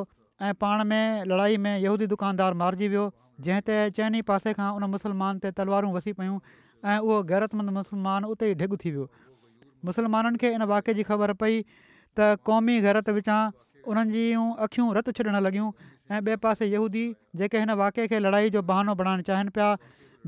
ऐं 0.47 0.53
पाण 0.65 0.83
में 0.93 1.25
लड़ाई 1.33 1.61
में 1.67 1.71
यहूदी 1.85 2.07
दुकानदार 2.15 2.57
मारिजी 2.63 2.87
वियो 2.95 3.05
जंहिं 3.47 3.67
ते 3.69 3.77
चइनि 3.99 4.21
पासे 4.31 4.53
खां 4.59 4.69
उन 4.79 4.89
मुसलमान 4.97 5.43
ते 5.45 5.51
तलवारूं 5.61 5.91
वसी 5.99 6.13
पियूं 6.21 6.39
ऐं 6.93 6.97
उहो 6.97 7.23
गैरतमंद 7.33 7.75
मुसलमान 7.79 8.29
उते 8.33 8.51
ई 8.51 8.59
ढिघ 8.63 8.83
थी 8.85 8.95
वियो 8.97 9.09
मुसलमाननि 9.91 10.43
खे 10.45 10.53
इन 10.59 10.67
वाके 10.73 10.97
जी 10.99 11.03
ख़बर 11.11 11.33
पई 11.43 11.61
त 11.71 12.29
क़ौमी 12.49 12.79
गैरत 12.87 13.13
विचां 13.19 13.41
उन्हनि 13.87 14.21
जूं 14.31 14.45
अखियूं 14.67 14.87
रतु 14.97 15.11
छॾणु 15.17 15.31
लॻियूं 15.45 15.69
ऐं 16.11 16.19
ॿिए 16.21 16.35
पासे 16.43 16.65
इहूदी 16.67 17.05
जेके 17.39 17.59
हिन 17.63 17.71
वाके 17.79 18.07
खे 18.11 18.19
लड़ाई 18.19 18.49
जो 18.55 18.61
बहानो 18.69 18.95
बणाइणु 19.01 19.23
चाहिनि 19.29 19.49
पिया 19.55 19.67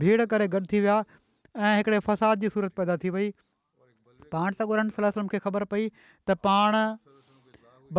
भीड़ 0.02 0.26
करे 0.34 0.48
गॾु 0.56 0.62
थी 0.72 0.80
विया 0.86 0.98
ऐं 1.58 1.76
हिकिड़े 1.78 2.00
फ़साद 2.08 2.40
जी 2.46 2.50
सूरत 2.56 2.74
पैदा 2.80 2.98
थी 3.04 3.10
वई 3.16 3.28
पाण 4.34 4.58
सां 4.60 4.68
उन्हनि 4.68 4.94
सलनि 4.98 5.28
खे 5.34 5.40
ख़बर 5.48 5.64
पई 5.74 5.90
त 6.30 6.38
पाण 6.48 6.78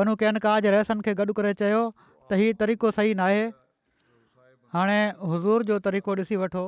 बनू 0.01 0.15
कैन 0.23 0.39
का 0.47 0.59
जे 0.67 0.71
रहसनि 0.77 1.07
खे 1.09 1.15
गॾु 1.23 1.33
करे 1.41 1.53
चयो 1.63 1.83
त 2.33 2.39
तरीक़ो 2.65 2.95
सही 3.01 3.15
न 3.15 3.29
आहे 3.29 3.47
हाणे 4.77 5.01
जो 5.73 5.79
तरीक़ो 5.89 6.15
ॾिसी 6.25 6.37
वठो 6.47 6.63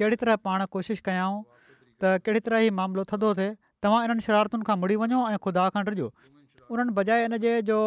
कहिड़ी 0.00 0.16
तरह 0.24 0.36
पाण 0.48 0.64
कोशिशि 0.78 1.02
कयूं 1.10 1.32
त 1.70 2.18
कहिड़ी 2.26 2.40
तरह 2.48 2.66
ई 2.68 2.76
मामिलो 2.80 3.04
थदो 3.12 3.34
थिए 3.40 3.50
तव्हां 3.84 4.02
इन्हनि 4.08 4.26
शरारतुनि 4.26 4.68
खां 4.68 4.78
मुड़ी 4.84 5.00
वञो 5.04 5.22
ऐं 5.32 5.38
ख़ुदा 5.46 5.64
खां 5.76 5.82
उन्हनि 6.74 6.92
बजाए 6.96 7.24
इन 7.28 7.36
जे 7.44 7.52
जो 7.70 7.80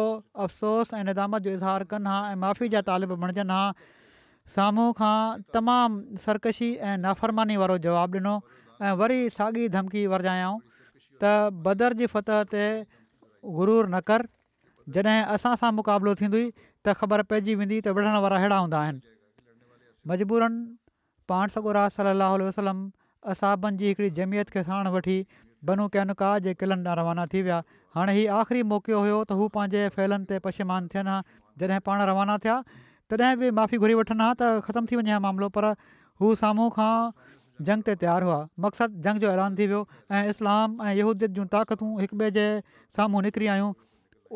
अफ़सोस 0.44 0.94
ऐं 0.98 1.04
निदामत 1.10 1.42
जो 1.46 1.50
इज़हार 1.58 1.84
कनि 1.92 2.08
हा 2.10 2.16
ऐं 2.32 2.36
माफ़ी 2.44 2.68
जा 2.74 2.80
तालिब 2.90 3.14
बणिजनि 3.24 3.52
हा 3.54 3.62
साम्हूं 4.56 4.90
खां 4.98 5.18
तमामु 5.56 6.20
सरकशी 6.26 6.70
ऐं 6.74 6.94
नाफ़रमानी 7.06 7.56
वारो 7.62 7.78
जवाबु 7.86 8.18
ॾिनो 8.18 8.34
ऐं 8.86 8.92
वरी 9.02 9.18
साॻी 9.38 9.68
धमकी 9.76 10.02
वरजायऊं 10.14 10.58
त 11.22 11.34
बदर 11.66 11.98
जी 12.00 12.06
फतह 12.16 12.42
ते 12.54 12.64
गुरूर 13.58 13.86
न 13.88 14.00
कर 14.10 14.26
जॾहिं 14.96 15.18
असां 15.36 15.54
सां 15.62 15.70
मुक़ाबिलो 15.78 16.14
थी 16.22 16.28
त 16.30 16.96
ख़बर 17.02 17.22
पइजी 17.34 17.54
वेंदी 17.62 17.78
त 17.86 17.94
विढ़ण 17.98 18.24
वारा 18.26 18.40
अहिड़ा 18.42 18.58
हूंदा 18.64 18.82
आहिनि 18.88 19.00
मजबूरनि 20.10 20.66
पाण 21.32 21.54
सॻो 21.56 21.74
राज 21.78 21.94
सलाहु 22.00 22.42
वसलम 22.50 22.82
असाबनि 23.34 23.76
जी 23.82 23.92
हिकिड़ी 23.92 24.10
जमियत 24.22 24.54
खे 24.56 24.64
साण 24.70 24.90
वठी 24.98 25.16
बनू 25.68 25.86
कैनका 25.94 26.30
जे 26.44 26.52
किलनि 26.60 26.94
रवाना 26.98 27.26
थी 27.32 27.42
विया 27.42 27.62
हाणे 27.94 28.12
हीअ 28.12 28.30
आख़िरी 28.36 28.62
मौक़ो 28.74 28.98
हुयो 29.00 29.18
त 29.30 29.36
हू 29.40 29.46
पंहिंजे 29.56 29.82
फैलनि 29.96 30.24
ते 30.30 30.38
पशेमान 30.46 30.88
थियनि 30.94 31.10
हा 31.10 31.18
जॾहिं 31.62 31.80
पाण 31.88 32.02
रवाना 32.10 32.36
थिया 32.46 32.56
तॾहिं 33.12 33.36
बि 33.42 33.50
माफ़ी 33.58 33.78
घुरी 33.84 33.94
वठनि 34.00 34.22
हा 34.26 34.30
त 34.40 34.64
ख़तमु 34.68 34.86
थी 34.92 34.98
वञे 35.00 35.12
हा 35.14 35.18
मामिलो 35.26 35.48
पर 35.58 35.64
हू 36.22 36.34
साम्हूं 36.42 36.68
खां 36.78 36.94
जंग 37.68 37.86
ते 37.88 37.94
तयारु 38.02 38.26
हुआ 38.30 38.40
मक़सदु 38.66 39.02
जंग 39.06 39.26
जो 39.26 39.28
ऐलान 39.34 39.58
थी 39.60 39.66
वियो 39.74 39.86
ऐं 40.18 40.22
इस्लाम 40.34 40.82
ऐं 40.90 40.94
यहूदियत 41.00 41.38
जूं 41.38 41.46
ताक़तूं 41.54 41.90
हिकु 42.02 42.16
ॿिए 42.22 42.30
जे 42.38 42.46
साम्हूं 42.98 43.22
निकिरी 43.28 43.50
आहियूं 43.54 43.70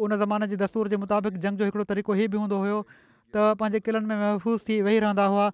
उन 0.06 0.16
ज़माने 0.22 0.48
जे 0.54 0.60
दस्तूर 0.62 0.92
जे 0.94 1.00
मुताबिक़ 1.06 1.40
जंग 1.46 1.64
जो 1.64 1.68
हिकिड़ो 1.72 1.88
तरीक़ो 1.94 2.14
इहे 2.20 2.28
बि 2.34 2.42
हूंदो 2.44 2.60
हुयो 2.66 2.78
त 2.92 3.48
पंहिंजे 3.62 3.80
क़िलनि 3.88 4.06
में 4.12 4.16
महफ़ूज़ 4.16 4.68
थी 4.68 4.78
वेही 4.90 5.02
रहंदा 5.08 5.26
हुआ 5.34 5.48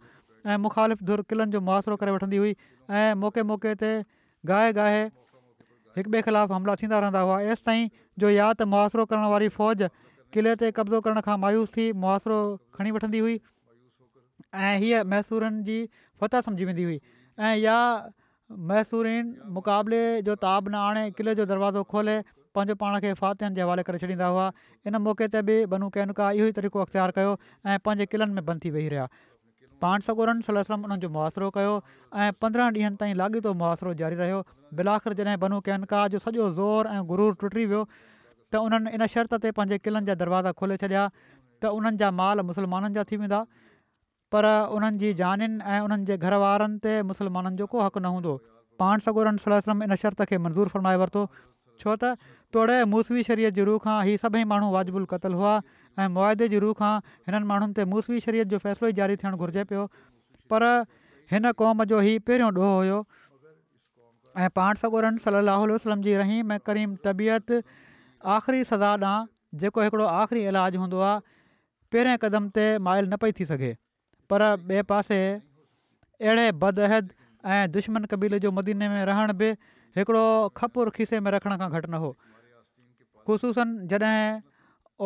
ऐं 0.53 0.57
मुखालिफ़ु 0.69 1.07
धुर 1.13 1.25
क़िलनि 1.33 1.53
जो 1.57 1.61
मुआासिरो 1.73 1.97
करे 2.05 2.17
वठंदी 2.19 2.43
हुई 2.45 2.55
ऐं 3.03 3.07
मौके 3.25 3.49
मौक़े 3.53 3.75
ते 3.87 3.91
गाहे 4.53 4.71
ॻाए 4.85 5.01
हिक 5.97 6.07
ॿिए 6.13 6.21
ख़िलाफ़ु 6.27 6.55
हमला 6.55 6.75
थींदा 6.81 6.99
रहंदा 7.05 7.21
हुआ 7.29 7.41
एसिताईं 7.55 7.89
जो 8.23 8.29
या 8.31 8.47
त 8.59 8.65
मुआरो 8.75 9.05
करण 9.13 9.27
वारी 9.33 9.49
फ़ौज 9.57 9.83
किले 10.37 10.55
ते 10.63 10.71
कब्ज़ो 10.79 11.01
करण 11.07 11.21
खां 11.27 11.37
मायूस 11.45 11.73
थी 11.77 11.87
मुआसिरो 12.05 12.39
खणी 12.77 12.91
वठंदी 12.97 13.19
हुई 13.25 13.35
ऐं 14.69 14.75
हीअ 14.85 15.03
मैसूरनि 15.15 15.63
जी 15.69 15.77
फतह 16.23 16.41
सम्झी 16.49 16.65
वेंदी 16.71 16.85
हुई 16.89 16.97
ऐं 17.49 17.53
या 17.65 17.77
मैसूरीन 18.71 19.35
मुक़ाबले 19.59 20.01
जो 20.29 20.35
ताब 20.47 20.69
न 20.75 20.81
आणे 20.87 21.05
किले 21.19 21.35
जो 21.43 21.47
दरवाज़ो 21.53 21.83
खोले 21.93 22.17
पंहिंजो 22.57 22.75
पाण 22.81 22.99
खे 23.05 23.13
फ़ातेहनि 23.21 23.55
जे 23.59 23.63
हवाले 23.67 23.83
करे 23.91 23.99
छॾींदा 24.01 24.27
हुआ 24.33 24.49
इन 24.91 24.97
मौक़े 25.09 25.29
ते 25.37 25.43
बि 25.51 25.57
बनू 25.75 25.89
कैनका 25.99 26.31
इहो 26.41 26.47
ई 26.53 26.57
तरीक़ो 26.61 26.85
अख़्तियारु 26.87 27.13
कयो 27.21 27.33
ऐं 27.67 27.79
पंहिंजे 27.87 28.07
क़िलनि 28.15 28.33
में 28.41 28.45
बंदि 28.51 28.67
थी 28.67 28.73
वेही 28.77 28.89
रहिया 28.97 29.07
पाण 29.83 30.05
सगोरन 30.07 30.41
सल 30.47 30.61
सलम 30.67 30.85
उन्हनि 30.89 31.03
जो 31.05 31.09
मुआआरो 31.15 31.47
कयो 31.55 31.71
ऐं 32.25 32.29
पंद्रहं 32.45 32.75
ॾींहनि 32.75 32.99
ताईं 33.01 33.15
लाॻीतो 33.21 33.53
मुआसिरो 33.63 33.95
जारी 34.01 34.19
रहियो 34.21 34.39
बिलाखिर 34.81 35.17
जॾहिं 35.21 35.39
बनू 35.45 35.59
कैनका 35.69 36.03
जो 36.15 36.21
सॼो 36.27 36.47
ज़ोर 36.59 36.91
ऐं 36.93 37.01
गुरूर 37.09 37.33
टुटी 37.41 37.65
वियो 37.73 37.81
त 37.95 38.61
उन्हनि 38.67 38.93
इन 38.99 39.07
शर्त 39.15 39.35
ते 39.47 39.53
पंहिंजे 39.59 39.79
क़िलनि 39.87 40.11
जा 40.11 40.15
दरवाज़ा 40.23 40.53
खोले 40.63 40.77
छॾिया 40.85 41.03
त 41.17 41.75
उन्हनि 41.81 42.03
जा 42.05 42.11
माल 42.21 42.45
मुसलमाननि 42.51 43.01
जा 43.01 43.05
थी 43.11 43.21
वेंदा 43.25 43.43
पर 44.37 44.51
उन्हनि 44.79 45.03
जी 45.05 45.13
जानि 45.25 45.51
ऐं 45.51 45.83
उन्हनि 45.89 46.11
जे 46.13 46.19
घर 46.27 46.39
वारनि 46.47 46.79
ते 46.87 46.97
जो 47.63 47.71
को 47.75 47.85
हक़ 47.87 47.99
न 48.07 48.15
हूंदो 48.17 48.37
पाण 48.85 49.07
सगोरन 49.09 49.45
इन 49.91 49.99
शर्त 50.07 50.27
खे 50.33 50.39
मंज़ूरु 50.47 50.77
फ़र्माए 50.77 51.03
वरितो 51.05 51.27
छो 51.85 51.97
त 52.05 52.33
तोड़े 52.55 52.79
मूसवी 52.97 53.27
शरीफ़ 53.31 53.55
जे 53.59 53.67
रूह 53.71 53.83
खां 53.89 53.99
ई 54.15 54.23
सभई 54.27 54.43
माण्हू 54.55 54.73
वाजिबु 54.79 55.05
क़तलु 55.17 55.39
हुआ 55.45 55.53
ऐं 56.01 56.09
मुआदे 56.17 56.47
जी 56.53 56.59
रूह 56.65 56.75
खां 56.83 56.93
हिननि 57.29 57.47
माण्हुनि 57.53 57.75
ते 57.79 57.85
मूसवी 57.93 58.21
शरीत 58.27 58.53
जो 58.55 58.59
फ़ैसिलो 58.65 58.89
ई 58.93 58.97
जारी 59.01 59.17
थियणु 59.23 59.37
घुरिजे 59.47 59.65
पियो 59.73 59.83
पर 60.53 60.65
हिन 61.33 61.53
क़ौम 61.63 61.85
जो 61.93 62.01
ई 62.09 62.15
पहिरियों 62.29 62.49
ॾोहु 62.53 62.73
हुयो 62.79 62.99
ऐं 64.45 64.49
पाण 64.61 64.81
सगुरनि 64.85 65.25
सलाहु 65.27 65.67
वसलम 65.75 66.05
जी 66.09 66.17
रहीम 66.23 66.53
ऐं 66.57 66.59
करीम 66.71 66.95
तबियत 67.07 67.53
आख़िरी 68.37 68.63
सज़ा 68.73 68.93
ॾांहुं 68.93 69.29
जेको 69.65 69.87
हिकिड़ो 69.89 70.07
आख़िरी 70.13 70.45
इलाजु 70.53 70.81
हूंदो 70.83 71.01
आहे 71.09 71.21
पहिरें 71.95 72.15
क़दम 72.25 72.49
ते 72.59 72.67
माइल 72.89 73.09
न 73.13 73.21
पई 73.25 73.37
थी 73.41 73.49
सघे 73.53 73.73
पर 74.33 74.45
ॿिए 74.53 74.83
पासे 74.93 75.19
अहिड़े 75.35 76.47
बदहद 76.65 77.13
ऐं 77.53 77.63
दुश्मन 77.77 78.09
क़बीले 78.15 78.39
जो 78.47 78.53
मदीने 78.61 78.89
में 78.95 79.05
रहण 79.13 79.33
बि 79.45 79.53
हिकिड़ो 80.01 80.25
खपुर 80.63 80.91
खीसे 81.01 81.21
में 81.27 81.31
रखण 81.37 81.57
खां 81.65 81.69
घटि 81.71 81.91
न 81.97 82.01
हो 82.07 82.11
ख़ुशूसनि 83.27 83.87
जॾहिं 83.95 84.41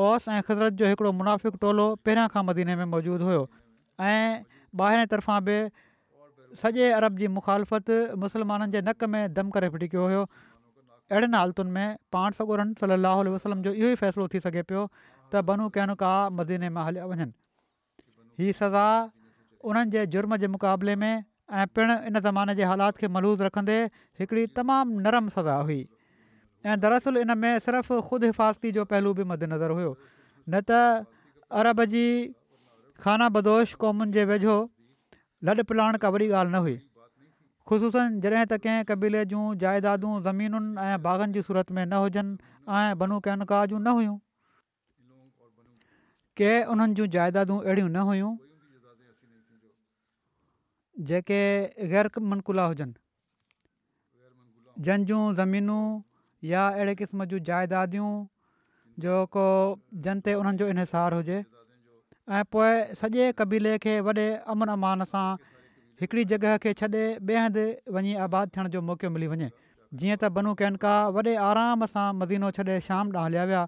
ओस 0.05 0.25
ऐं 0.29 0.41
ख़ज़रत 0.45 0.73
जो 0.81 0.87
हिकिड़ो 0.93 1.51
टोलो 1.65 1.85
पहिरियां 2.05 2.29
खां 2.33 2.43
मदीने 2.53 2.75
में 2.81 2.87
मौजूदु 2.95 3.29
हुयो 3.29 3.43
ऐं 4.09 4.45
ॿाहिरें 4.87 5.07
तरफ़ां 5.13 5.39
बि 5.47 6.57
सॼे 6.63 6.91
अरब 6.97 7.17
जी 7.23 7.29
मुखालफ़त 7.37 8.19
मुसलमाननि 8.25 8.73
जे 8.77 8.83
नक 8.89 9.05
में 9.15 9.23
दम 9.39 9.55
करे 9.57 9.71
फिटीकियो 9.77 10.05
हुयो 10.11 10.27
अहिड़ियुनि 10.27 11.39
हालतुनि 11.39 11.73
में 11.79 11.97
पाण 12.17 12.37
सकुरन 12.41 12.75
सली 12.83 12.97
अलाह 12.99 13.25
वसलम 13.37 13.63
जो 13.69 13.73
इहो 13.73 13.89
ई 13.89 13.99
फ़ैसिलो 14.03 14.29
थी 14.35 14.43
सघे 14.49 14.67
पियो 14.73 14.85
त 15.01 15.45
बनू 15.53 15.69
कैनका 15.79 16.13
मदीने 16.41 16.71
मां 16.77 16.85
हलिया 16.91 17.09
वञनि 17.15 17.33
हीअ 18.43 18.59
सज़ा 18.63 18.87
उन्हनि 19.73 19.97
जे 19.99 20.07
जुर्म 20.17 20.41
जे 20.45 20.53
मुक़ाबले 20.57 20.97
में 21.05 21.11
ऐं 21.13 21.67
पिणु 21.79 21.99
इन 22.13 22.25
ज़माने 22.29 22.59
जे 22.63 22.69
हालात 22.75 23.03
खे 23.05 23.13
मलूज़ 23.19 23.45
रखंदे 23.51 23.81
हिकिड़ी 24.23 24.47
तमामु 24.61 25.05
नरम 25.09 25.37
सज़ा 25.41 25.61
हुई 25.71 25.81
ऐं 26.65 26.81
दरअसल 26.81 27.17
इन 27.23 27.37
में 27.39 27.59
सिर्फ़ु 27.59 28.01
ख़ुदि 28.09 28.27
हिफ़ाज़ती 28.27 28.73
जो 28.73 28.85
पहलू 28.89 29.13
बि 29.15 29.25
मदनज़र 29.31 29.71
हुयो 29.77 29.93
न 30.49 30.61
त 30.69 31.07
अरब 31.51 31.85
जी 31.93 32.05
खाना 33.01 33.29
बदोश 33.37 33.75
क़ौमुनि 33.81 34.11
जे 34.13 34.25
वेझो 34.27 34.57
लॾ 35.47 35.55
पिलाण 35.69 35.97
का 36.03 36.09
वरी 36.15 36.27
ॻाल्हि 36.33 36.51
न 36.53 36.59
हुई 36.67 36.77
ख़ुशूसनि 37.69 38.19
जॾहिं 38.21 38.47
त 38.51 38.59
कंहिं 38.65 38.83
क़बीले 38.89 39.23
जूं 39.33 39.45
जाइदादूं 39.63 40.15
ज़मीनुनि 40.29 40.89
ऐं 40.89 41.03
बाग़नि 41.03 41.33
जी 41.39 41.43
सूरत 41.51 41.71
में 41.79 41.85
न 41.87 41.93
हुजनि 42.05 42.37
ऐं 42.79 42.99
बनू 42.99 43.21
कैनका 43.29 43.59
जूं 43.73 43.79
न 43.81 43.89
हुयूं 43.99 44.19
के 46.41 46.51
उन्हनि 46.75 46.95
जूं 47.01 47.07
जाइदादूं 47.19 47.59
अहिड़ियूं 47.63 47.89
न 47.95 47.99
हुयूं 48.11 48.35
जेके 51.09 51.39
ग़ैर 51.93 52.11
मनकुला 52.33 52.65
हुजनि 52.69 52.95
जंहिंजूं 54.87 55.23
ज़मीनूं 55.39 55.83
या 56.45 56.67
अहिड़े 56.69 56.95
क़िस्म 56.95 57.25
जूं 57.25 57.39
जाइदादियूं 57.45 58.27
जो 59.01 59.25
को 59.37 59.45
जन 60.03 60.21
ते 60.25 60.35
उन्हनि 60.35 60.57
जो 60.59 60.69
इनसार 60.69 61.15
हुजे 61.15 61.45
ऐं 62.31 62.43
पोइ 62.53 62.95
सॼे 63.01 63.33
क़बीले 63.39 63.77
खे 63.79 63.99
वॾे 64.07 64.29
अमन 64.55 64.69
अमान 64.77 65.05
सां 65.05 65.27
हिकिड़ी 66.01 66.25
जॻह 66.31 66.57
खे 66.63 66.73
छॾे 66.73 66.89
ॿिए 67.21 67.37
हंधि 67.39 67.67
वञी 67.93 68.15
आबादु 68.29 68.51
थियण 68.57 68.69
जो 68.69 68.81
मौक़ो 68.89 69.11
मिली 69.11 69.27
वञे 69.33 69.51
जीअं 70.01 70.17
त 70.21 70.31
बनू 70.39 70.55
कैनका 70.61 70.95
वॾे 71.17 71.35
आराम 71.49 71.87
सां 71.97 72.09
मदीनो 72.21 72.51
छॾे 72.61 72.79
शाम 72.89 73.13
ॾांहुं 73.17 73.27
हलिया 73.27 73.45
विया 73.53 73.67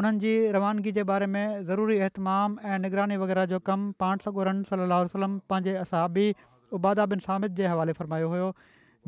उन्हनि 0.00 0.18
जी 0.18 0.34
रवानगी 0.58 0.92
जे 0.98 1.02
बारे 1.12 1.26
में 1.32 1.64
ज़रूरी 1.70 1.98
अहतमाम 2.04 2.58
ऐं 2.64 2.78
निगरानी 2.86 3.16
वग़ैरह 3.22 3.44
जो 3.54 3.58
कमु 3.70 3.92
पाण 4.04 4.24
सगुरन 4.26 4.62
सली 4.72 4.88
वसलम 4.92 5.38
पंहिंजे 5.50 5.74
असाबी 5.86 6.34
उबादा 6.80 7.06
बिन 7.14 7.26
सामिद 7.28 7.54
जे 7.62 7.66
हवाले 7.74 7.92
फ़रमायो 8.00 8.28
हुयो 8.36 8.54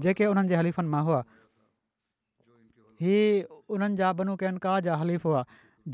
जेके 0.07 0.27
उन्हनि 0.35 0.49
जे 0.49 0.57
हलीफ़नि 0.63 0.89
मां 0.97 1.03
हुआ 1.05 1.23
हीअ 3.05 3.63
उन्हनि 3.77 3.97
जा 4.03 4.13
बनू 4.21 4.35
कैनका 4.43 4.73
जा 4.89 4.95
हलीफ़ 5.05 5.27
हुआ 5.31 5.43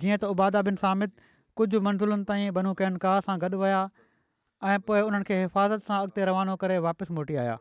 जीअं 0.02 0.16
त 0.24 0.28
उबादा 0.34 0.62
बिन 0.70 0.76
सामिद 0.82 1.14
कुझु 1.60 1.80
मंज़िलुनि 1.86 2.26
ताईं 2.30 2.52
बनू 2.58 2.74
कैनका 2.82 3.14
सां 3.28 3.36
गॾु 3.44 3.50
विया 3.62 3.80
ऐं 4.72 4.76
पोइ 4.90 5.00
उन्हनि 5.08 5.28
खे 5.30 5.38
हिफ़ाज़त 5.42 5.90
सां 5.90 5.98
अॻिते 6.06 6.28
रवानो 6.30 6.54
करे 6.64 6.78
वापसि 6.86 7.16
मोटी 7.18 7.38
आया 7.46 7.58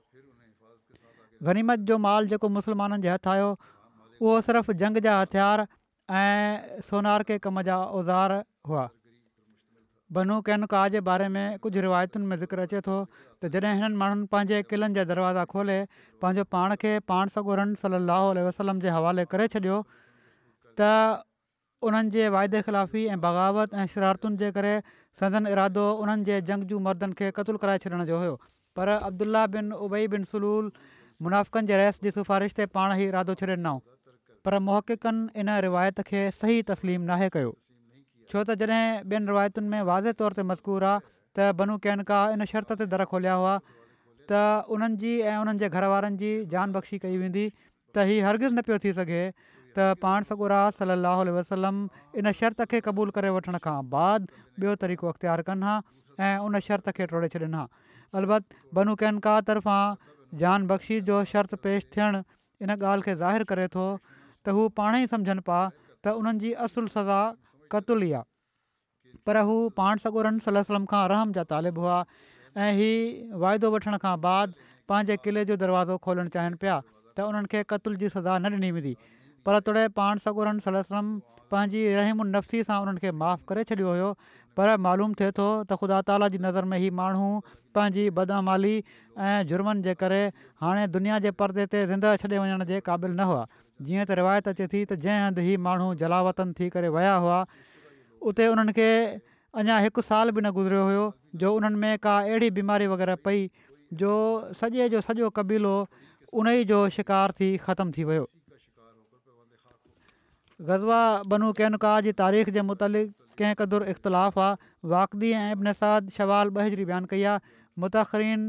गनीमत 1.49 1.87
जो 1.91 1.97
माल 2.05 2.31
जेको 2.35 2.51
मुसलमाननि 2.59 3.01
जे 3.07 3.15
हथु 3.15 3.33
आयो 3.35 3.49
उहो 3.57 4.37
सिर्फ़ु 4.49 4.77
जंग 4.85 5.01
जा 5.09 5.17
हथियार 5.23 5.65
ऐं 6.21 6.81
सोनार 6.91 7.27
के 7.31 7.39
कम 7.47 7.61
जा 7.71 7.81
औज़ार 8.01 8.41
हुआ 8.71 8.87
बनू 10.13 10.39
कैन 10.41 10.63
का 10.69 10.87
जे 10.93 10.99
बारे 11.07 11.27
में 11.33 11.57
कुझु 11.61 11.81
रिवायतुनि 11.81 12.25
में 12.25 12.37
ज़िक्र 12.43 12.59
अचे 12.59 12.79
थो 12.81 12.93
त 13.43 13.47
जॾहिं 13.55 13.73
हिननि 13.81 13.95
माण्हुनि 13.95 14.25
पंहिंजे 14.31 14.61
क़िलनि 14.69 14.93
जा 14.95 15.03
दरवाज़ा 15.11 15.43
खोले 15.53 15.77
पंहिंजो 16.21 16.43
पाण 16.53 16.73
खे 16.81 16.93
पाण 17.11 17.27
सॻोरनि 17.35 17.75
सली 17.81 18.41
अलसलम 18.45 18.79
जे 18.85 18.89
हवाले 18.97 19.25
करे 19.33 19.47
छॾियो 19.55 19.77
त 20.81 20.89
उन्हनि 21.89 22.09
जे 22.17 22.27
वाइदे 22.35 22.61
ख़िलाफ़ी 22.69 23.05
ऐं 23.07 23.19
बग़ावत 23.27 23.73
ऐं 23.79 23.85
शरारतुनि 23.93 24.37
जे 24.41 24.51
करे 24.57 24.73
सदन 25.21 25.47
इरादो 25.53 25.85
उन्हनि 26.01 26.23
जे 26.31 26.41
जंग 26.51 26.63
जूं 26.73 26.79
मर्दनि 26.89 27.13
खे 27.21 27.31
क़तूल 27.39 27.57
कराए 27.63 27.77
छॾण 27.85 28.03
जो 28.11 28.17
हुयो 28.25 28.35
पर 28.79 28.87
अब्दुल्ला 28.97 29.45
बिन 29.59 29.71
उबई 29.89 30.05
बिन 30.17 30.23
सलूल 30.35 30.71
मुनाफ़िकनि 31.27 31.67
जे 31.69 31.77
रहस 31.83 31.99
जी 32.07 32.11
सिफ़ारिश 32.19 32.59
ते 32.61 32.65
पाण 32.77 32.99
ई 32.99 33.07
इरादो 33.13 33.39
छॾे 33.43 33.55
नऊं 33.71 33.79
पर 34.47 34.59
मुहक़िकनि 34.69 35.39
इन 35.43 35.55
रिवायत 35.69 36.03
खे 36.13 36.29
सही 36.43 36.61
तस्लीम 36.75 37.07
नाहे 37.13 37.29
कयो 37.37 37.55
छो 38.31 38.41
त 38.47 38.53
जॾहिं 38.61 39.11
ॿियनि 39.11 39.27
रिवायतुनि 39.33 39.67
में 39.69 39.81
वाज़े 39.89 40.11
तौर 40.17 40.33
ते 40.39 40.43
मज़कूर 40.47 40.83
आहे 40.87 41.01
त 41.37 41.45
बनू 41.61 41.77
कैनका 41.85 42.17
इन 42.33 42.45
शर्त 42.51 42.73
ते 42.81 42.85
दर 42.91 43.03
खोलिया 43.13 43.37
हुआ 43.43 43.53
त 43.65 44.73
उन्हनि 44.75 44.99
जी 45.03 45.13
ऐं 45.29 45.37
उन्हनि 45.45 45.61
जे 45.63 45.69
घर 45.79 45.87
वारनि 45.93 46.19
जी 46.23 46.29
जान 46.51 46.75
बख़्शी 46.75 46.99
कई 47.05 47.17
वेंदी 47.21 47.45
त 47.53 48.05
हीअ 48.09 48.19
हरगिज़ 48.25 48.51
न 48.51 48.65
पियो 48.67 48.77
थी 48.85 48.93
सघे 48.99 49.23
त 49.39 49.89
पाण 50.03 50.29
सगुरा 50.31 50.59
सली 50.81 50.99
लाहु 51.07 51.33
वसलम 51.39 51.81
इन 52.23 52.31
शर्त 52.41 52.63
खे 52.75 52.83
क़बूलु 52.89 53.17
करे 53.17 53.33
वठण 53.39 53.59
खां 53.65 53.75
बाद 53.95 54.29
ॿियो 54.35 54.77
तरीक़ो 54.85 55.11
अख़्तियारु 55.15 55.47
कनि 55.49 55.69
हा 55.71 55.75
ऐं 56.21 56.45
उन 56.49 56.61
शर्त 56.69 56.93
खे 57.01 57.09
टोड़े 57.15 57.31
छॾनि 57.35 57.51
हा 57.61 57.65
अलति 58.21 58.63
बनू 58.81 58.97
कैनका 59.05 59.35
तर्फ़ां 59.51 60.39
जान 60.45 60.71
बख़्शी 60.75 61.01
जो 61.11 61.23
शर्त 61.35 61.59
पेश 61.67 61.91
थियणु 61.97 62.23
इन 62.63 62.77
ॻाल्हि 62.77 63.09
खे 63.11 63.17
ज़ाहिर 63.27 63.49
करे 63.53 63.67
थो 63.77 63.89
त 64.07 64.59
हू 64.59 64.69
पाणे 64.81 65.03
ई 65.05 65.13
सम्झनि 65.17 65.47
पिया 65.53 65.63
त 65.73 66.19
उन्हनि 66.23 66.57
असुलु 66.65 66.93
सज़ा 67.01 67.21
कतुल 67.73 68.03
ई 68.07 68.11
आहे 68.19 68.25
पर 69.29 69.37
हू 69.49 69.55
पाण 69.81 70.03
सगुरन 70.05 70.39
सल 70.47 70.61
सलम 70.69 70.85
खां 70.93 71.03
रहम 71.13 71.33
जा 71.37 71.45
तालिब 71.53 71.79
हुआ 71.83 71.97
ऐं 72.65 72.71
हीअ 72.79 73.39
वाइदो 73.45 73.71
वठण 73.77 73.97
खां 74.05 74.13
बाद 74.27 74.55
पंहिंजे 74.91 75.17
क़िले 75.25 75.43
जो 75.51 75.55
दरवाज़ो 75.63 75.97
खोलणु 76.07 76.33
चाहिनि 76.37 76.61
पिया 76.63 76.77
त 76.83 77.27
उन्हनि 77.31 77.51
खे 77.55 77.61
क़तल 77.73 78.01
जी 78.03 78.09
सज़ा 78.17 78.37
न 78.45 78.53
ॾिनी 78.59 78.71
वेंदी 78.77 78.95
पर 79.47 79.59
तॾहिं 79.67 79.87
पाण 80.01 80.23
सगोरन 80.27 80.61
सल 80.67 80.81
सलम 80.89 81.11
पंहिंजी 81.53 81.83
रहमु 81.99 82.25
नफ़्सी 82.31 82.37
नफ़्सीअ 82.37 82.67
सां 82.71 82.79
उन्हनि 82.85 83.03
खे 83.05 83.11
माफ़ु 83.21 83.47
करे 83.51 83.63
छॾियो 83.71 83.93
हुयो 83.93 84.09
पर 84.59 84.73
मालूम 84.87 85.13
थिए 85.21 85.31
थो 85.39 85.45
त 85.45 85.79
ख़ुदा 85.83 86.01
ताला 86.09 86.27
जी 86.35 86.41
नज़र 86.49 86.69
में 86.73 86.77
हीउ 86.85 86.97
माण्हू 87.01 87.29
पंहिंजी 87.77 88.03
बदामाली 88.19 88.73
ऐं 89.29 89.37
जुर्मनि 89.53 89.83
जे 89.87 89.95
करे 90.03 90.19
हाणे 90.65 90.83
दुनिया 90.99 91.17
जे 91.27 91.33
परदे 91.43 91.65
ते 91.75 91.83
ज़िंदह 91.93 92.19
छॾे 92.25 92.33
वञण 92.43 92.67
जे 92.73 92.79
क़ाबिल 92.91 93.17
न 93.21 93.29
हुआ 93.33 93.47
जीअं 93.87 94.05
त 94.05 94.15
रिवायत 94.19 94.47
अचे 94.51 94.65
थी 94.71 94.79
त 94.85 94.93
जंहिं 95.05 95.23
हंधि 95.25 95.43
ई 95.53 95.57
माण्हू 95.65 95.87
जलावतन 96.03 96.51
थी 96.59 96.69
करे 96.75 96.89
विया 96.95 97.15
हुआ 97.25 97.39
उते 98.31 98.47
उन्हनि 98.53 98.73
खे 98.79 98.89
अञा 99.61 99.77
हिकु 99.85 100.03
साल 100.07 100.31
बि 100.37 100.41
न 100.41 100.51
गुज़रियो 100.57 100.83
हुयो 100.89 101.05
जो 101.43 101.53
उन्हनि 101.59 101.79
में 101.83 101.95
का 102.07 102.15
अहिड़ी 102.25 102.49
बीमारी 102.57 102.87
वग़ैरह 102.95 103.21
पई 103.27 103.45
जो 104.03 104.11
सॼे 104.61 104.89
जो 104.95 105.01
सॼो 105.07 105.29
क़बीलो 105.39 105.75
उन 105.79 106.51
ई 106.55 106.67
जो 106.73 106.81
शिकार 106.97 107.33
थी 107.39 107.49
ख़तमु 107.67 107.91
थी 107.97 108.03
वियो 108.11 108.27
ग़ज़वा 110.67 110.99
बनू 111.33 111.51
कैनिका 111.61 111.91
जी 112.07 112.11
तारीख़ 112.23 112.49
जे 112.59 112.67
मुतलिक़ 112.71 113.39
कंहिं 113.41 113.55
क़दुरु 113.63 113.85
इख़्तिलाफ़ 113.95 114.39
आहे 114.45 114.89
वाक़दी 114.93 115.31
ऐं 115.41 115.49
इबिनसाद 115.55 116.11
शवाल 116.19 116.51
ॿि 116.61 116.83
बयानु 116.91 117.07
कई 117.15 117.23
आहे 117.33 117.39
मुतरीन 117.83 118.43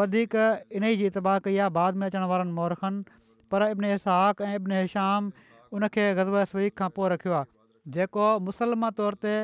वधीक 0.00 0.36
इन 0.78 0.84
ई 0.88 0.96
जी 1.04 1.10
इतबाह 1.12 1.38
कई 1.46 1.58
आहे 1.64 1.74
बाद 1.78 2.00
में 2.02 2.06
अचण 2.08 2.24
वारनि 2.32 2.52
मोहरखनि 2.56 3.04
पर 3.54 3.62
इब्न 3.74 3.90
इ 3.94 3.98
सहाक़ 4.06 4.42
ऐं 4.48 4.54
इबिनइ 4.58 4.84
इश्याम 4.86 5.24
उन 5.74 5.86
गज़ब 5.86 6.14
गज़वा 6.20 6.42
स्वीक़ 6.52 6.74
खां 6.80 6.88
पोइ 6.98 7.08
रखियो 7.14 7.34
आहे 7.40 7.94
जेको 7.96 8.26
मुसलमा 8.48 8.90
तौर 9.00 9.16
ते 9.26 9.34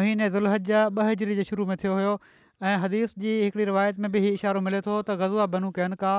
महीने 0.00 0.28
दुल्ह 0.36 0.56
जा 0.70 0.82
ॿ 0.98 1.04
हज़री 1.10 1.38
जे 1.40 1.44
शुरू 1.50 1.66
में 1.70 1.76
थियो 1.84 1.94
हुयो 1.98 2.12
ऐं 2.70 2.74
हदीस 2.84 3.14
जी 3.24 3.34
हिकिड़ी 3.42 3.66
रिवायत 3.72 4.02
में 4.04 4.10
बि 4.16 4.22
इहो 4.28 4.32
इशारो 4.40 4.62
मिले 4.68 4.80
थो 4.88 4.96
त 5.10 5.16
गज़वा 5.22 5.46
बनू 5.54 5.70
कयनि 5.78 5.98
का 6.02 6.12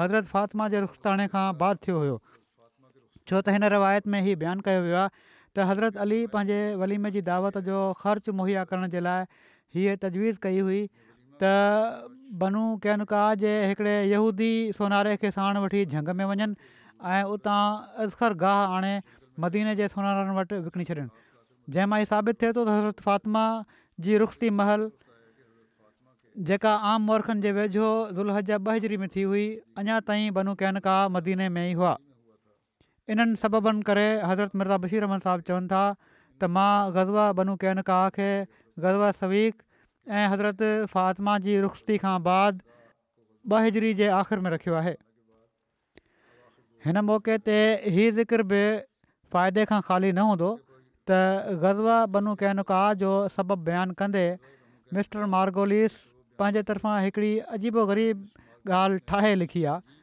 हज़रत 0.00 0.30
फ़ातिमा 0.34 0.68
जे 0.74 0.82
रुखताणे 0.86 1.26
खां 1.34 1.46
बाद 1.64 1.82
थियो 1.88 2.02
हुयो 2.04 2.16
छो 2.36 3.40
त 3.40 3.56
हिन 3.56 3.68
रिवायत 3.76 4.08
में 4.14 4.20
हीउ 4.28 4.40
बयानु 4.44 4.66
कयो 4.68 4.84
वियो 4.88 5.00
आहे 5.02 5.10
त 5.20 5.68
हज़रत 5.72 6.00
अली 6.06 6.20
पंहिंजे 6.36 6.60
वलीमे 6.84 7.14
जी 7.18 7.24
दावत 7.30 7.60
जो 7.70 7.80
ख़र्चु 8.04 8.36
मुहैया 8.42 8.64
करण 8.72 8.94
जे 8.96 9.04
लाइ 9.08 9.30
हीअ 9.76 9.98
तजवीज़ 10.06 10.42
कई 10.48 10.58
हुई 10.68 10.82
त 11.42 12.12
बनू 12.42 12.62
कैनका 12.84 13.20
जे 13.42 13.52
हिकिड़े 13.72 13.94
यहूदी 14.12 14.50
सोनारे 14.78 15.14
खे 15.22 15.30
साण 15.36 15.60
वठी 15.64 15.82
झंग 15.94 16.10
में 16.20 16.24
वञनि 16.30 16.46
ऐं 17.16 17.20
उतां 17.36 17.58
असखर 18.06 18.34
गाह 18.44 18.74
आणे 18.78 18.92
मदीने 19.44 19.74
जे 19.80 19.88
सोनारनि 19.94 20.36
वटि 20.38 20.60
विकिणी 20.66 20.86
छॾनि 20.90 21.04
जंहिंमां 21.76 22.00
ई 22.04 22.10
साबित 22.14 22.40
थिए 22.42 22.54
थो 22.58 22.64
त 22.68 22.74
हज़रत 22.78 23.04
फ़ातिमा 23.08 23.44
जी 24.06 24.18
रुखी 24.24 24.50
महल 24.62 24.84
जेका 26.50 26.72
आम 26.90 27.08
मोरखनि 27.12 27.44
जे 27.46 27.52
वेझो 27.60 27.88
दुलह 28.18 28.42
ॿ 28.50 29.00
में 29.04 29.08
थी 29.14 29.24
हुई 29.32 29.46
अञा 29.84 30.00
ताईं 30.10 30.28
बनू 30.40 30.54
कैनका 30.64 30.96
मदीने 31.18 31.48
में 31.56 31.64
ई 31.70 31.78
हुआ 31.82 31.94
इन्हनि 33.14 33.40
सबबनि 33.44 33.86
करे 33.90 34.06
हज़रत 34.32 34.60
मिर्ज़ा 34.62 34.78
बशीर 34.84 35.08
अहमद 35.08 35.28
साहब 35.28 35.46
चवनि 35.50 35.72
था 35.74 35.82
त 36.02 36.52
मां 36.58 36.68
गज़वा 36.98 37.28
बनू 37.40 37.56
कैनका 37.64 37.98
खे 38.18 38.30
गज़वा 38.86 39.14
सवीक 39.22 39.64
ऐं 40.08 40.28
हज़रति 40.28 40.68
फ़ातिमा 40.92 41.38
जी 41.44 41.60
रुख़्ती 41.60 41.96
खां 42.04 42.16
बाद 42.28 42.60
बहिजरी 43.52 43.92
जे 44.00 44.06
आख़िर 44.18 44.38
में 44.46 44.50
रखियो 44.50 44.74
आहे 44.80 44.94
हिन 46.86 46.98
मौक़े 47.08 47.36
ते 47.50 47.56
हीअ 47.96 48.12
ज़िक्र 48.20 48.42
बि 48.54 48.60
फ़ाइदे 49.34 49.64
खां 49.72 49.80
ख़ाली 49.90 50.12
न 50.12 50.24
हूंदो 50.32 50.50
त 51.10 51.20
ग़ज़वा 51.64 51.96
बनू 52.16 52.34
कैनुका 52.42 52.80
जो 53.04 53.10
सबबु 53.36 53.56
बयानु 53.68 53.94
कंदे 54.00 54.24
मिस्टर 54.98 55.24
मार्गोलिस 55.36 55.92
पंहिंजे 56.38 56.62
तरफ़ां 56.72 57.00
हिकिड़ी 57.06 57.32
अजीबो 57.58 57.86
ग़रीबु 57.94 58.74
ॻाल्हि 58.80 59.04
ठाहे 59.08 59.34
लिखी 59.42 59.64
आहे 59.72 59.98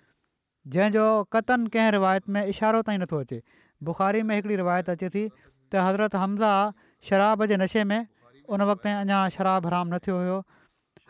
जंहिंजो 0.74 1.06
कतल 1.34 1.66
कंहिं 1.74 1.91
रिवायत 2.01 2.30
में 2.36 2.41
इशारो 2.45 2.82
ताईं 2.88 2.99
नथो 3.06 3.20
अचे 3.28 3.41
बुख़ारी 3.89 4.22
में 4.30 4.36
हिकिड़ी 4.36 4.56
रिवायत 4.66 4.89
अचे 4.97 5.10
थी 5.18 5.28
त 5.38 5.84
हज़रत 5.89 6.16
हमज़ा 6.26 6.51
शराब 7.10 7.45
जे 7.51 7.58
नशे 7.66 7.84
में 7.91 8.01
उन 8.53 8.61
वक़्त 8.69 8.85
अञा 8.87 9.17
शराब 9.35 9.65
हराम 9.65 9.87
न 9.93 9.97
थियो 10.05 10.17
हुयो 10.17 10.37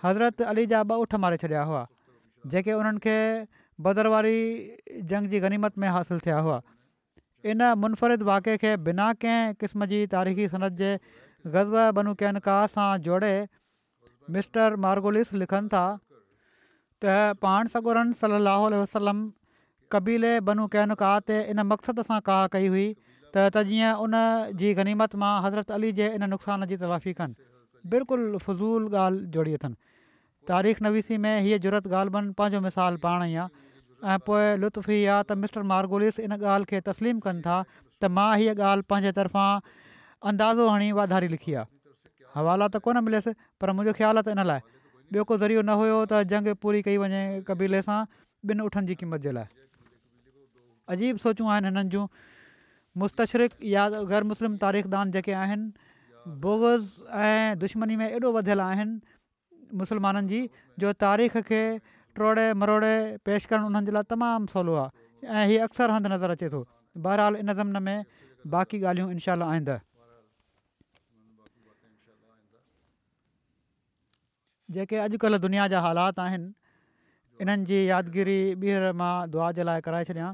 हज़रत 0.03 0.41
अली 0.53 0.65
जा 0.73 0.79
ॿ 0.91 0.99
उठ 1.05 1.15
मारे 1.25 1.38
छॾिया 1.43 1.61
हुआ 1.71 1.81
जेके 2.53 2.73
उन्हनि 2.81 3.01
खे 3.05 3.17
बदर 3.88 4.09
वारी 4.15 4.36
जंग 5.11 5.33
जी 5.33 5.39
गनीमत 5.45 5.77
में 5.83 5.88
हासिलु 5.97 6.23
थिया 6.27 6.39
हुआ 6.47 6.57
इन 7.53 7.67
मुनफ़रिद 7.86 8.25
वाक़े 8.31 8.57
खे 8.63 8.75
बिना 8.89 9.07
कंहिं 9.25 9.53
क़िस्म 9.63 9.86
जी 9.93 10.01
तारीख़ी 10.15 10.47
सनत 10.55 10.77
जे 10.83 10.91
ग़ज़ब 11.05 11.95
बनु 11.99 12.13
कैनिका 12.21 12.57
सां 12.75 12.89
जोड़े 13.07 13.33
मिस्टर 14.38 14.75
मार्गोलिस 14.88 15.33
लिखनि 15.43 15.73
था 15.73 15.86
त 17.05 17.39
पाण 17.45 17.73
सगुरन 17.75 18.13
सलाहु 18.23 18.69
वसलम 18.81 19.25
कबीले 19.95 20.33
बनू 20.51 20.67
कैनका 20.77 21.11
ते 21.31 21.41
इन 21.55 21.67
मक़सद 21.73 22.05
सां 22.11 22.19
का 22.29 22.39
कई 22.57 22.71
हुई 22.75 22.88
त 23.36 23.51
त 23.53 23.61
जीअं 23.69 23.91
उन 24.03 24.13
जी 24.59 24.67
गनीमत 24.79 25.15
मां 25.21 25.33
हज़रत 25.45 25.71
अली 25.77 25.91
जे 25.99 26.05
इन 26.17 26.23
नुक़सान 26.33 26.65
जी 26.71 26.75
तलाफ़ी 26.83 27.13
कनि 27.19 27.38
बिल्कुलु 27.93 28.38
फज़ूल 28.45 28.83
ॻाल्हि 28.99 29.25
जोड़ी 29.36 29.53
अथनि 29.59 29.75
तारीख़ 30.51 30.79
नवीसी 30.88 31.15
में 31.23 31.33
हीअ 31.47 31.57
जुरत 31.65 31.89
ॻाल्हि 32.01 32.13
ॿ 32.19 32.29
पंहिंजो 32.39 32.61
मिसाल 32.67 32.99
पाण 33.05 33.25
ई 33.27 33.36
आहे 33.41 33.47
ऐं 34.11 34.15
पोइ 34.27 34.43
लुत्फ़ु 34.63 34.91
ई 34.95 35.03
आहे 35.15 35.25
त 35.27 35.36
मिस्टर 35.43 35.67
मार्गोलिस 35.73 36.19
इन 36.25 36.36
ॻाल्हि 36.39 36.69
खे 36.71 36.79
तस्लीम 36.89 37.19
कनि 37.27 37.43
था 37.49 37.57
त 37.71 38.09
मां 38.19 38.29
हीअ 38.41 38.53
ॻाल्हि 38.69 38.88
पंहिंजे 38.93 39.11
तरफ़ां 39.17 40.23
अंदाज़ो 40.31 40.63
हणी 40.73 40.88
वाधारी 40.99 41.27
लिखी 41.36 41.53
आहे 41.63 41.67
हवाला 42.39 42.67
त 42.75 42.81
कोन 42.88 42.99
मिलियसि 43.07 43.33
पर 43.63 43.73
मुंहिंजो 43.75 43.93
ख़्यालु 43.99 44.19
आहे 44.23 44.27
त 44.29 44.38
इन 44.38 44.43
लाइ 44.51 44.61
ॿियो 45.11 45.23
को 45.29 45.33
ज़रियो 45.43 45.59
न 45.65 45.75
हुयो 45.83 45.97
त 46.07 46.23
जंग 46.31 46.47
पूरी 46.63 46.81
कई 46.88 46.97
वञे 47.03 47.21
क़बीले 47.51 47.83
सां 47.91 47.99
ॿिनि 48.53 48.63
उठनि 48.71 48.93
जी 48.93 48.97
क़ीमत 49.03 49.27
जे 49.27 49.31
लाइ 49.39 49.47
अजीब 50.95 51.21
सोचूं 51.27 51.51
आहिनि 51.57 51.67
हिननि 51.73 51.83
जूं 51.97 52.05
मुस्तशरक 53.02 53.52
या 53.74 53.88
ग़ैर 54.10 54.24
मुस्लिम 54.32 54.56
तारीख़दान 54.60 54.98
दान 54.98 55.12
जेके 55.14 55.32
आहिनि 55.38 56.38
बोवज़ 56.43 56.88
ऐं 57.28 57.60
दुश्मनी 57.64 57.96
में 58.02 58.10
एॾो 58.12 58.32
वधियलु 58.38 58.62
आहिनि 58.62 59.76
मुसलमाननि 59.82 60.28
जी 60.32 60.39
जो 60.84 60.93
तारीख़ 61.06 61.36
खे 61.50 61.62
टोड़े 62.20 62.46
मरोड़े 62.62 62.93
पेश 63.26 63.46
करणु 63.52 63.68
उन्हनि 63.72 63.86
जे 63.86 63.91
लाइ 64.00 64.04
तमामु 64.14 64.48
सवलो 64.56 64.76
आहे 64.84 65.28
ऐं 65.39 65.46
हीअ 65.52 65.64
अक्सर 65.68 65.91
हंधि 65.96 66.10
नज़र 66.16 66.36
अचे 66.39 66.48
थो 66.56 66.64
बहरहाल 67.08 67.36
इन 67.41 67.54
ज़मन 67.60 67.84
में 67.89 68.06
बाक़ी 68.56 68.78
ॻाल्हियूं 68.84 69.12
इनशा 69.18 69.36
आईंद 69.50 69.80
जेके 74.78 74.98
अॼुकल्ह 75.08 75.38
दुनिया 75.50 75.68
जा 75.76 75.80
हालात 75.89 76.20
आहिनि 76.30 76.50
इन्हनि 77.43 77.66
जी 77.72 77.84
यादिगिरी 77.89 78.39
ॿीहर 78.64 78.91
मां 79.04 79.14
दुआ 79.36 79.52
जे 79.60 79.64
लाइ 79.70 79.82
कराए 79.88 80.04
छॾियां 80.10 80.32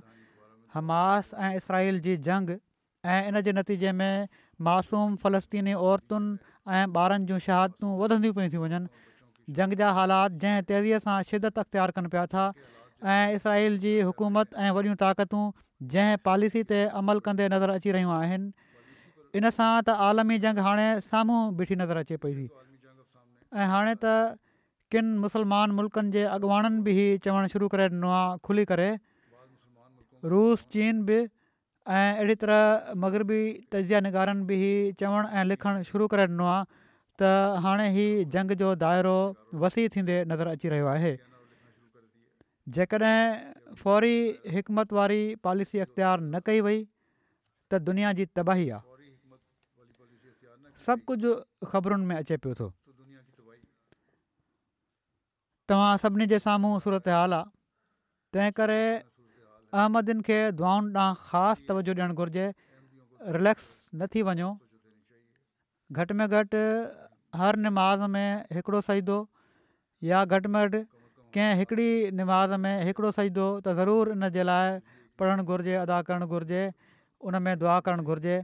हमास 0.74 1.32
ऐं 1.46 1.56
इसराइल 1.58 2.00
जी 2.08 2.16
जंग 2.28 2.50
ऐं 3.14 3.22
इन 3.30 3.40
जे 3.48 3.52
नतीजे 3.60 3.92
में 4.02 4.28
मासूम 4.68 5.16
फ़लस्तीनी 5.24 5.74
औरतुनि 5.88 6.52
ऐं 6.76 6.84
ॿारनि 7.04 7.26
जूं 7.32 7.40
शहादतूं 7.46 7.92
वधंदियूं 8.02 8.34
पियूं 8.38 8.50
थी 8.54 8.58
वञनि 8.66 8.88
जंग 9.58 9.74
जा 9.82 9.90
हालात 10.00 10.38
जंहिं 10.44 10.64
तेज़ीअ 10.72 11.00
सां 11.08 11.18
शिदत 11.32 11.58
अख़्तियारु 11.64 11.96
कनि 11.98 12.14
पिया 12.16 12.26
था 12.36 12.46
ऐं 13.16 13.36
इसराईल 13.40 13.78
जी 13.88 13.94
हुकूमत 14.12 14.54
ऐं 14.66 14.70
वॾियूं 14.80 14.96
ताक़तूं 15.04 15.44
जंहिं 15.96 16.22
पॉलिसी 16.30 16.64
ते 16.72 16.80
अमल 17.02 17.24
कंदे 17.28 17.50
नज़र 17.58 17.76
अची 17.80 17.96
रहियूं 18.00 18.14
आहिनि 18.22 18.80
इन 19.42 19.50
सां 19.60 19.70
त 19.90 20.00
आलमी 20.10 20.40
जंग 20.48 20.64
हाणे 20.70 20.88
साम्हूं 21.12 21.42
बीठी 21.62 21.80
नज़र 21.86 22.04
अचे 22.06 22.22
पई 22.28 22.36
थी 22.40 22.48
ऐं 22.48 23.70
हाणे 23.76 23.96
त 24.06 24.16
किनि 24.96 25.20
मुस्लमान 25.26 25.76
मुल्कनि 25.82 26.16
जे 26.20 26.28
अॻुवाणनि 26.38 26.82
बि 26.90 26.98
चवणु 27.28 27.54
शुरू 27.56 27.72
करे 27.76 27.90
ॾिनो 27.92 28.16
आहे 28.22 28.32
खुली 28.50 28.66
करे 28.74 28.90
रूस 30.30 30.64
चीन 30.74 31.04
बि 31.06 31.18
ऐं 31.90 32.08
अहिड़ी 32.16 32.36
तरह 32.46 32.94
मगरबी 33.04 33.42
तज़िया 33.72 34.00
निगारनि 34.06 34.46
बि 34.46 34.54
ई 34.54 34.94
चवणु 35.00 35.28
ऐं 35.34 35.44
लिखणु 35.50 35.84
शुरू 35.90 36.08
करे 36.08 36.24
ॾिनो 36.34 36.46
आहे 36.46 36.66
त 37.20 37.32
हाणे 37.66 37.88
ई 38.04 38.26
जंग 38.34 38.52
जो 38.62 38.74
दाइरो 38.84 39.18
वसी 39.62 39.88
थींदे 39.94 40.18
नज़र 40.32 40.48
अची 40.54 40.70
रहियो 40.74 40.88
आहे 40.94 41.14
जेकॾहिं 42.76 43.74
फौरी 43.82 44.16
हिकमत 44.56 44.94
वारी 44.94 45.22
पॉलिसी 45.44 45.80
अख़्तियार 45.86 46.20
न 46.22 46.40
कई 46.46 46.60
वई 46.66 46.80
त 47.72 47.82
दुनिया 47.90 48.12
जी 48.20 48.26
तबाही 48.38 48.70
आहे 48.70 48.90
सभु 50.86 51.04
कुझु 51.08 51.34
ख़बरुनि 51.72 52.06
में 52.06 52.16
अचे 52.18 52.38
पियो 52.46 52.54
थो 52.60 52.70
तव्हां 55.70 55.98
सभिनी 56.04 56.26
जे 56.32 56.40
साम्हूं 56.46 56.80
सूरत 56.86 57.08
हाल 57.08 57.34
आहे 57.34 57.50
तंहिं 58.34 58.52
करे 58.60 58.82
अहमदियुनि 59.80 60.24
खे 60.28 60.38
दुआनि 60.60 60.90
ॾांहुं 61.02 61.16
ख़ासि 61.28 61.62
तवजो 61.68 61.94
ॾियणु 61.96 62.16
घुरिजे 62.20 62.46
रिलैक्स 63.36 63.68
न 63.96 64.08
थी 64.12 64.22
वञो 64.30 64.50
घटि 66.00 66.14
में 66.20 66.28
घटि 66.28 66.64
हर 67.42 67.56
निमाज़ 67.66 68.02
में 68.14 68.30
हिकिड़ो 68.56 68.80
सजदो 68.88 69.18
या 70.12 70.20
घटि 70.28 70.48
में 70.56 70.60
घटि 70.64 70.82
कंहिं 71.36 71.54
हिकिड़ी 71.60 71.90
निमाज़ 72.20 72.54
में 72.64 72.74
हिकिड़ो 72.90 73.10
सजदो 73.16 73.46
त 73.64 73.76
ज़रूरु 73.80 74.12
इन 74.20 74.28
जे 74.36 74.44
लाइ 74.44 74.68
पढ़णु 75.20 75.44
घुरिजे 75.48 75.76
अदा 75.88 75.98
करणु 76.08 76.28
घुरिजे 76.28 76.64
उन 77.24 77.40
में 77.48 77.54
दुआ 77.64 77.80
करणु 77.88 78.04
घुरिजे 78.04 78.36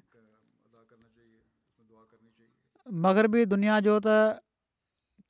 मगरबी 3.04 3.46
दुनिया 3.52 3.80
जो 3.90 4.00
त 4.08 4.40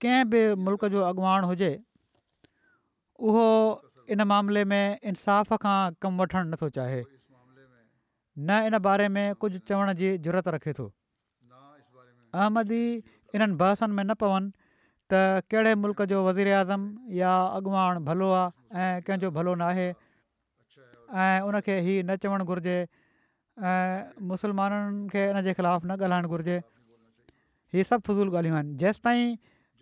कंहिं 0.05 0.23
बि 0.29 0.41
मुल्क़ 0.61 0.85
जो 0.93 1.01
अॻवान 1.09 1.43
हुजे 1.51 1.71
उहो 3.17 3.45
इन 4.13 4.21
मामले 4.31 4.63
में 4.71 4.99
इंसाफ़ 5.11 5.53
खां 5.63 5.79
कमु 6.01 6.21
वठणु 6.23 6.45
नथो 6.55 6.67
चाहे 6.77 7.01
न 7.03 8.49
इन 8.67 8.77
बारे 8.85 9.07
में 9.15 9.25
कुझु 9.41 9.59
चवण 9.67 9.93
जी 10.01 10.09
ज़रूरत 10.25 10.47
रखे 10.55 10.73
थो 10.79 10.85
अहमदी 12.39 12.83
इन्हनि 13.35 13.55
बहसनि 13.61 13.93
में 13.97 14.03
न 14.07 14.13
पवनि 14.21 14.49
त 15.11 15.43
कहिड़े 15.51 15.73
मुल्क़ 15.83 16.01
जो 16.11 16.17
वज़ीराज़म 16.27 16.81
या 17.19 17.31
अॻुवाण 17.59 17.99
भलो 18.07 18.27
आहे 18.37 18.85
ऐं 18.85 19.01
कंहिंजो 19.09 19.29
भलो 19.39 19.53
न 19.59 19.67
आहे 19.75 19.87
ऐं 19.91 21.41
उनखे 21.49 21.75
हीउ 21.87 22.03
न 22.07 22.15
चवणु 22.23 22.43
घुरिजे 22.47 22.77
ऐं 23.71 24.23
मुसलमाननि 24.31 25.07
खे 25.11 25.21
इन 25.35 25.41
जे 25.47 25.51
ख़िलाफ़ु 25.59 25.83
न 25.87 25.91
ॻाल्हाइणु 26.03 26.27
घुरिजे 26.37 26.57
हीअ 27.75 27.87
सभु 27.91 28.03
फज़ूल 28.11 28.27
ॻाल्हियूं 28.39 28.57
आहिनि 28.59 28.73
जेसिताईं 28.83 29.25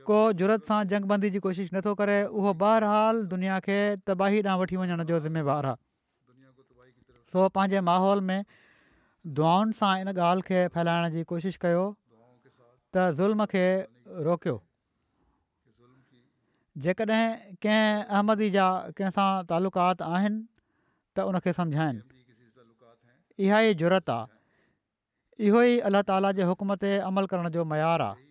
को 0.10 0.20
जुरत 0.42 0.70
सां 0.72 0.80
जंग 0.94 1.10
बंदी 1.12 1.30
जी 1.36 1.42
कोशिशि 1.46 1.76
नथो 1.78 1.94
करे 2.02 2.18
उहो 2.42 2.54
बहरहाल 2.62 3.22
दुनिया 3.34 3.58
खे 3.68 3.78
तबाही 4.10 4.42
ॾांहुं 4.46 4.62
वठी 4.62 4.80
वञण 4.82 5.04
जो 5.12 5.20
ज़िमेवारु 5.26 5.72
आहे 5.74 7.32
सो 7.34 7.48
पंहिंजे 7.58 7.82
माहौल 7.90 8.22
में 8.30 8.40
दुआउनि 9.40 9.78
सां 9.82 9.94
इन 10.06 10.14
ॻाल्हि 10.18 10.46
खे 10.52 10.60
फैलाइण 10.78 11.12
जी 11.18 11.24
कोशिशि 11.34 11.60
कयो 11.66 11.84
त 11.84 13.08
ज़ुल्म 13.22 13.48
खे 13.54 13.66
रोकियो 14.30 14.56
जेकॾहिं 16.86 17.24
कंहिं 17.66 18.04
अहमदी 18.06 18.52
जा 18.60 18.68
कंहिंसां 19.00 19.30
तालुकात 19.54 20.06
आहिनि 20.12 20.38
त 20.38 21.28
उनखे 21.32 21.56
सम्झाइनि 21.62 22.06
इहा 23.46 23.60
ई 23.70 23.80
जुरत 23.84 24.14
आहे 24.18 24.34
इहो 25.50 25.62
ई 25.70 25.80
अला 25.90 26.02
ताला 26.12 26.32
जे 26.40 26.50
हुकम 26.52 26.76
ते 26.84 26.94
अमल 27.12 27.28
करण 27.34 27.50
जो 27.56 27.64
मयारु 27.72 28.04
आहे 28.12 28.25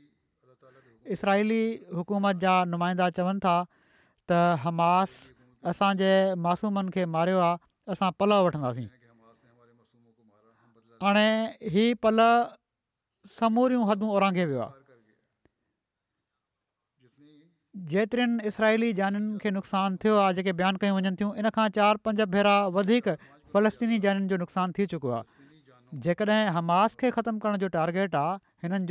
इसराइली 1.12 1.64
हुकूमत 1.94 2.36
जा 2.44 2.54
नुमाइंदा 2.74 3.08
चवनि 3.16 3.40
था 3.44 3.56
त 4.28 4.38
हमास 4.64 5.16
असांजे 5.70 6.12
मासूमनि 6.44 6.90
खे 6.94 7.04
मारियो 7.16 7.38
आहे 7.38 7.92
असां 7.92 8.10
पल 8.18 8.32
वठंदासीं 8.46 8.86
हाणे 11.02 11.26
हीउ 11.76 11.94
पल 12.02 12.20
समूरियूं 13.40 13.86
हदूं 13.90 14.08
औरांघे 14.16 14.44
वियो 14.44 14.60
आहे 14.66 14.82
जेतिरनि 17.90 18.46
इसराइली 18.48 18.92
जानि 18.98 19.20
खे 19.42 19.50
नुक़सानु 19.50 19.96
थियो 20.02 20.16
आहे 20.24 20.34
जेके 20.34 20.52
बयानु 20.58 20.78
कयूं 20.82 20.94
वञनि 20.96 21.10
थियूं 21.20 21.34
इन 21.42 21.48
खां 21.54 21.68
चारि 21.78 21.98
पंज 22.04 22.20
भेरा 22.34 22.56
वधीक 22.78 23.08
फ़लस्तीनी 23.54 23.98
जो 24.04 24.36
नुक़सानु 24.44 24.72
थी 24.78 24.86
चुको 24.92 25.08
आहे 25.18 25.98
जेकॾहिं 26.04 26.40
हमास 26.54 26.94
खे 27.00 27.10
ख़तमु 27.16 27.38
करण 27.42 27.56
जो 27.64 27.68
टार्गेट 27.78 28.14
आहे 28.20 28.38
हिननि 28.68 28.86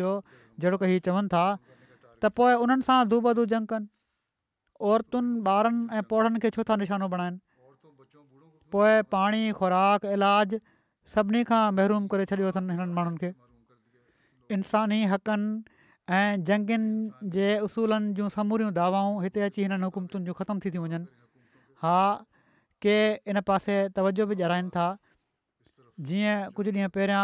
जो 0.59 0.77
की 0.83 0.99
चवनि 1.07 1.27
था 1.33 1.45
त 2.23 2.29
पोइ 2.39 2.55
उन्हनि 2.65 2.85
सां 2.89 2.97
दू 3.13 3.17
बधू 3.27 3.43
जंग 3.53 3.71
कनि 3.71 3.87
औरतुनि 4.91 5.31
ॿारनि 5.49 5.79
ऐं 5.99 6.03
पौड़नि 6.11 6.41
खे 6.45 6.51
छो 6.57 6.63
था 6.69 6.77
निशानो 6.83 7.09
बणाइनि 7.13 7.39
पोइ 8.75 8.93
पाणी 9.15 9.41
खुराक 9.59 10.11
इलाज 10.17 10.55
सभिनी 11.15 11.41
खां 11.51 11.59
महरूम 11.79 12.07
करे 12.15 12.27
छॾियो 12.31 12.51
अथनि 12.53 12.77
हिननि 12.77 12.95
माण्हुनि 12.99 13.23
खे 13.23 14.55
इंसानी 14.57 14.99
हक़नि 15.13 15.83
ऐं 16.19 16.43
जंगनि 16.51 17.33
जे 17.37 17.49
उसूलनि 17.69 18.15
जूं 18.19 18.29
समूरियूं 18.37 18.71
दावाऊं 18.81 19.19
हिते 19.27 19.45
अची 19.51 19.67
हिननि 19.67 19.89
हुकूमतुनि 19.89 20.29
जूं 20.31 20.37
ख़तमु 20.41 20.65
थी 20.67 20.73
थी 20.77 20.83
वञनि 20.85 21.05
हा 21.85 21.97
के 22.85 22.97
इन 23.33 23.41
पासे 23.51 23.77
तवजो 23.99 24.29
बि 24.31 24.39
जराइनि 24.43 24.73
था 24.79 24.87
जीअं 26.09 26.37
कुझु 26.59 26.71
ॾींहं 26.77 26.97
पहिरियां 26.99 27.23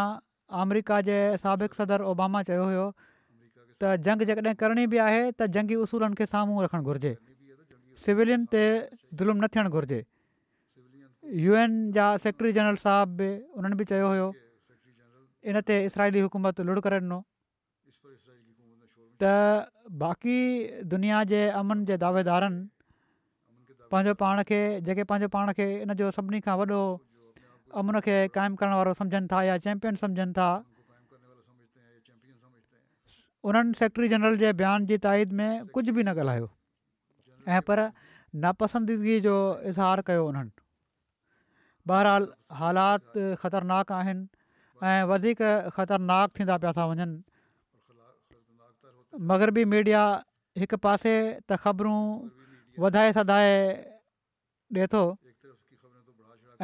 अमरिका 0.65 0.99
जे 1.11 1.15
साबिक़ु 1.45 1.77
सदर 1.83 2.11
ओबामा 2.13 2.47
चयो 2.51 2.65
हुयो 2.71 2.85
त 3.81 3.95
जंग 4.05 4.21
जेकॾहिं 4.29 4.55
करणी 4.61 4.85
बि 4.91 4.97
आहे 5.07 5.23
त 5.39 5.43
जंगी 5.55 5.75
उसूलनि 5.87 6.15
खे 6.19 6.25
साम्हूं 6.33 6.63
रखणु 6.63 6.83
घुरिजे 6.91 7.11
सिविलियन 8.05 8.43
ते 8.53 8.63
ज़ुल्म 9.19 9.35
न 9.43 9.47
थियणु 9.55 9.69
घुरिजे 9.79 9.99
यू 11.43 11.53
एन 11.63 11.71
जा 11.97 12.07
सेक्रेटरी 12.25 12.51
जनरल 12.59 12.79
साहिबु 12.83 13.13
बि 13.21 13.29
उन्हनि 13.61 13.75
बि 13.81 13.85
चयो 13.91 14.07
हुयो 14.13 14.27
इन 15.51 15.59
ते 15.71 15.75
इसराइली 15.91 16.23
हुकूमत 16.27 16.59
लुड़ 16.69 16.79
करे 16.87 16.99
ॾिनो 17.03 17.19
त 19.23 19.31
बाक़ी 20.03 20.37
दुनिया 20.95 21.23
जे 21.33 21.39
अमन 21.63 21.85
जे 21.91 21.97
दावेदारनि 22.05 22.63
पंहिंजो 23.91 24.13
पाण 24.23 24.43
खे 24.51 24.59
जेके 24.89 25.03
पंहिंजो 25.11 25.29
पाण 25.37 25.53
खे 25.59 25.65
इन 25.87 25.93
जो 26.03 26.11
सभिनी 26.19 26.39
खां 26.47 26.55
वॾो 26.63 26.79
अमन 27.83 27.99
खे 28.07 28.15
क़ाइमु 28.39 28.59
करण 28.63 28.73
वारो 28.79 28.93
सम्झनि 28.99 29.27
था 29.31 29.43
या 29.51 29.57
चैम्पियन 29.67 30.33
था 30.39 30.49
उन्हनि 33.47 33.73
सेक्रेटरी 33.79 34.07
जनरल 34.13 34.37
जे 34.39 34.51
बयान 34.61 34.85
जी 34.85 34.97
ताईद 35.03 35.31
में 35.41 35.51
कुझु 35.75 35.93
बि 35.97 36.03
न 36.03 36.11
ॻाल्हायो 36.11 36.47
ऐं 37.55 37.61
पर 37.67 37.79
नापसंदीदगीअ 38.45 39.19
जो 39.27 39.35
इज़हार 39.71 40.01
कयो 40.09 40.23
उन्हनि 40.27 40.51
बहरहाल 41.87 42.25
हालात 42.59 43.05
ख़तरनाक 43.43 43.91
आहिनि 43.99 44.27
ऐं 44.91 44.99
वधीक 45.11 45.39
ख़तरनाक 45.77 46.27
थींदा 46.39 46.57
पिया 46.65 46.71
था 46.77 46.83
वञनि 46.91 47.07
मगरबी 49.31 49.63
मीडिया 49.73 50.03
हिकु 50.63 50.77
पासे 50.83 51.13
त 51.47 51.63
ख़बरूं 51.63 51.99
वधाए 52.83 53.11
सधाए 53.19 53.55
ॾिए 54.79 54.89
थो 54.95 55.01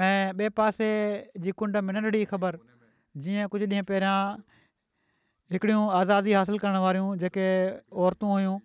ऐं 0.09 0.21
ॿिए 0.37 0.49
पासे 0.59 0.89
जी 1.47 1.51
कुंड 1.61 1.77
में 1.87 1.93
नंढड़ी 1.95 2.23
ख़बर 2.33 2.59
जीअं 3.25 3.47
कुझु 3.55 3.65
ॾींहं 3.65 3.83
पहिरियां 3.91 4.19
हिकिड़ियूं 5.53 5.81
आज़ादी 6.01 6.31
हासिलु 6.33 6.57
करण 6.57 6.77
वारियूं 6.81 7.09
जेके 7.21 7.45
औरतूं 7.93 8.29
हुयूं 8.33 8.57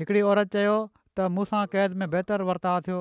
हिकिड़ी 0.00 0.20
औरत 0.24 0.48
चयो 0.52 0.76
त 1.16 1.28
मूं 1.36 1.44
क़ैद 1.72 1.90
में 2.00 2.08
बहितरु 2.10 2.44
वर्ताव 2.48 2.78
थियो 2.86 3.00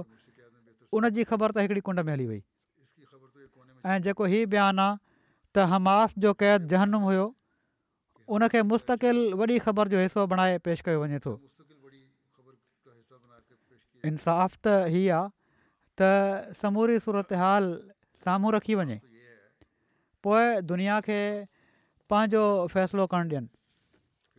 उन 0.91 1.09
जी 1.15 1.23
ख़बर 1.31 1.49
त 1.55 1.57
हिकिड़ी 1.63 1.81
कुंड 1.87 1.99
में 2.03 2.11
हली 2.13 2.25
वई 2.27 2.41
ऐं 3.87 3.97
जेको 4.03 4.23
हीउ 4.31 4.47
बयानु 4.51 4.81
आहे 4.83 4.99
त 5.55 5.57
हमास 5.71 6.19
जो 6.19 6.33
क़ैद 6.35 6.67
जहनुम 6.67 7.01
हुयो 7.07 7.25
उनखे 8.27 8.61
मुस्तक़िल 8.75 9.17
वॾी 9.39 9.55
ख़बर 9.63 9.87
जो 9.95 10.03
हिसो 10.03 10.27
बणाए 10.27 10.57
पेश 10.67 10.83
कयो 10.83 10.99
वञे 11.07 11.19
थो 11.23 11.39
इंसाफ़ 14.11 14.55
त 14.59 14.91
हीअ 14.91 15.11
आहे 15.15 15.29
त 15.95 16.55
समूरी 16.59 16.99
सूरत 17.07 17.31
हाल 17.39 17.65
साम्हूं 18.27 18.51
रखी 18.59 18.75
वञे 18.83 18.99
पोइ 20.27 20.43
दुनिया 20.67 20.99
खे 21.07 21.19
पंहिंजो 22.11 22.43
फ़ैसिलो 22.73 23.03
करणु 23.13 23.27
ॾियनि 23.35 23.47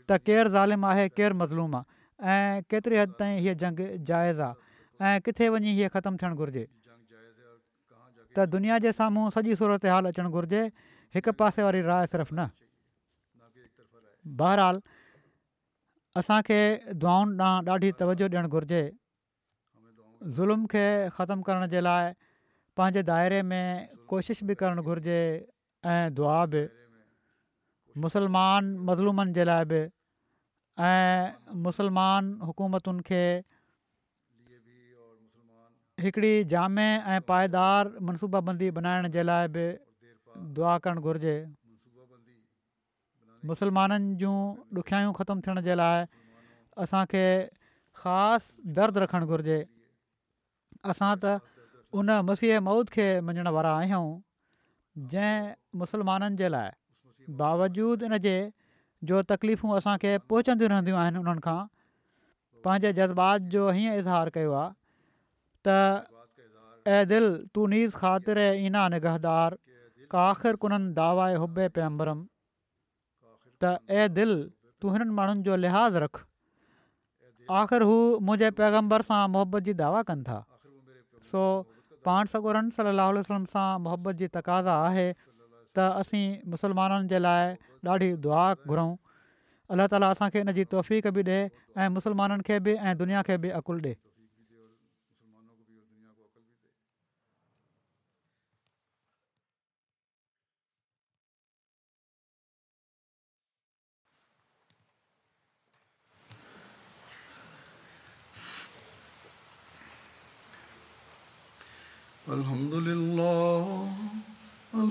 त 0.08 0.18
केरु 0.26 0.50
ज़ालिम 0.52 0.84
आहे 0.90 1.04
केरु 1.16 1.34
मज़लूम 1.40 1.72
आहे 1.78 1.86
ऐं 2.28 2.62
केतिरे 2.72 2.96
हदि 3.00 3.14
ताईं 3.20 3.36
हीअ 3.44 3.54
जंग 3.62 3.78
जाइज़ 4.10 4.40
आहे 4.46 4.54
ऐं 5.08 5.18
किथे 5.26 5.48
वञी 5.54 5.72
हीअ 5.78 5.88
ख़तमु 5.96 6.16
थियणु 6.22 6.36
घुरिजे 6.42 6.64
त 8.32 8.46
दुनिया 8.56 8.78
जे 8.84 8.92
साम्हूं 9.00 9.24
सॼी 9.36 9.52
सूरत 9.60 9.84
हाल 9.92 10.08
अचणु 10.12 10.28
घुरिजे 10.36 10.62
हिकु 11.16 11.32
पासे 11.40 11.60
वारी 11.68 11.80
राय 11.88 12.08
सिर्फ़ु 12.12 12.34
न 12.40 12.48
बहरहालु 14.40 14.80
असांखे 16.20 16.58
दुआउनि 17.02 17.36
ॾांहुं 17.48 17.60
ॾाढी 17.74 17.90
तवजो 18.00 18.24
ॾियणु 18.34 18.48
घुरिजे 18.56 18.82
ज़ुल्म 20.36 20.60
खे 20.72 20.84
ख़तमु 21.20 21.42
करण 21.46 21.62
जे 21.72 21.80
लाइ 21.86 22.04
पंहिंजे 22.76 23.02
दाइरे 23.12 23.40
में 23.50 23.66
कोशिशि 24.10 24.42
बि 24.48 24.54
करणु 24.60 24.82
घुरिजे 24.88 25.20
ऐं 25.92 26.04
दुआ 26.16 26.40
बि 26.52 26.60
मुसलमान 28.04 28.64
मज़लूमनि 28.88 29.32
जे 29.36 29.44
लाइ 29.48 29.64
बि 29.68 29.78
ऐं 30.78 31.54
मुसलमान 31.66 32.36
हुकूमतुनि 32.48 33.02
खे 33.08 33.20
हिकिड़ी 36.02 36.32
जाम 36.52 36.78
ऐं 36.80 37.20
पाइदार 37.28 37.98
मनसूबाबंदी 38.08 38.70
बनाइण 38.76 39.08
जे 39.16 39.22
लाइ 39.28 39.48
बि 39.56 39.64
दुआ 40.58 40.76
करणु 40.84 41.00
घुरिजे 41.02 41.36
मुसलमाननि 43.48 44.14
जूं 44.20 44.36
ॾुखियायूं 44.78 45.12
ख़तमु 45.18 45.40
थियण 45.46 45.60
जे 45.66 45.74
लाइ 45.80 46.04
असांखे 46.84 47.24
ख़ासि 48.00 48.72
दर्दु 48.78 49.00
रखणु 49.04 49.26
घुरिजे 49.34 49.58
असां 50.92 51.10
त 51.24 51.40
उन 52.00 52.16
मसीह 52.30 52.60
मौद 52.70 52.90
खे 52.96 53.06
मञण 53.28 53.48
वारा 53.58 53.72
आहियूं 53.82 54.08
जंहिं 55.14 55.54
मुसलमाननि 55.82 56.38
जे 56.42 56.48
बावजूद 57.36 58.02
इनजे 58.08 58.38
जो 59.10 59.22
तकलीफ़ूं 59.32 59.76
असांखे 59.78 60.16
पहुचंदी 60.32 60.66
रहंदियूं 60.72 60.98
आहिनि 60.98 61.18
उन्हनि 61.18 61.40
खां 61.44 61.58
पंहिंजे 62.64 62.92
जज़्बात 62.98 63.48
जो 63.56 63.68
हीअं 63.76 63.96
इज़हार 64.02 64.28
कयो 64.36 64.52
आहे 64.60 64.72
त 65.66 66.90
ऐं 66.94 67.06
दिलि 67.08 67.30
तू 67.54 67.66
नीज़ 67.74 67.94
ख़ातिर 67.96 68.38
ईना 68.66 68.88
निगहदार 68.96 69.56
काख़िर 70.14 70.54
आख़िर 70.56 70.84
दावा 70.98 71.28
ए 71.32 71.44
हुबे 71.44 71.68
पैम्बरम 71.78 72.24
त 73.64 73.76
ऐं 74.00 74.08
दिलि 74.20 74.38
तूं 74.80 74.92
हिननि 74.96 75.14
माण्हुनि 75.20 75.42
जो 75.50 75.56
लिहाज़ु 75.66 76.04
रख 76.06 76.22
आख़िर 77.62 77.88
हू 77.88 77.96
मुंहिंजे 78.28 78.50
पैगम्बर 78.62 79.02
सां 79.10 79.22
मुहबत 79.36 79.68
जी 79.68 79.74
दावा 79.82 80.02
कनि 80.10 80.22
था 80.30 80.38
सो 81.32 81.44
पाण 82.08 82.30
सकोरनि 82.34 82.70
सलाहु 82.76 83.18
वसलम 83.20 83.44
सां 83.56 83.68
मुहबत 83.86 84.14
जी 84.24 84.28
तक़ाज़ा 84.34 84.76
आहे 84.88 85.06
त 85.76 85.78
असीं 86.00 86.50
मुसलमाननि 86.50 87.08
जे 87.08 87.18
लाइ 87.22 87.54
ॾाढी 87.88 88.12
दुआ 88.26 88.44
घुरूं 88.66 88.94
अल्ला 89.70 89.86
ताली 89.92 90.04
असांखे 90.06 90.40
इन 90.40 90.50
जी 90.58 90.64
तोफ़ीक़ 90.72 91.08
बि 91.16 91.22
ॾिए 91.30 91.40
ऐं 91.84 91.88
मुसलमाननि 91.96 92.42
खे 92.46 92.58
बि 92.68 92.74
ऐं 92.80 92.96
दुनिया 92.98 93.22
खे 93.28 93.36
बि 93.44 93.48
अकुलु 93.60 93.82
ॾिए 93.88 93.94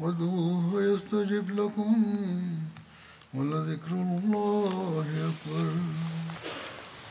وادعوه 0.00 0.82
يستجب 0.82 1.46
لكم 1.50 1.94
ولذكر 3.34 3.90
الله 3.92 5.04
أكبر 5.28 6.19